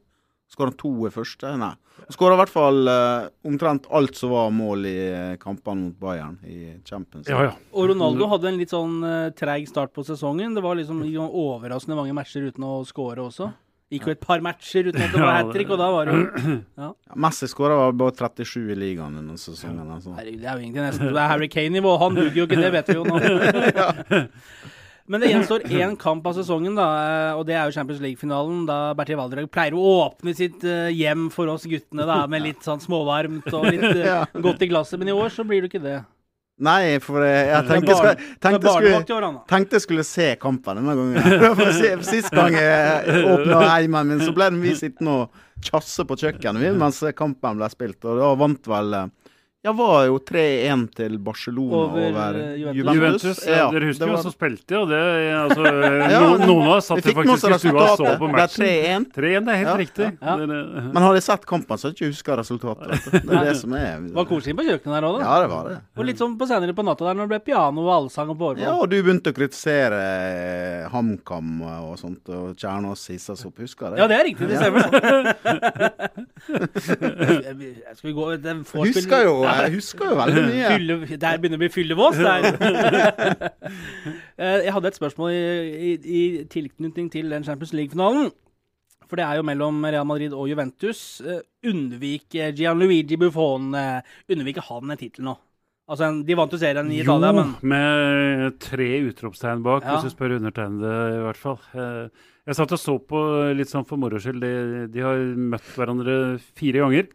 Skåra 0.53 0.69
han 0.69 0.77
to 0.77 0.91
i 1.09 1.11
første? 1.13 1.55
Nei. 1.57 1.73
Han 2.03 2.13
skåra 2.13 2.37
i 2.37 2.41
hvert 2.43 2.53
fall 2.53 2.89
uh, 2.91 3.31
omtrent 3.49 3.87
alt 3.95 4.19
som 4.19 4.35
var 4.35 4.51
mål 4.53 4.85
i 4.91 4.97
eh, 5.07 5.35
kampene 5.41 5.87
mot 5.87 5.95
Bayern 5.97 6.35
i 6.45 6.75
Champions. 6.85 7.29
Ja, 7.31 7.39
ja. 7.47 7.55
Og 7.73 7.89
Ronaldo 7.89 8.29
hadde 8.35 8.51
en 8.51 8.59
litt 8.61 8.75
sånn 8.75 8.99
uh, 9.01 9.31
treig 9.39 9.65
start 9.71 9.95
på 9.97 10.05
sesongen. 10.05 10.53
Det 10.57 10.65
var 10.65 10.77
liksom 10.77 11.01
sånn 11.07 11.31
overraskende 11.31 11.97
mange 11.97 12.17
matcher 12.17 12.51
uten 12.51 12.67
å 12.69 12.83
score 12.89 13.25
også. 13.25 13.49
Gikk 13.93 14.09
jo 14.09 14.15
et 14.17 14.21
par 14.25 14.45
matcher 14.45 14.91
uten 14.91 15.01
at 15.07 15.15
det 15.15 15.23
var 15.23 15.33
Ja, 15.33 15.39
hat 15.39 15.55
trick, 15.57 15.73
og 15.73 15.81
da 15.81 15.89
var 15.95 16.11
det 16.11 16.19
jo 16.19 16.53
Ja, 16.83 16.93
Messi 17.25 17.49
skåra 17.49 17.81
bare 17.97 18.17
37 18.21 18.61
i 18.75 18.79
ligaen 18.83 19.17
under 19.23 19.41
sesongen. 19.41 19.89
Altså. 19.89 20.13
Herregud, 20.19 20.45
det 20.45 20.53
er 20.53 20.61
jo 20.61 20.67
egentlig 20.67 20.87
nesten 20.91 21.17
Det 21.17 21.25
er 21.25 21.33
Harry 21.33 21.49
Kane-nivå. 21.53 21.97
Han 22.05 22.21
duger 22.21 22.43
jo 22.43 22.49
ikke, 22.51 22.61
det 22.61 22.73
vet 22.77 22.93
vi 22.93 23.01
jo 23.01 23.09
nå. 23.09 23.21
Men 25.11 25.23
det 25.23 25.33
gjenstår 25.33 25.65
én 25.67 25.97
kamp 25.99 26.27
av 26.31 26.37
sesongen, 26.37 26.77
da, 26.79 26.87
eh, 27.03 27.39
og 27.39 27.45
det 27.49 27.57
er 27.59 27.67
jo 27.67 27.75
Champions 27.75 28.03
League-finalen. 28.05 28.63
Da 28.69 28.79
Bertil 28.99 29.19
Valdrag 29.19 29.51
pleier 29.53 29.75
å 29.75 29.83
åpne 30.07 30.35
sitt 30.39 30.63
eh, 30.69 30.93
hjem 30.95 31.29
for 31.35 31.51
oss 31.53 31.67
guttene 31.69 32.07
da, 32.09 32.23
med 32.31 32.45
litt 32.47 32.63
sånn 32.67 32.83
småvarmt 32.83 33.49
og 33.51 33.69
litt 33.69 34.03
ja. 34.05 34.23
godt 34.33 34.63
i 34.63 34.71
glasset. 34.71 35.01
Men 35.03 35.11
i 35.11 35.17
år 35.17 35.33
så 35.35 35.47
blir 35.49 35.65
det 35.65 35.73
ikke 35.73 35.83
det. 35.85 36.01
Nei, 36.63 37.01
for 37.03 37.25
jeg, 37.25 37.65
tenkte, 37.67 37.95
skulle, 37.97 38.27
tenkte, 38.39 38.73
skulle, 38.77 39.31
tenkte 39.51 39.79
skulle 39.83 40.05
se 40.07 40.29
kampen 40.39 40.79
denne 40.79 40.95
gangen. 40.95 42.03
Sist 42.07 42.31
gang 42.37 42.55
jeg 42.55 43.25
åpna 43.33 43.63
heimen 43.73 44.13
min, 44.13 44.23
så 44.23 44.35
ble 44.37 44.53
vi 44.61 44.77
sittende 44.79 45.17
og 45.25 45.65
tjasse 45.65 46.07
på 46.07 46.19
kjøkkenet 46.21 46.63
vi, 46.63 46.71
mens 46.79 47.01
kampen 47.19 47.59
ble 47.59 47.71
spilt. 47.73 47.99
Og 48.05 48.21
da 48.21 48.31
vant 48.39 48.71
vel 48.71 48.95
eh, 49.63 49.69
Ja, 49.69 49.73
var 49.79 50.07
jo 50.09 50.17
3-1 50.19 50.89
til 50.97 51.19
Barcelona 51.23 51.77
Over, 51.77 52.09
over, 52.11 52.35
eh, 52.35 52.57
Juventus. 52.75 52.95
Juventus. 52.97 53.47
Ja, 53.47 53.71
dere 53.71 53.87
husker 53.87 54.07
jo 54.09 54.13
var- 54.17 54.23
så 54.25 54.33
spilte 54.35 54.75
jo 54.75 54.87
det. 54.91 54.99
Altså, 55.39 55.63
Ja, 56.13 56.21
no, 56.21 56.37
noen 56.43 56.67
av 56.67 56.73
oss 56.81 56.87
satt 56.91 56.99
faktisk 56.99 57.19
i 57.23 57.23
stua 57.23 57.33
og 57.33 57.39
så 57.39 57.49
resultatet. 57.55 58.19
på 58.19 58.27
Det 58.27 58.33
er 58.33 58.37
matchen. 58.43 58.65
3-1. 58.67 59.13
3-1, 59.15 59.45
det 59.47 59.53
er 59.53 59.59
helt 59.63 59.69
Ja, 59.71 59.77
riktig. 59.79 60.09
ja. 60.21 60.37
det, 60.37 60.49
Men 60.93 61.03
hadde 61.07 61.15
de 61.15 61.21
sett 61.23 61.47
kampen, 61.47 61.79
så 61.79 61.83
hadde 61.87 61.95
jeg 61.95 62.03
ikke 62.03 62.11
huska 62.11 62.37
resultatet. 62.43 62.89
Det 63.13 63.31
er 63.31 63.45
det 63.45 63.57
som 63.63 63.73
er 63.79 64.01
Det 64.03 64.15
var 64.19 64.25
koselig 64.27 64.57
på 64.59 64.67
kjøkkenet 64.67 64.95
der 64.99 65.07
òg, 65.07 65.19
da. 65.19 65.23
Ja, 65.31 65.41
det 65.47 65.51
var 65.55 65.63
det. 65.71 65.77
Og 65.97 66.05
litt 66.11 66.19
sånn 66.19 66.35
på 66.39 66.47
senere 66.51 66.75
på 66.75 66.83
natta 66.85 67.05
der 67.07 67.15
når 67.15 67.29
det 67.29 67.33
ble 67.37 67.41
piano 67.53 67.81
og 67.87 67.93
allsang 68.03 68.29
og 68.35 68.39
på 68.43 68.59
Ja, 68.59 68.75
og 68.75 68.91
du 68.91 68.99
begynte 69.03 69.31
å 69.31 69.37
kritisere 69.39 70.03
eh, 70.03 70.89
HamKam 70.91 71.63
og 71.63 71.95
sånt, 72.03 72.27
og 72.35 72.57
Kjernås 72.59 73.07
hisses 73.15 73.47
opp, 73.47 73.57
husker 73.63 73.95
det? 73.95 73.99
Ja, 74.03 74.07
det 74.11 74.19
er 74.19 74.25
riktig. 74.27 74.49
Det 74.51 74.59
stemmer. 74.59 74.91
Skal 77.93 78.09
vi 78.09 78.13
gå 78.17 78.25
det 78.43 78.51
er 78.51 78.61
Husker 78.83 79.23
jo, 79.27 79.35
jeg 79.61 79.73
husker 79.77 80.11
jo 80.11 80.17
veldig 80.19 80.43
mye. 80.49 80.71
Fylle, 80.73 81.19
der 81.23 81.39
begynner 81.43 81.59
å 81.61 81.63
bli 81.63 81.71
fyllevås 81.77 82.21
der. 82.23 82.49
Eh, 84.43 84.65
jeg 84.65 84.73
hadde 84.75 84.89
et 84.91 84.97
spørsmål 84.97 85.31
i, 85.31 85.41
i, 85.71 85.91
i 86.03 86.21
tilknytning 86.51 87.11
til 87.13 87.29
den 87.31 87.45
Champions 87.47 87.71
League-finalen. 87.77 88.31
For 89.07 89.21
det 89.21 89.27
er 89.29 89.37
jo 89.39 89.45
mellom 89.47 89.77
Real 89.85 90.07
Madrid 90.09 90.33
og 90.35 90.49
Juventus. 90.51 91.21
Unnvik 91.69 92.33
Gianluigi 92.57 93.19
Buffon 93.21 93.69
uh, 93.77 94.01
Unnviker 94.33 94.65
han 94.71 94.91
en 94.91 94.99
tittel 94.99 95.27
nå? 95.29 95.37
Altså, 95.93 96.09
De 96.25 96.37
vant 96.39 96.51
jo 96.57 96.59
serien 96.59 96.89
i 96.91 97.03
Italia, 97.05 97.31
men 97.37 97.53
Jo, 97.53 97.69
med 97.75 98.59
tre 98.65 98.89
utropstegn 99.11 99.63
bak, 99.63 99.85
Ja. 99.85 99.99
hvis 99.99 100.09
du 100.09 100.15
spør 100.17 100.39
undertegnede 100.39 100.93
i 101.19 101.23
hvert 101.29 101.41
fall. 101.45 101.59
Eh, 101.77 102.29
Jeg 102.49 102.59
satt 102.59 102.73
og 102.75 102.81
så 102.81 102.97
på 102.99 103.21
litt 103.55 103.71
sånn 103.71 103.87
for 103.87 104.01
moro 104.01 104.19
skyld. 104.19 104.41
De, 104.43 104.87
de 104.91 105.05
har 105.05 105.21
møtt 105.39 105.69
hverandre 105.77 106.17
fire 106.59 106.83
ganger. 106.83 107.13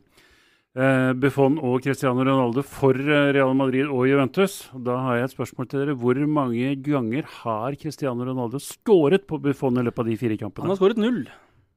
Eh, 0.78 1.12
Buffon 1.18 1.56
og 1.66 1.80
Cristiano 1.82 2.22
Ronaldo 2.22 2.62
for 2.62 2.94
eh, 2.94 3.32
Real 3.34 3.56
Madrid 3.58 3.90
og 3.90 4.06
Juventus. 4.06 4.60
Og 4.78 4.84
da 4.86 5.00
har 5.08 5.18
jeg 5.18 5.30
et 5.32 5.34
spørsmål 5.34 5.70
til 5.72 5.82
dere. 5.82 5.96
Hvor 5.98 6.20
mange 6.30 6.76
ganger 6.86 7.26
har 7.40 7.78
Cristiano 7.82 8.28
Ronaldo 8.28 8.62
skåret 8.62 9.26
på 9.26 9.40
Buffon 9.42 9.82
i 9.82 9.86
løpet 9.88 10.04
av 10.04 10.12
de 10.12 10.20
fire 10.22 10.38
kampene? 10.38 10.68
han 10.68 10.76
har 10.76 10.80
skåret 10.82 11.02
null. 11.02 11.24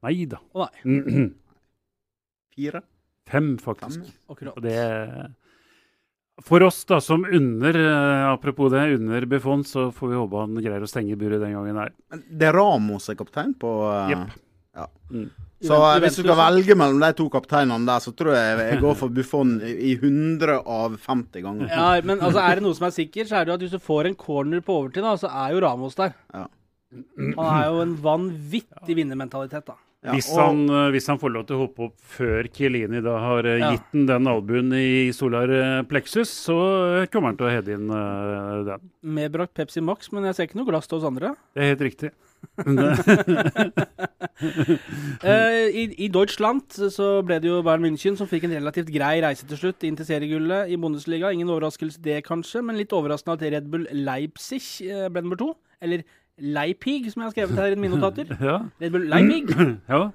Nei 0.05 0.17
da. 0.29 0.41
Oh, 0.53 0.67
nei, 0.67 1.29
Fire? 2.57 2.85
Fem, 3.31 3.55
faktisk. 3.63 4.05
Fem, 4.05 4.21
akkurat. 4.35 4.59
Og 4.59 4.65
det 4.65 5.31
For 6.45 6.65
oss 6.65 6.85
da, 6.89 7.01
som 7.05 7.25
under, 7.25 7.77
eh, 7.81 8.29
apropos 8.35 8.69
det, 8.73 8.85
under 8.99 9.25
Buffon, 9.33 9.65
så 9.65 9.89
får 9.97 10.13
vi 10.13 10.21
håpe 10.21 10.45
han 10.45 10.61
greier 10.61 10.85
å 10.85 10.89
stenge 10.89 11.17
buret 11.21 11.41
den 11.41 11.57
gangen 11.57 11.81
her. 11.81 11.93
Det 12.29 12.49
er 12.49 12.57
Ramos 12.57 13.09
er 13.09 13.17
kaptein 13.17 13.57
på 13.61 13.79
uh, 13.87 14.13
yep. 14.13 14.37
Ja. 14.77 14.87
Mm. 15.13 15.31
Så 15.61 15.77
hvis 16.01 16.17
du 16.17 16.23
skal 16.23 16.39
velge 16.39 16.77
mellom 16.79 17.03
de 17.03 17.11
to 17.19 17.27
kapteinene 17.33 17.85
der, 17.85 18.01
så 18.01 18.15
tror 18.17 18.33
jeg 18.33 18.61
jeg 18.63 18.81
går 18.81 18.95
for 18.97 19.13
Buffon 19.13 19.59
i 19.61 19.75
i 19.91 19.93
100 19.99 20.63
av 20.65 20.97
50 21.03 21.45
ganger. 21.45 21.69
Ja, 21.69 21.91
men 22.07 22.23
altså, 22.23 22.41
er 22.41 22.57
det 22.57 22.65
noe 22.65 22.77
som 22.79 22.87
er 22.89 22.95
sikkert, 22.97 23.29
så 23.29 23.41
er 23.41 23.45
det 23.45 23.53
jo 23.53 23.59
at 23.59 23.67
hvis 23.67 23.77
du 23.77 23.83
får 23.85 24.09
en 24.09 24.17
corner 24.17 24.65
på 24.65 24.79
overtid, 24.79 25.05
da, 25.05 25.13
så 25.21 25.29
er 25.29 25.53
jo 25.53 25.61
Ramos 25.65 25.99
der. 25.99 26.15
Ja. 26.33 26.47
Han 27.37 27.45
er 27.45 27.67
jo 27.69 27.85
en 27.85 27.95
vanvittig 28.03 28.97
vinnermentalitet, 28.99 29.69
da. 29.69 29.77
Ja, 30.01 30.15
hvis, 30.17 30.31
og- 30.33 30.39
han, 30.41 30.61
eh, 30.73 30.87
hvis 30.95 31.07
han 31.13 31.19
får 31.21 31.29
lov 31.35 31.43
til 31.47 31.57
å 31.59 31.67
hoppe 31.67 31.83
opp 31.91 31.99
før 32.01 32.47
Kielini 32.49 33.03
da 33.05 33.19
har 33.21 33.45
eh, 33.45 33.59
Ja. 33.61 33.69
gitt 33.75 33.91
den 33.93 34.07
den 34.09 34.25
albuen 34.33 34.73
i 34.73 35.13
solar 35.13 35.51
eh, 35.53 35.83
plexus, 35.85 36.31
så 36.47 36.57
kommer 37.13 37.29
han 37.29 37.37
til 37.37 37.47
å 37.47 37.51
heade 37.53 37.75
inn 37.77 37.91
uh, 37.93 38.65
den. 38.65 38.81
Medbrakt 39.05 39.53
Pepsi 39.53 39.83
Max, 39.85 40.09
men 40.11 40.25
jeg 40.25 40.35
ser 40.39 40.49
ikke 40.49 40.57
noe 40.57 40.65
glass 40.71 40.89
til 40.89 40.97
oss 41.03 41.05
andre. 41.05 41.35
Det 41.53 41.61
er 41.61 41.69
helt 41.75 41.85
riktig. 41.85 42.11
uh, 42.65 42.97
i, 45.81 45.85
I 46.05 46.09
Deutschland 46.09 46.63
så 46.93 47.09
ble 47.27 47.37
det 47.43 47.51
jo 47.51 47.61
Bayern 47.67 47.85
München 47.85 48.17
som 48.17 48.29
fikk 48.31 48.47
en 48.49 48.55
relativt 48.57 48.89
grei 48.95 49.19
reise 49.21 49.45
til 49.49 49.61
slutt 49.61 49.85
inn 49.85 49.99
til 50.01 50.09
seriegullet 50.09 50.73
i 50.73 50.79
Bundesliga. 50.81 51.29
Ingen 51.35 51.53
overraskelse 51.53 52.01
det, 52.05 52.23
kanskje, 52.29 52.63
men 52.65 52.81
litt 52.81 52.95
overraskende 52.97 53.37
at 53.37 53.45
Red 53.59 53.69
Bull 53.73 53.85
Leipzig 53.93 54.63
ble 55.13 55.21
nummer 55.27 55.37
to. 55.41 55.53
Eller 55.85 56.05
Leipig, 56.41 57.05
som 57.13 57.23
jeg 57.23 57.29
har 57.29 57.35
skrevet 57.35 57.61
her 57.61 57.77
i 57.77 57.81
mine 57.81 57.99
notater. 57.99 58.33
ja. 58.51 58.57
Red 58.81 58.95
Bull 58.95 59.07
Leipig. 59.11 59.53
ja. 59.93 60.09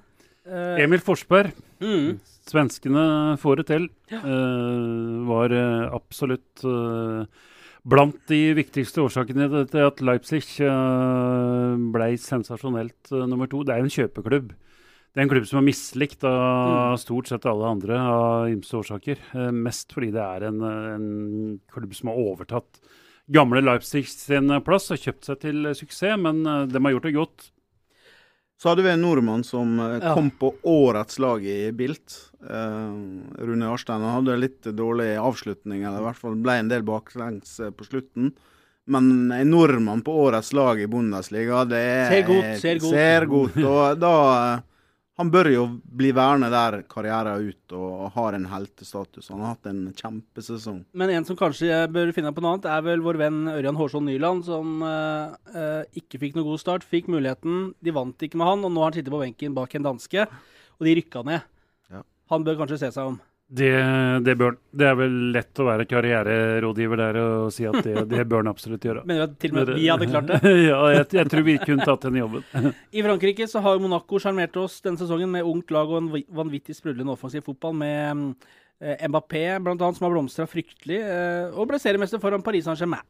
Eh, 0.46 0.84
Emil 0.84 1.02
Forsberg, 1.02 1.56
mm, 1.82 2.20
svenskene 2.46 3.04
får 3.42 3.60
det 3.60 3.66
til, 3.72 3.88
eh, 4.14 5.14
var 5.26 5.50
eh, 5.50 5.90
absolutt 5.90 6.62
uh, 6.64 7.26
Blant 7.86 8.18
de 8.26 8.50
viktigste 8.58 8.98
årsakene 8.98 9.46
til 9.70 9.84
at 9.84 10.00
Leipzig 10.02 10.42
uh, 10.58 11.78
ble 11.94 12.08
sensasjonelt 12.18 13.12
nummer 13.30 13.46
to. 13.46 13.60
Det 13.62 13.76
er 13.76 13.78
jo 13.78 13.86
en 13.86 13.94
kjøpeklubb. 13.94 14.48
Det 14.50 15.20
er 15.20 15.22
en 15.22 15.30
klubb 15.30 15.46
som 15.46 15.60
er 15.60 15.68
mislikt 15.68 16.26
av 16.26 16.96
stort 16.98 17.30
sett 17.30 17.46
alle 17.46 17.70
andre 17.76 18.00
av 18.02 18.50
ymse 18.50 18.74
årsaker. 18.74 19.22
Mest 19.54 19.94
fordi 19.94 20.10
det 20.16 20.24
er 20.24 20.48
en, 20.48 20.58
en 20.66 21.06
klubb 21.70 21.94
som 21.94 22.10
har 22.10 22.18
overtatt 22.24 22.82
gamle 23.32 23.60
Leipzig 23.64 24.06
sin 24.08 24.52
plass 24.64 24.90
og 24.94 25.00
kjøpt 25.02 25.26
seg 25.30 25.40
til 25.42 25.68
suksess, 25.74 26.16
men 26.20 26.44
eh, 26.46 26.64
de 26.70 26.82
har 26.84 26.94
gjort 26.96 27.08
det 27.08 27.14
godt. 27.16 27.46
Så 28.56 28.70
hadde 28.70 28.86
vi 28.86 28.88
en 28.94 29.02
nordmann 29.04 29.42
som 29.44 29.74
eh, 29.80 29.98
Ja. 30.00 30.14
kom 30.16 30.30
på 30.30 30.54
årets 30.64 31.18
lag 31.20 31.44
i 31.44 31.72
Bilt. 31.76 32.14
Eh, 32.40 32.92
Rune 33.44 33.68
Arstein 33.68 34.00
han 34.00 34.14
hadde 34.22 34.38
litt 34.40 34.62
dårlig 34.78 35.10
avslutning, 35.20 35.82
eller 35.84 36.00
i 36.00 36.06
hvert 36.08 36.20
fall 36.22 36.38
ble 36.40 36.54
en 36.62 36.70
del 36.72 36.86
baklengs 36.86 37.58
eh, 37.60 37.70
på 37.74 37.84
slutten. 37.88 38.32
Men 38.86 39.32
en 39.34 39.50
nordmann 39.50 40.04
på 40.06 40.14
årets 40.28 40.52
lag 40.54 40.78
i 40.80 40.86
Bundesliga, 40.86 41.64
det 41.66 41.80
er 41.82 42.08
Ser 42.12 42.26
godt, 42.28 42.60
ser 42.62 42.78
godt. 42.80 42.92
Ser 42.94 43.26
godt, 43.26 43.56
Og 43.74 43.98
da 43.98 44.14
Han 45.16 45.30
bør 45.32 45.48
jo 45.48 45.62
bli 45.96 46.10
værende 46.12 46.50
der 46.52 46.82
karrieren 46.90 47.46
ut 47.48 47.74
og 47.76 48.10
har 48.12 48.36
en 48.36 48.48
heltestatus. 48.50 49.30
Han 49.32 49.40
har 49.40 49.54
hatt 49.54 49.68
en 49.70 49.86
kjempesesong. 49.96 50.82
Men 50.92 51.12
en 51.14 51.24
som 51.24 51.38
kanskje 51.40 51.78
bør 51.92 52.12
finne 52.12 52.34
på 52.36 52.44
noe 52.44 52.56
annet, 52.56 52.68
er 52.68 52.84
vel 52.84 53.04
vår 53.04 53.20
venn 53.22 53.38
Ørjan 53.54 53.78
Hårsson 53.80 54.04
Nyland, 54.04 54.44
som 54.44 54.84
eh, 54.84 55.38
eh, 55.56 56.02
ikke 56.02 56.20
fikk 56.20 56.36
noen 56.36 56.50
god 56.50 56.60
start. 56.60 56.84
Fikk 56.84 57.08
muligheten, 57.12 57.70
de 57.80 57.96
vant 57.96 58.26
ikke 58.28 58.36
med 58.36 58.50
han, 58.50 58.66
og 58.68 58.74
nå 58.74 58.84
har 58.84 58.92
han 58.92 58.98
sittet 58.98 59.14
på 59.14 59.22
benken 59.22 59.56
bak 59.56 59.78
en 59.78 59.88
danske, 59.88 60.28
og 60.76 60.90
de 60.90 60.98
rykka 61.00 61.24
ned. 61.30 61.48
Ja. 61.94 62.04
Han 62.34 62.44
bør 62.44 62.60
kanskje 62.60 62.82
se 62.84 62.92
seg 62.98 63.14
om. 63.14 63.16
Det, 63.46 63.70
det 64.26 64.34
bør. 64.40 64.56
Det 64.74 64.86
er 64.88 64.96
vel 64.98 65.12
lett 65.30 65.60
å 65.62 65.66
være 65.68 65.84
karriererådgiver 65.86 66.98
der 66.98 67.18
og 67.20 67.52
si 67.54 67.62
at 67.68 67.78
det, 67.86 67.94
det 68.10 68.24
bør 68.26 68.42
han 68.42 68.50
absolutt 68.50 68.82
gjøre. 68.88 69.04
Mener 69.06 69.22
du 69.22 69.26
at 69.28 69.36
til 69.42 69.52
og 69.52 69.58
med 69.60 69.70
vi 69.78 69.86
hadde 69.86 70.08
klart 70.10 70.32
det? 70.32 70.40
ja, 70.70 70.80
jeg, 70.96 71.06
jeg 71.20 71.30
tror 71.30 71.46
vi 71.46 71.54
kunne 71.62 71.86
tatt 71.86 72.06
den 72.08 72.18
jobben. 72.18 72.46
I 72.98 73.04
Frankrike 73.06 73.46
så 73.50 73.62
har 73.62 73.78
Monaco 73.82 74.18
sjarmert 74.22 74.58
oss 74.58 74.80
denne 74.82 74.98
sesongen 74.98 75.30
med 75.30 75.46
ungt 75.46 75.70
lag 75.74 75.92
og 75.92 76.00
en 76.00 76.10
vi- 76.16 76.26
vanvittig 76.40 76.74
sprudlende 76.74 77.14
offensiv 77.14 77.46
fotball 77.46 77.76
med 77.78 78.24
eh, 78.82 79.06
Mbappé 79.06 79.44
annet, 79.60 79.86
som 80.00 80.08
har 80.08 80.16
blomstra 80.16 80.48
fryktelig, 80.50 80.98
eh, 81.06 81.54
og 81.54 81.70
ble 81.70 81.78
seriemester 81.82 82.22
foran 82.22 82.42
Paris 82.46 82.66
Saint-Germain. 82.66 83.06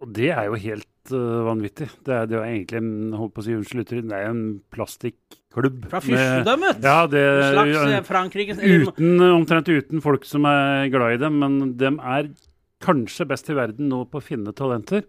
Og 0.00 0.12
det 0.16 0.30
er 0.32 0.46
jo 0.48 0.56
helt 0.56 1.12
uh, 1.12 1.46
vanvittig. 1.50 1.90
Det 2.06 2.14
er, 2.16 2.28
det 2.28 2.38
er 2.38 2.46
egentlig 2.48 2.80
en 2.80 3.16
holdt 3.18 3.34
på 3.36 3.42
å 3.42 3.46
si, 3.46 3.56
unnskyld 3.56 3.82
uttrykk, 3.84 4.06
det 4.08 4.20
er 4.20 4.30
en 4.30 4.44
plastikklubb. 4.72 5.82
Fra 5.92 6.00
fyrstedømmet! 6.04 6.80
Ja, 6.86 7.02
det 7.10 7.24
slags 7.50 7.80
eh, 7.82 7.98
Frankrikes 8.08 8.62
uten, 8.62 9.26
Omtrent 9.28 9.68
uten 9.68 10.04
folk 10.04 10.24
som 10.28 10.48
er 10.48 10.88
glad 10.92 11.18
i 11.18 11.20
dem, 11.20 11.36
men 11.42 11.74
de 11.80 11.92
er 11.98 12.30
kanskje 12.80 13.28
best 13.28 13.52
i 13.52 13.58
verden 13.58 13.90
nå 13.92 14.06
på 14.08 14.22
å 14.22 14.24
finne 14.24 14.56
talenter. 14.56 15.04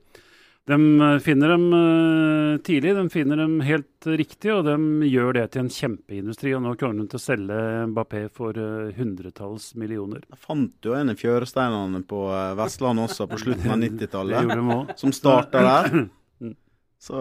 De 0.72 0.78
eh, 1.06 1.18
finner 1.24 1.52
dem 1.54 1.66
eh, 1.76 2.58
tidlig, 2.66 2.94
de 2.96 3.10
finner 3.14 3.42
dem 3.42 3.58
helt 3.66 4.08
riktig, 4.08 4.54
og 4.54 4.66
de 4.68 5.10
gjør 5.10 5.36
det 5.40 5.46
til 5.54 5.66
en 5.66 5.72
kjempeindustri. 5.76 6.54
Og 6.58 6.64
nå 6.66 6.76
kommer 6.80 7.02
de 7.02 7.12
til 7.12 7.20
å 7.20 7.24
selge 7.24 7.58
Mbappé 7.92 8.24
for 8.34 8.58
eh, 8.58 8.94
hundretalls 8.98 9.72
millioner. 9.80 10.24
Jeg 10.30 10.42
fant 10.46 10.88
jo 10.88 10.96
en 10.98 11.14
i 11.14 11.18
fjøresteinene 11.20 12.04
på 12.08 12.24
Vestlandet 12.60 13.10
også, 13.10 13.28
på 13.32 13.42
slutten 13.44 13.76
av 13.76 13.82
90-tallet. 13.86 14.96
Som 15.02 15.16
starta 15.16 15.66
der. 15.68 16.08
Så 17.02 17.18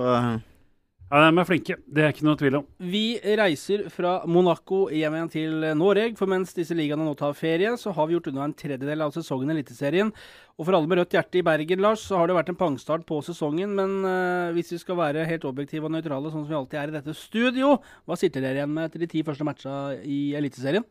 Ja, 1.11 1.25
de 1.27 1.41
er 1.43 1.47
flinke, 1.49 1.75
det 1.91 2.03
er 2.07 2.13
ikke 2.13 2.23
noe 2.23 2.39
tvil 2.39 2.57
om. 2.61 2.67
Vi 2.87 3.19
reiser 3.19 3.81
fra 3.91 4.21
Monaco 4.31 4.85
hjem 4.95 5.17
igjen 5.17 5.31
til 5.33 5.65
Norge, 5.75 6.13
for 6.15 6.31
mens 6.31 6.55
disse 6.55 6.77
ligaene 6.79 7.03
nå 7.03 7.17
tar 7.19 7.35
ferie, 7.35 7.73
så 7.83 7.91
har 7.97 8.07
vi 8.07 8.15
gjort 8.15 8.29
unna 8.31 8.45
en 8.47 8.55
tredjedel 8.55 9.03
av 9.03 9.11
sesongen 9.17 9.51
i 9.51 9.57
Eliteserien. 9.57 10.13
Og 10.55 10.69
for 10.69 10.79
alle 10.79 10.87
med 10.87 11.01
rødt 11.01 11.17
hjerte 11.17 11.41
i 11.41 11.43
Bergen, 11.43 11.83
Lars, 11.83 12.05
så 12.07 12.21
har 12.21 12.31
det 12.31 12.37
vært 12.37 12.53
en 12.55 12.61
pangstart 12.61 13.03
på 13.09 13.19
sesongen. 13.27 13.73
Men 13.75 13.97
eh, 14.07 14.53
hvis 14.55 14.71
vi 14.77 14.79
skal 14.85 15.01
være 15.01 15.27
helt 15.27 15.49
objektive 15.51 15.91
og 15.91 15.97
nøytrale, 15.97 16.31
sånn 16.31 16.45
som 16.45 16.53
vi 16.53 16.59
alltid 16.61 16.79
er 16.79 16.93
i 16.93 16.97
dette 17.01 17.17
studio, 17.19 17.73
hva 18.07 18.19
sitter 18.21 18.47
dere 18.47 18.63
igjen 18.63 18.77
med 18.77 18.87
etter 18.87 19.03
de 19.03 19.11
ti 19.11 19.25
første 19.27 19.49
matcha 19.49 19.81
i 20.07 20.21
Eliteserien? 20.39 20.87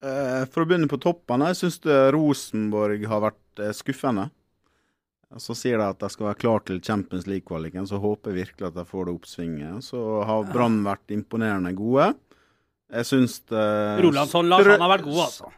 Eh, 0.00 0.48
For 0.48 0.64
å 0.64 0.70
begynne 0.70 0.88
på 0.88 1.02
toppen, 1.04 1.44
jeg 1.50 1.60
syns 1.60 1.82
Rosenborg 2.16 3.04
har 3.12 3.26
vært 3.28 3.60
eh, 3.60 3.76
skuffende. 3.76 4.30
Så 5.40 5.56
sier 5.58 5.80
de 5.80 5.86
at 5.86 5.98
de 5.98 6.10
skal 6.12 6.28
være 6.28 6.38
klar 6.38 6.62
til 6.68 6.78
Champions 6.84 7.26
League-kvaliken, 7.26 7.88
så 7.90 7.98
håper 8.02 8.30
jeg 8.32 8.44
virkelig 8.44 8.68
at 8.68 8.76
de 8.76 8.84
får 8.86 9.08
det 9.08 9.14
oppsvinget. 9.16 9.86
Så 9.86 10.02
har 10.28 10.46
Brann 10.52 10.82
vært 10.86 11.14
imponerende 11.14 11.72
gode. 11.76 12.12
Jeg 12.94 13.08
syns 13.08 13.40
det 13.50 13.64
Rolandsson, 14.04 14.48
Lars, 14.52 14.68
han 14.68 14.84
har 14.84 14.92
vært 14.92 15.06
god, 15.08 15.22
altså. 15.24 15.50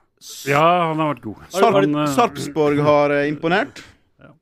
Ja, 0.49 0.65
han 0.89 1.03
har 1.03 1.13
vært 1.13 1.27
god. 1.27 1.45
Sarp 1.53 1.83
eh, 1.85 2.07
Sarpsborg 2.15 2.81
har 2.87 3.13
eh, 3.13 3.29
imponert 3.29 3.83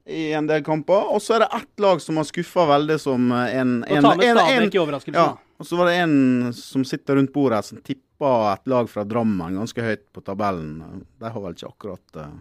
i 0.06 0.32
en 0.32 0.46
del 0.46 0.62
kamper. 0.64 1.10
Og 1.10 1.22
så 1.22 1.36
er 1.36 1.44
det 1.44 1.50
ett 1.58 1.82
lag 1.82 2.02
som 2.02 2.20
har 2.20 2.28
skuffa 2.28 2.66
veldig, 2.70 2.98
som 3.00 3.32
eh, 3.32 3.56
en, 3.58 3.76
en, 3.88 4.08
en, 4.12 4.38
en 4.38 4.70
ja, 5.14 5.26
Og 5.58 5.66
så 5.66 5.78
var 5.80 5.90
det 5.90 5.98
en 6.04 6.16
som 6.56 6.84
sitter 6.86 7.18
rundt 7.18 7.32
bordet 7.34 7.58
her, 7.58 7.68
som 7.72 7.82
tippa 7.82 8.32
et 8.52 8.70
lag 8.70 8.90
fra 8.90 9.04
Drammen 9.08 9.58
ganske 9.58 9.84
høyt 9.84 10.06
på 10.14 10.22
tabellen. 10.24 11.04
De 11.18 11.30
har 11.30 11.46
vel 11.48 11.56
ikke 11.56 11.72
akkurat 11.72 12.20
uh, 12.22 12.34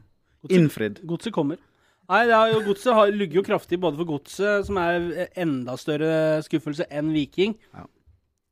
innfridd. 0.53 1.01
Godset 1.08 1.34
kommer. 1.36 1.58
Nei, 2.13 2.28
det 2.30 2.38
har 2.38 2.52
jo, 2.52 2.60
Godset 2.67 2.93
har 2.93 3.10
ligger 3.10 3.39
jo 3.39 3.45
kraftig 3.47 3.80
både 3.82 3.97
for 3.97 4.12
Godset, 4.12 4.67
som 4.67 4.78
er 4.78 5.32
enda 5.39 5.73
større 5.82 6.43
skuffelse 6.45 6.86
enn 6.93 7.10
Viking. 7.15 7.56
Ja. 7.73 7.88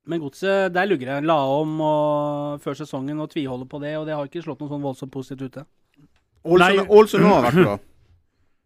Men 0.09 0.23
Godset, 0.23 0.73
der 0.73 0.89
lugger 0.89 1.11
det. 1.11 1.19
La 1.29 1.37
om 1.59 1.75
og, 1.85 2.63
før 2.63 2.79
sesongen 2.79 3.21
og 3.21 3.29
tviholder 3.29 3.69
på 3.69 3.81
det, 3.83 3.93
og 3.99 4.07
det 4.09 4.17
har 4.17 4.25
ikke 4.25 4.41
slått 4.41 4.63
noe 4.63 4.71
sånn 4.71 4.81
voldsomt 4.81 5.13
positivt 5.13 5.51
ute. 5.51 5.65
Ålesund 6.41 7.27
har 7.27 7.47
vært 7.49 7.61
bra. 7.61 7.77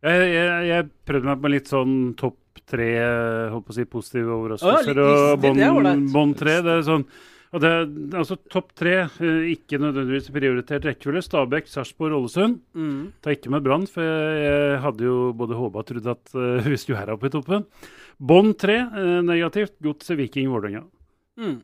Jeg, 0.06 0.26
jeg, 0.36 0.66
jeg 0.70 0.84
prøvde 1.08 1.26
meg 1.26 1.40
på 1.42 1.50
litt 1.50 1.70
sånn 1.72 1.94
topp 2.20 2.60
tre 2.70 2.90
eh, 2.94 3.46
holdt 3.50 3.66
på 3.66 3.74
å 3.74 3.76
si, 3.78 3.86
positive 3.90 4.36
overraskelser. 4.36 5.00
ja, 5.02 5.70
og 5.72 6.12
bånd 6.14 6.36
tre. 6.38 6.60
Det 6.62 6.76
er 6.76 6.84
sånn 6.86 7.06
og 7.54 7.62
det, 7.62 7.72
altså 8.18 8.38
Topp 8.52 8.74
tre, 8.78 8.96
eh, 9.06 9.52
ikke 9.54 9.80
nødvendigvis 9.80 10.32
prioritert 10.34 10.88
rekkefølge. 10.88 11.24
Stabæk, 11.26 11.70
Sarpsborg, 11.70 12.18
Ålesund. 12.18 12.58
Mm. 12.74 13.14
Ta 13.24 13.36
ikke 13.36 13.54
med 13.54 13.64
Brann, 13.66 13.86
for 13.90 14.04
jeg, 14.04 14.82
hadde 14.84 15.06
jo 15.06 15.30
både 15.38 15.60
håpa 15.60 15.84
og 15.84 15.88
trodd 15.92 16.10
at 16.16 16.36
uh, 16.36 16.66
vi 16.72 16.80
skulle 16.82 17.00
være 17.00 17.16
oppe 17.16 17.30
i 17.30 17.36
toppen. 17.36 17.68
Bånd 18.20 18.58
tre, 18.60 18.82
eh, 18.88 19.22
negativt. 19.26 19.78
Godset, 19.84 20.18
Viking, 20.20 20.50
Vålerenga. 20.52 20.84
Mm. 21.40 21.62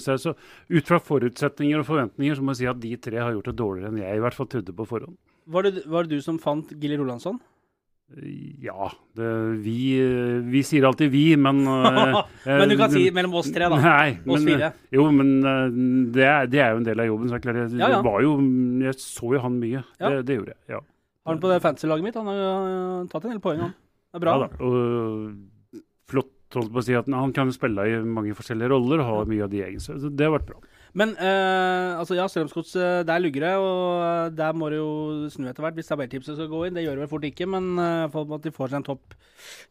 Så 0.00 0.32
ut 0.72 0.88
fra 0.88 0.98
forutsetninger 1.04 1.82
og 1.82 1.84
forventninger 1.84 2.38
så 2.38 2.44
må 2.44 2.54
jeg 2.54 2.62
si 2.62 2.68
at 2.70 2.80
de 2.80 2.92
tre 2.96 3.18
har 3.20 3.34
gjort 3.34 3.50
det 3.50 3.58
dårligere 3.58 3.90
enn 3.92 4.00
jeg 4.00 4.16
i 4.16 4.22
hvert 4.24 4.36
fall 4.38 4.48
trodde 4.48 4.72
på 4.72 4.86
forhånd. 4.88 5.18
Var, 5.52 5.66
det, 5.66 5.82
var 5.90 6.06
det 6.06 6.16
du 6.16 6.24
som 6.24 6.38
fant 6.40 6.70
Gilly 6.80 6.96
Rolandsson? 6.96 7.36
Ja, 8.62 8.90
det, 9.16 9.28
vi, 9.64 9.76
vi 10.52 10.60
sier 10.66 10.84
alltid 10.88 11.10
vi, 11.12 11.22
men 11.40 11.62
eh, 11.68 12.18
Men 12.44 12.68
du 12.68 12.76
kan 12.76 12.90
eh, 12.90 12.94
si 12.94 13.04
mellom 13.14 13.38
oss 13.40 13.48
tre, 13.54 13.70
da. 13.72 13.78
Nei, 13.80 14.18
Oss 14.26 14.42
men, 14.42 14.48
fire. 14.50 14.68
Jo, 14.92 15.06
men 15.14 15.30
eh, 15.40 15.78
det 16.16 16.26
er, 16.28 16.50
det 16.52 16.60
er 16.60 16.74
jo 16.74 16.82
en 16.82 16.88
del 16.88 17.02
av 17.04 17.08
jobben. 17.08 17.30
Så 17.30 17.38
jeg, 17.40 17.46
det 17.48 17.64
jeg, 17.64 17.80
Ja, 17.80 17.92
ja. 17.96 18.02
Var 18.04 18.26
jo, 18.26 18.34
jeg 18.84 18.98
så 19.00 19.32
jo 19.36 19.40
han 19.46 19.56
mye. 19.62 19.84
Ja. 19.96 20.10
Det, 20.12 20.26
det 20.28 20.38
gjorde 20.40 20.54
jeg. 20.56 20.60
ja. 20.76 20.82
Har 21.22 21.36
han 21.36 21.40
på 21.42 21.52
det 21.52 21.60
fantasy-laget 21.62 22.04
mitt? 22.08 22.16
Han 22.18 22.28
har 22.28 23.08
tatt 23.12 23.24
en 23.28 23.36
del 23.36 23.42
poeng, 23.42 23.60
han. 23.62 23.74
Det 24.12 24.18
er 24.18 24.24
bra. 24.26 24.32
Ja, 24.34 24.48
da. 24.48 24.66
Og 24.66 25.82
flott 26.10 26.56
holdt 26.58 26.72
på 26.74 26.82
å 26.82 26.84
si 26.84 26.96
at 26.98 27.08
han 27.08 27.32
kan 27.36 27.52
spille 27.54 27.86
i 27.88 28.00
mange 28.04 28.34
forskjellige 28.36 28.72
roller 28.74 29.00
og 29.00 29.08
ha 29.08 29.20
mye 29.30 29.46
av 29.46 29.52
de 29.52 29.62
egenskapene. 29.64 30.02
Så 30.02 30.10
det 30.12 30.26
har 30.26 30.34
vært 30.34 30.50
bra. 30.50 30.58
Men 30.98 31.14
eh, 31.16 31.96
altså 31.96 32.16
ja, 32.18 32.26
Strømsgods, 32.28 32.74
eh, 32.76 33.00
der 33.08 33.20
lugger 33.22 33.46
det, 33.46 33.52
og 33.64 34.34
der 34.36 34.56
må 34.56 34.68
det 34.68 34.80
jo 34.82 35.30
snu 35.32 35.48
etter 35.48 35.64
hvert 35.64 35.78
hvis 35.78 35.88
tabelltipset 35.88 36.36
skal 36.36 36.50
gå 36.50 36.66
inn. 36.66 36.76
Det 36.76 36.84
gjør 36.84 36.98
det 36.98 37.04
vel 37.06 37.12
fort 37.14 37.28
ikke, 37.28 37.48
men 37.48 37.70
uh, 37.80 38.08
for 38.12 38.36
at 38.36 38.44
de 38.44 38.52
får 38.52 38.72
seg 38.72 38.82
en 38.82 38.88
topp 38.90 39.16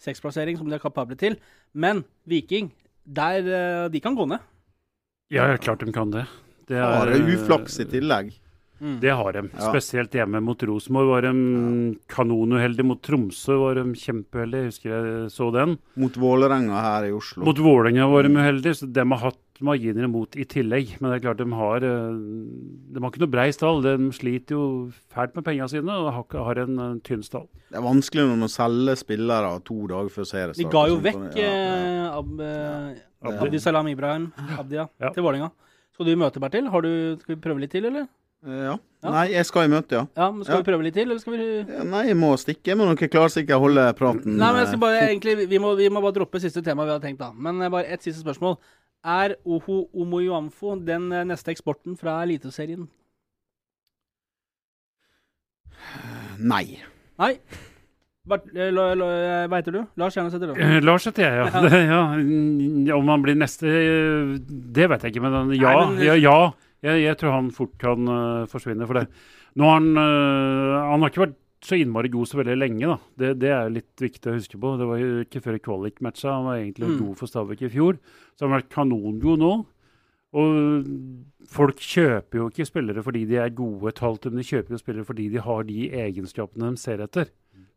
seks-plassering 0.02 0.58
som 0.58 0.70
de 0.70 0.78
er 0.80 0.82
kapable 0.82 1.18
til. 1.20 1.38
Men 1.78 2.02
Viking, 2.30 2.72
der 3.06 3.46
eh, 3.46 3.90
de 3.94 4.02
kan 4.02 4.18
gå 4.18 4.26
ned. 4.34 4.42
Ja, 5.32 5.46
ja, 5.52 5.60
klart 5.62 5.86
de 5.86 5.94
kan 5.94 6.10
det. 6.14 6.26
Det 6.68 6.82
Har 6.82 7.12
uflaks 7.12 7.78
i 7.84 7.88
tillegg. 7.90 8.34
Det 8.82 9.14
har 9.14 9.36
de. 9.36 9.44
Spesielt 9.62 10.16
hjemme 10.18 10.40
mot 10.42 10.64
Rosenborg 10.66 11.10
var 11.12 11.26
de 11.28 11.34
kanonuheldige. 12.10 12.88
Mot 12.90 13.02
Tromsø 13.06 13.60
var 13.62 13.78
de 13.78 13.84
kjempeheldige, 13.94 14.64
Jeg 14.64 14.72
husker 14.72 14.90
jeg 14.90 15.30
så 15.36 15.52
den. 15.54 15.78
Mot 16.02 16.18
Vålerenga 16.18 16.82
her 16.82 17.06
i 17.12 17.14
Oslo. 17.14 17.46
Mot 17.46 17.62
Vålerenga 17.62 18.10
var 18.10 18.26
de 18.26 18.34
uheldige, 18.34 18.80
så 18.82 18.90
de 18.90 19.06
har 19.06 19.22
hatt 19.28 19.42
marginer 19.68 20.06
imot 20.08 20.36
i 20.40 20.46
tillegg. 20.50 20.96
Men 21.00 21.12
det 21.12 21.18
er 21.20 21.24
klart 21.26 21.42
de 21.42 21.48
har 21.58 21.86
eh, 21.88 22.20
De 22.94 23.00
har 23.02 23.12
ikke 23.12 23.24
noe 23.24 23.32
brei 23.34 23.48
stall. 23.56 23.82
De 23.86 23.96
sliter 24.16 24.58
jo 24.58 24.64
fælt 25.14 25.36
med 25.38 25.46
pengene 25.48 25.70
sine 25.72 25.96
og 25.96 26.12
har, 26.16 26.44
har 26.50 26.62
en, 26.66 26.80
eh, 26.80 26.94
tynn 27.08 27.24
stall. 27.26 27.48
Det 27.72 27.80
er 27.80 27.86
vanskelig 27.86 28.28
når 28.28 28.40
man 28.46 28.54
selger 28.54 29.00
spillere 29.00 29.52
to 29.68 29.80
dager 29.92 30.10
før 30.14 30.30
seriestart. 30.32 30.62
De 30.62 30.70
ga 30.78 30.86
jo 30.92 31.00
og 31.00 31.04
vekk 31.08 31.36
Ja, 31.40 31.52
ja. 31.52 32.06
eh, 32.08 32.18
Ab, 32.22 32.32
ja. 32.40 33.36
Abdi. 33.46 33.60
Salam 33.62 33.88
Ibrahim 33.88 34.32
Abdia, 34.58 34.88
Ja. 35.00 35.10
til 35.14 35.24
Vålerenga. 35.24 35.52
Skal 35.94 36.06
du 36.08 36.16
møte, 36.18 36.40
Bertil? 36.42 36.68
Har 36.72 36.82
du, 36.82 36.92
skal 37.22 37.36
vi 37.36 37.42
prøve 37.42 37.60
litt 37.62 37.72
til, 37.72 37.86
eller? 37.86 38.08
Ja. 38.42 38.78
Ja. 39.04 39.10
Nei, 39.14 39.28
jeg 39.36 39.46
skal 39.46 39.68
i 39.68 39.70
møte, 39.70 39.94
ja. 39.94 40.06
Ja, 40.18 40.32
men 40.32 40.44
Skal 40.46 40.56
Ja. 40.56 40.62
vi 40.64 40.72
prøve 40.72 40.84
litt 40.84 40.94
til, 40.96 41.04
eller 41.06 41.20
skal 41.22 41.34
vi 41.38 41.46
Ja, 41.74 41.84
Nei, 41.84 42.08
jeg 42.08 42.18
må 42.18 42.32
stikke. 42.42 42.76
Men 42.76 42.96
dere 42.96 43.10
klarer 43.10 43.30
sikkert 43.30 43.58
å 43.60 43.60
holde 43.62 43.84
praten. 43.98 44.36
Nei, 44.38 44.50
men 44.52 44.60
jeg 44.64 44.68
skal 44.72 44.80
bare, 44.82 45.02
egentlig, 45.10 45.48
vi, 45.50 45.58
må, 45.62 45.76
vi 45.78 45.90
må 45.90 46.02
bare 46.02 46.14
droppe 46.18 46.42
siste 46.42 46.64
tema 46.66 46.86
vi 46.86 46.90
hadde 46.96 47.06
tenkt, 47.06 47.20
da. 47.20 47.32
Men 47.34 47.60
bare 47.70 47.86
ett 47.86 48.02
siste 48.02 48.22
spørsmål. 48.26 48.58
Er 49.04 49.36
Oho 49.46 49.88
Omoyuamfo 49.98 50.76
den 50.86 51.12
eh, 51.12 51.26
neste 51.26 51.52
eksporten 51.52 51.98
fra 51.98 52.20
Eliteserien? 52.24 52.88
Nei. 56.38 56.78
Nei. 57.18 57.34
Bart, 58.30 58.46
eh, 58.54 58.70
eh, 58.70 59.48
Hva 59.50 59.58
heter 59.58 59.74
du? 59.74 59.80
Lars 59.98 60.18
Jernesæter, 60.18 60.52
du. 60.54 60.62
Eh, 60.62 60.78
Lars 60.86 61.08
heter 61.10 61.26
jeg, 61.26 61.40
ja. 61.42 61.62
Det, 61.66 61.82
ja. 62.92 62.96
Om 63.00 63.10
han 63.10 63.24
blir 63.26 63.40
neste, 63.40 63.72
det 64.46 64.90
vet 64.92 65.08
jeg 65.08 65.16
ikke. 65.16 65.24
Men 65.26 65.54
ja, 65.58 65.74
Nei, 65.74 65.88
men- 65.96 66.06
ja, 66.06 66.18
ja. 66.22 66.38
Jeg, 66.82 67.04
jeg 67.04 67.18
tror 67.22 67.36
han 67.36 67.52
fort 67.54 67.76
kan 67.78 68.08
uh, 68.10 68.46
forsvinne 68.50 68.88
for 68.90 68.98
det. 68.98 69.04
Nå 69.54 69.68
har 69.70 69.76
han 69.78 69.90
uh, 69.94 70.78
Han 70.90 71.04
har 71.04 71.12
ikke 71.12 71.22
vært 71.28 71.36
så 71.62 71.78
innmari 71.78 72.10
god 72.10 72.28
så 72.28 72.40
veldig 72.40 72.56
lenge, 72.58 72.88
da. 72.90 72.98
Det, 73.22 73.40
det 73.40 73.50
er 73.54 73.70
litt 73.70 74.02
viktig 74.02 74.32
å 74.32 74.34
huske 74.38 74.58
på. 74.62 74.72
Det 74.80 74.88
var 74.90 74.98
jo 75.02 75.10
ikke 75.26 75.42
før 75.46 75.60
kvalik-matcha. 75.62 76.32
Han 76.34 76.48
var 76.50 76.58
egentlig 76.58 76.88
Mm. 76.90 76.98
god 77.06 77.18
for 77.20 77.28
Stabæk 77.30 77.62
i 77.68 77.70
fjor. 77.70 78.00
Så 78.36 78.46
han 78.46 78.52
har 78.52 78.62
vært 78.62 78.74
kanongod 78.74 79.38
nå. 79.40 79.52
Og 80.34 80.86
folk 81.52 81.82
kjøper 81.84 82.40
jo 82.40 82.50
ikke 82.50 82.66
spillere 82.70 83.04
fordi 83.04 83.26
de 83.28 83.36
er 83.42 83.50
gode 83.52 83.90
et 83.92 84.00
halvt, 84.00 84.30
men 84.32 84.40
de 84.42 84.48
kjøper 84.48 84.72
jo 84.72 84.80
spillere 84.80 85.06
fordi 85.06 85.30
de 85.34 85.42
har 85.44 85.64
de 85.68 85.90
egenskapene 85.92 86.70
de 86.72 86.80
ser 86.80 87.04
etter. 87.04 87.28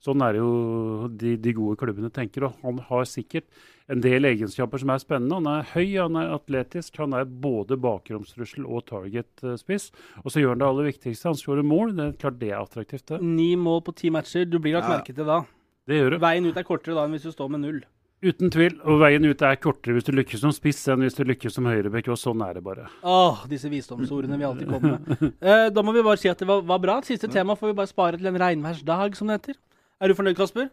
Sånn 0.05 0.21
er 0.21 0.35
det 0.37 0.41
jo 0.43 1.09
de, 1.09 1.31
de 1.41 1.53
gode 1.57 1.79
klubbene 1.81 2.11
tenker. 2.13 2.45
Og 2.45 2.59
han 2.63 2.79
har 2.91 3.07
sikkert 3.09 3.47
en 3.89 4.03
del 4.05 4.25
egenskaper 4.29 4.81
som 4.83 4.93
er 4.93 5.01
spennende. 5.01 5.39
Han 5.41 5.49
er 5.49 5.71
høy, 5.73 5.95
han 5.97 6.19
er 6.21 6.35
atletisk, 6.37 6.99
han 7.01 7.17
er 7.17 7.25
både 7.25 7.79
bakromstrussel 7.81 8.67
og 8.69 8.85
target-spiss. 8.91 9.91
Og 10.23 10.29
så 10.33 10.43
gjør 10.43 10.55
han 10.55 10.61
det 10.63 10.69
aller 10.69 10.91
viktigste, 10.91 11.31
han 11.33 11.41
skårer 11.41 11.65
mål. 11.65 11.95
Det 11.97 12.07
er 12.07 12.19
klart 12.21 12.39
det 12.43 12.53
er 12.53 12.61
attraktivt, 12.61 13.07
det. 13.15 13.23
Ni 13.25 13.55
mål 13.57 13.81
på 13.89 13.97
ti 13.97 14.13
matcher. 14.13 14.45
Du 14.45 14.59
blir 14.59 14.77
lagt 14.77 14.91
Ja. 14.91 14.99
merke 14.99 15.15
til 15.17 15.25
da. 15.25 15.41
Det 15.89 15.99
gjør 16.01 16.11
du. 16.15 16.19
Veien 16.19 16.47
ut 16.49 16.57
er 16.57 16.65
kortere 16.69 16.95
da 16.97 17.05
enn 17.05 17.17
hvis 17.17 17.25
du 17.29 17.33
står 17.33 17.51
med 17.51 17.61
null. 17.65 17.83
Uten 18.25 18.49
tvil. 18.53 18.79
Og 18.89 19.03
veien 19.03 19.27
ut 19.29 19.43
er 19.45 19.59
kortere 19.61 19.97
hvis 19.97 20.07
du 20.07 20.13
lykkes 20.17 20.41
som 20.45 20.53
spiss 20.55 20.81
enn 20.89 21.05
hvis 21.05 21.19
du 21.19 21.25
lykkes 21.29 21.59
som 21.59 21.69
høyrebekk, 21.69 22.09
og 22.15 22.21
sånn 22.21 22.41
er 22.47 22.57
det 22.57 22.63
bare. 22.65 22.87
Åh, 23.05 23.45
disse 23.51 23.69
visdomsordene 23.73 24.39
vi 24.41 24.47
alltid 24.49 24.71
kommer 24.71 24.97
med. 24.97 25.27
Eh, 25.45 25.67
da 25.75 25.85
må 25.85 25.93
vi 25.97 26.05
bare 26.07 26.21
si 26.21 26.31
at 26.33 26.41
det 26.41 26.49
var, 26.49 26.65
var 26.65 26.81
bra. 26.81 26.97
Siste 27.05 27.29
tema 27.33 27.57
får 27.59 27.73
vi 27.73 27.79
bare 27.83 27.91
spare 27.91 28.21
til 28.21 28.31
en 28.31 28.41
regnværsdag, 28.41 29.19
som 29.19 29.29
det 29.29 29.39
heter. 29.41 29.61
Er 30.01 30.11
du 30.11 30.17
fornøyd, 30.17 30.37
Kasper? 30.39 30.71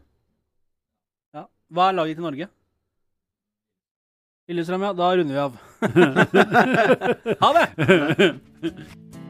Ja. 1.36 1.46
Hva 1.76 1.90
er 1.90 2.00
laget 2.00 2.20
til 2.20 2.28
Norge? 2.28 2.48
Lillestrøm, 4.52 4.88
ja. 4.88 4.94
Da 4.98 5.12
runder 5.16 5.36
vi 5.36 5.44
av. 5.46 5.54
ha 7.44 7.52
det! 7.60 9.21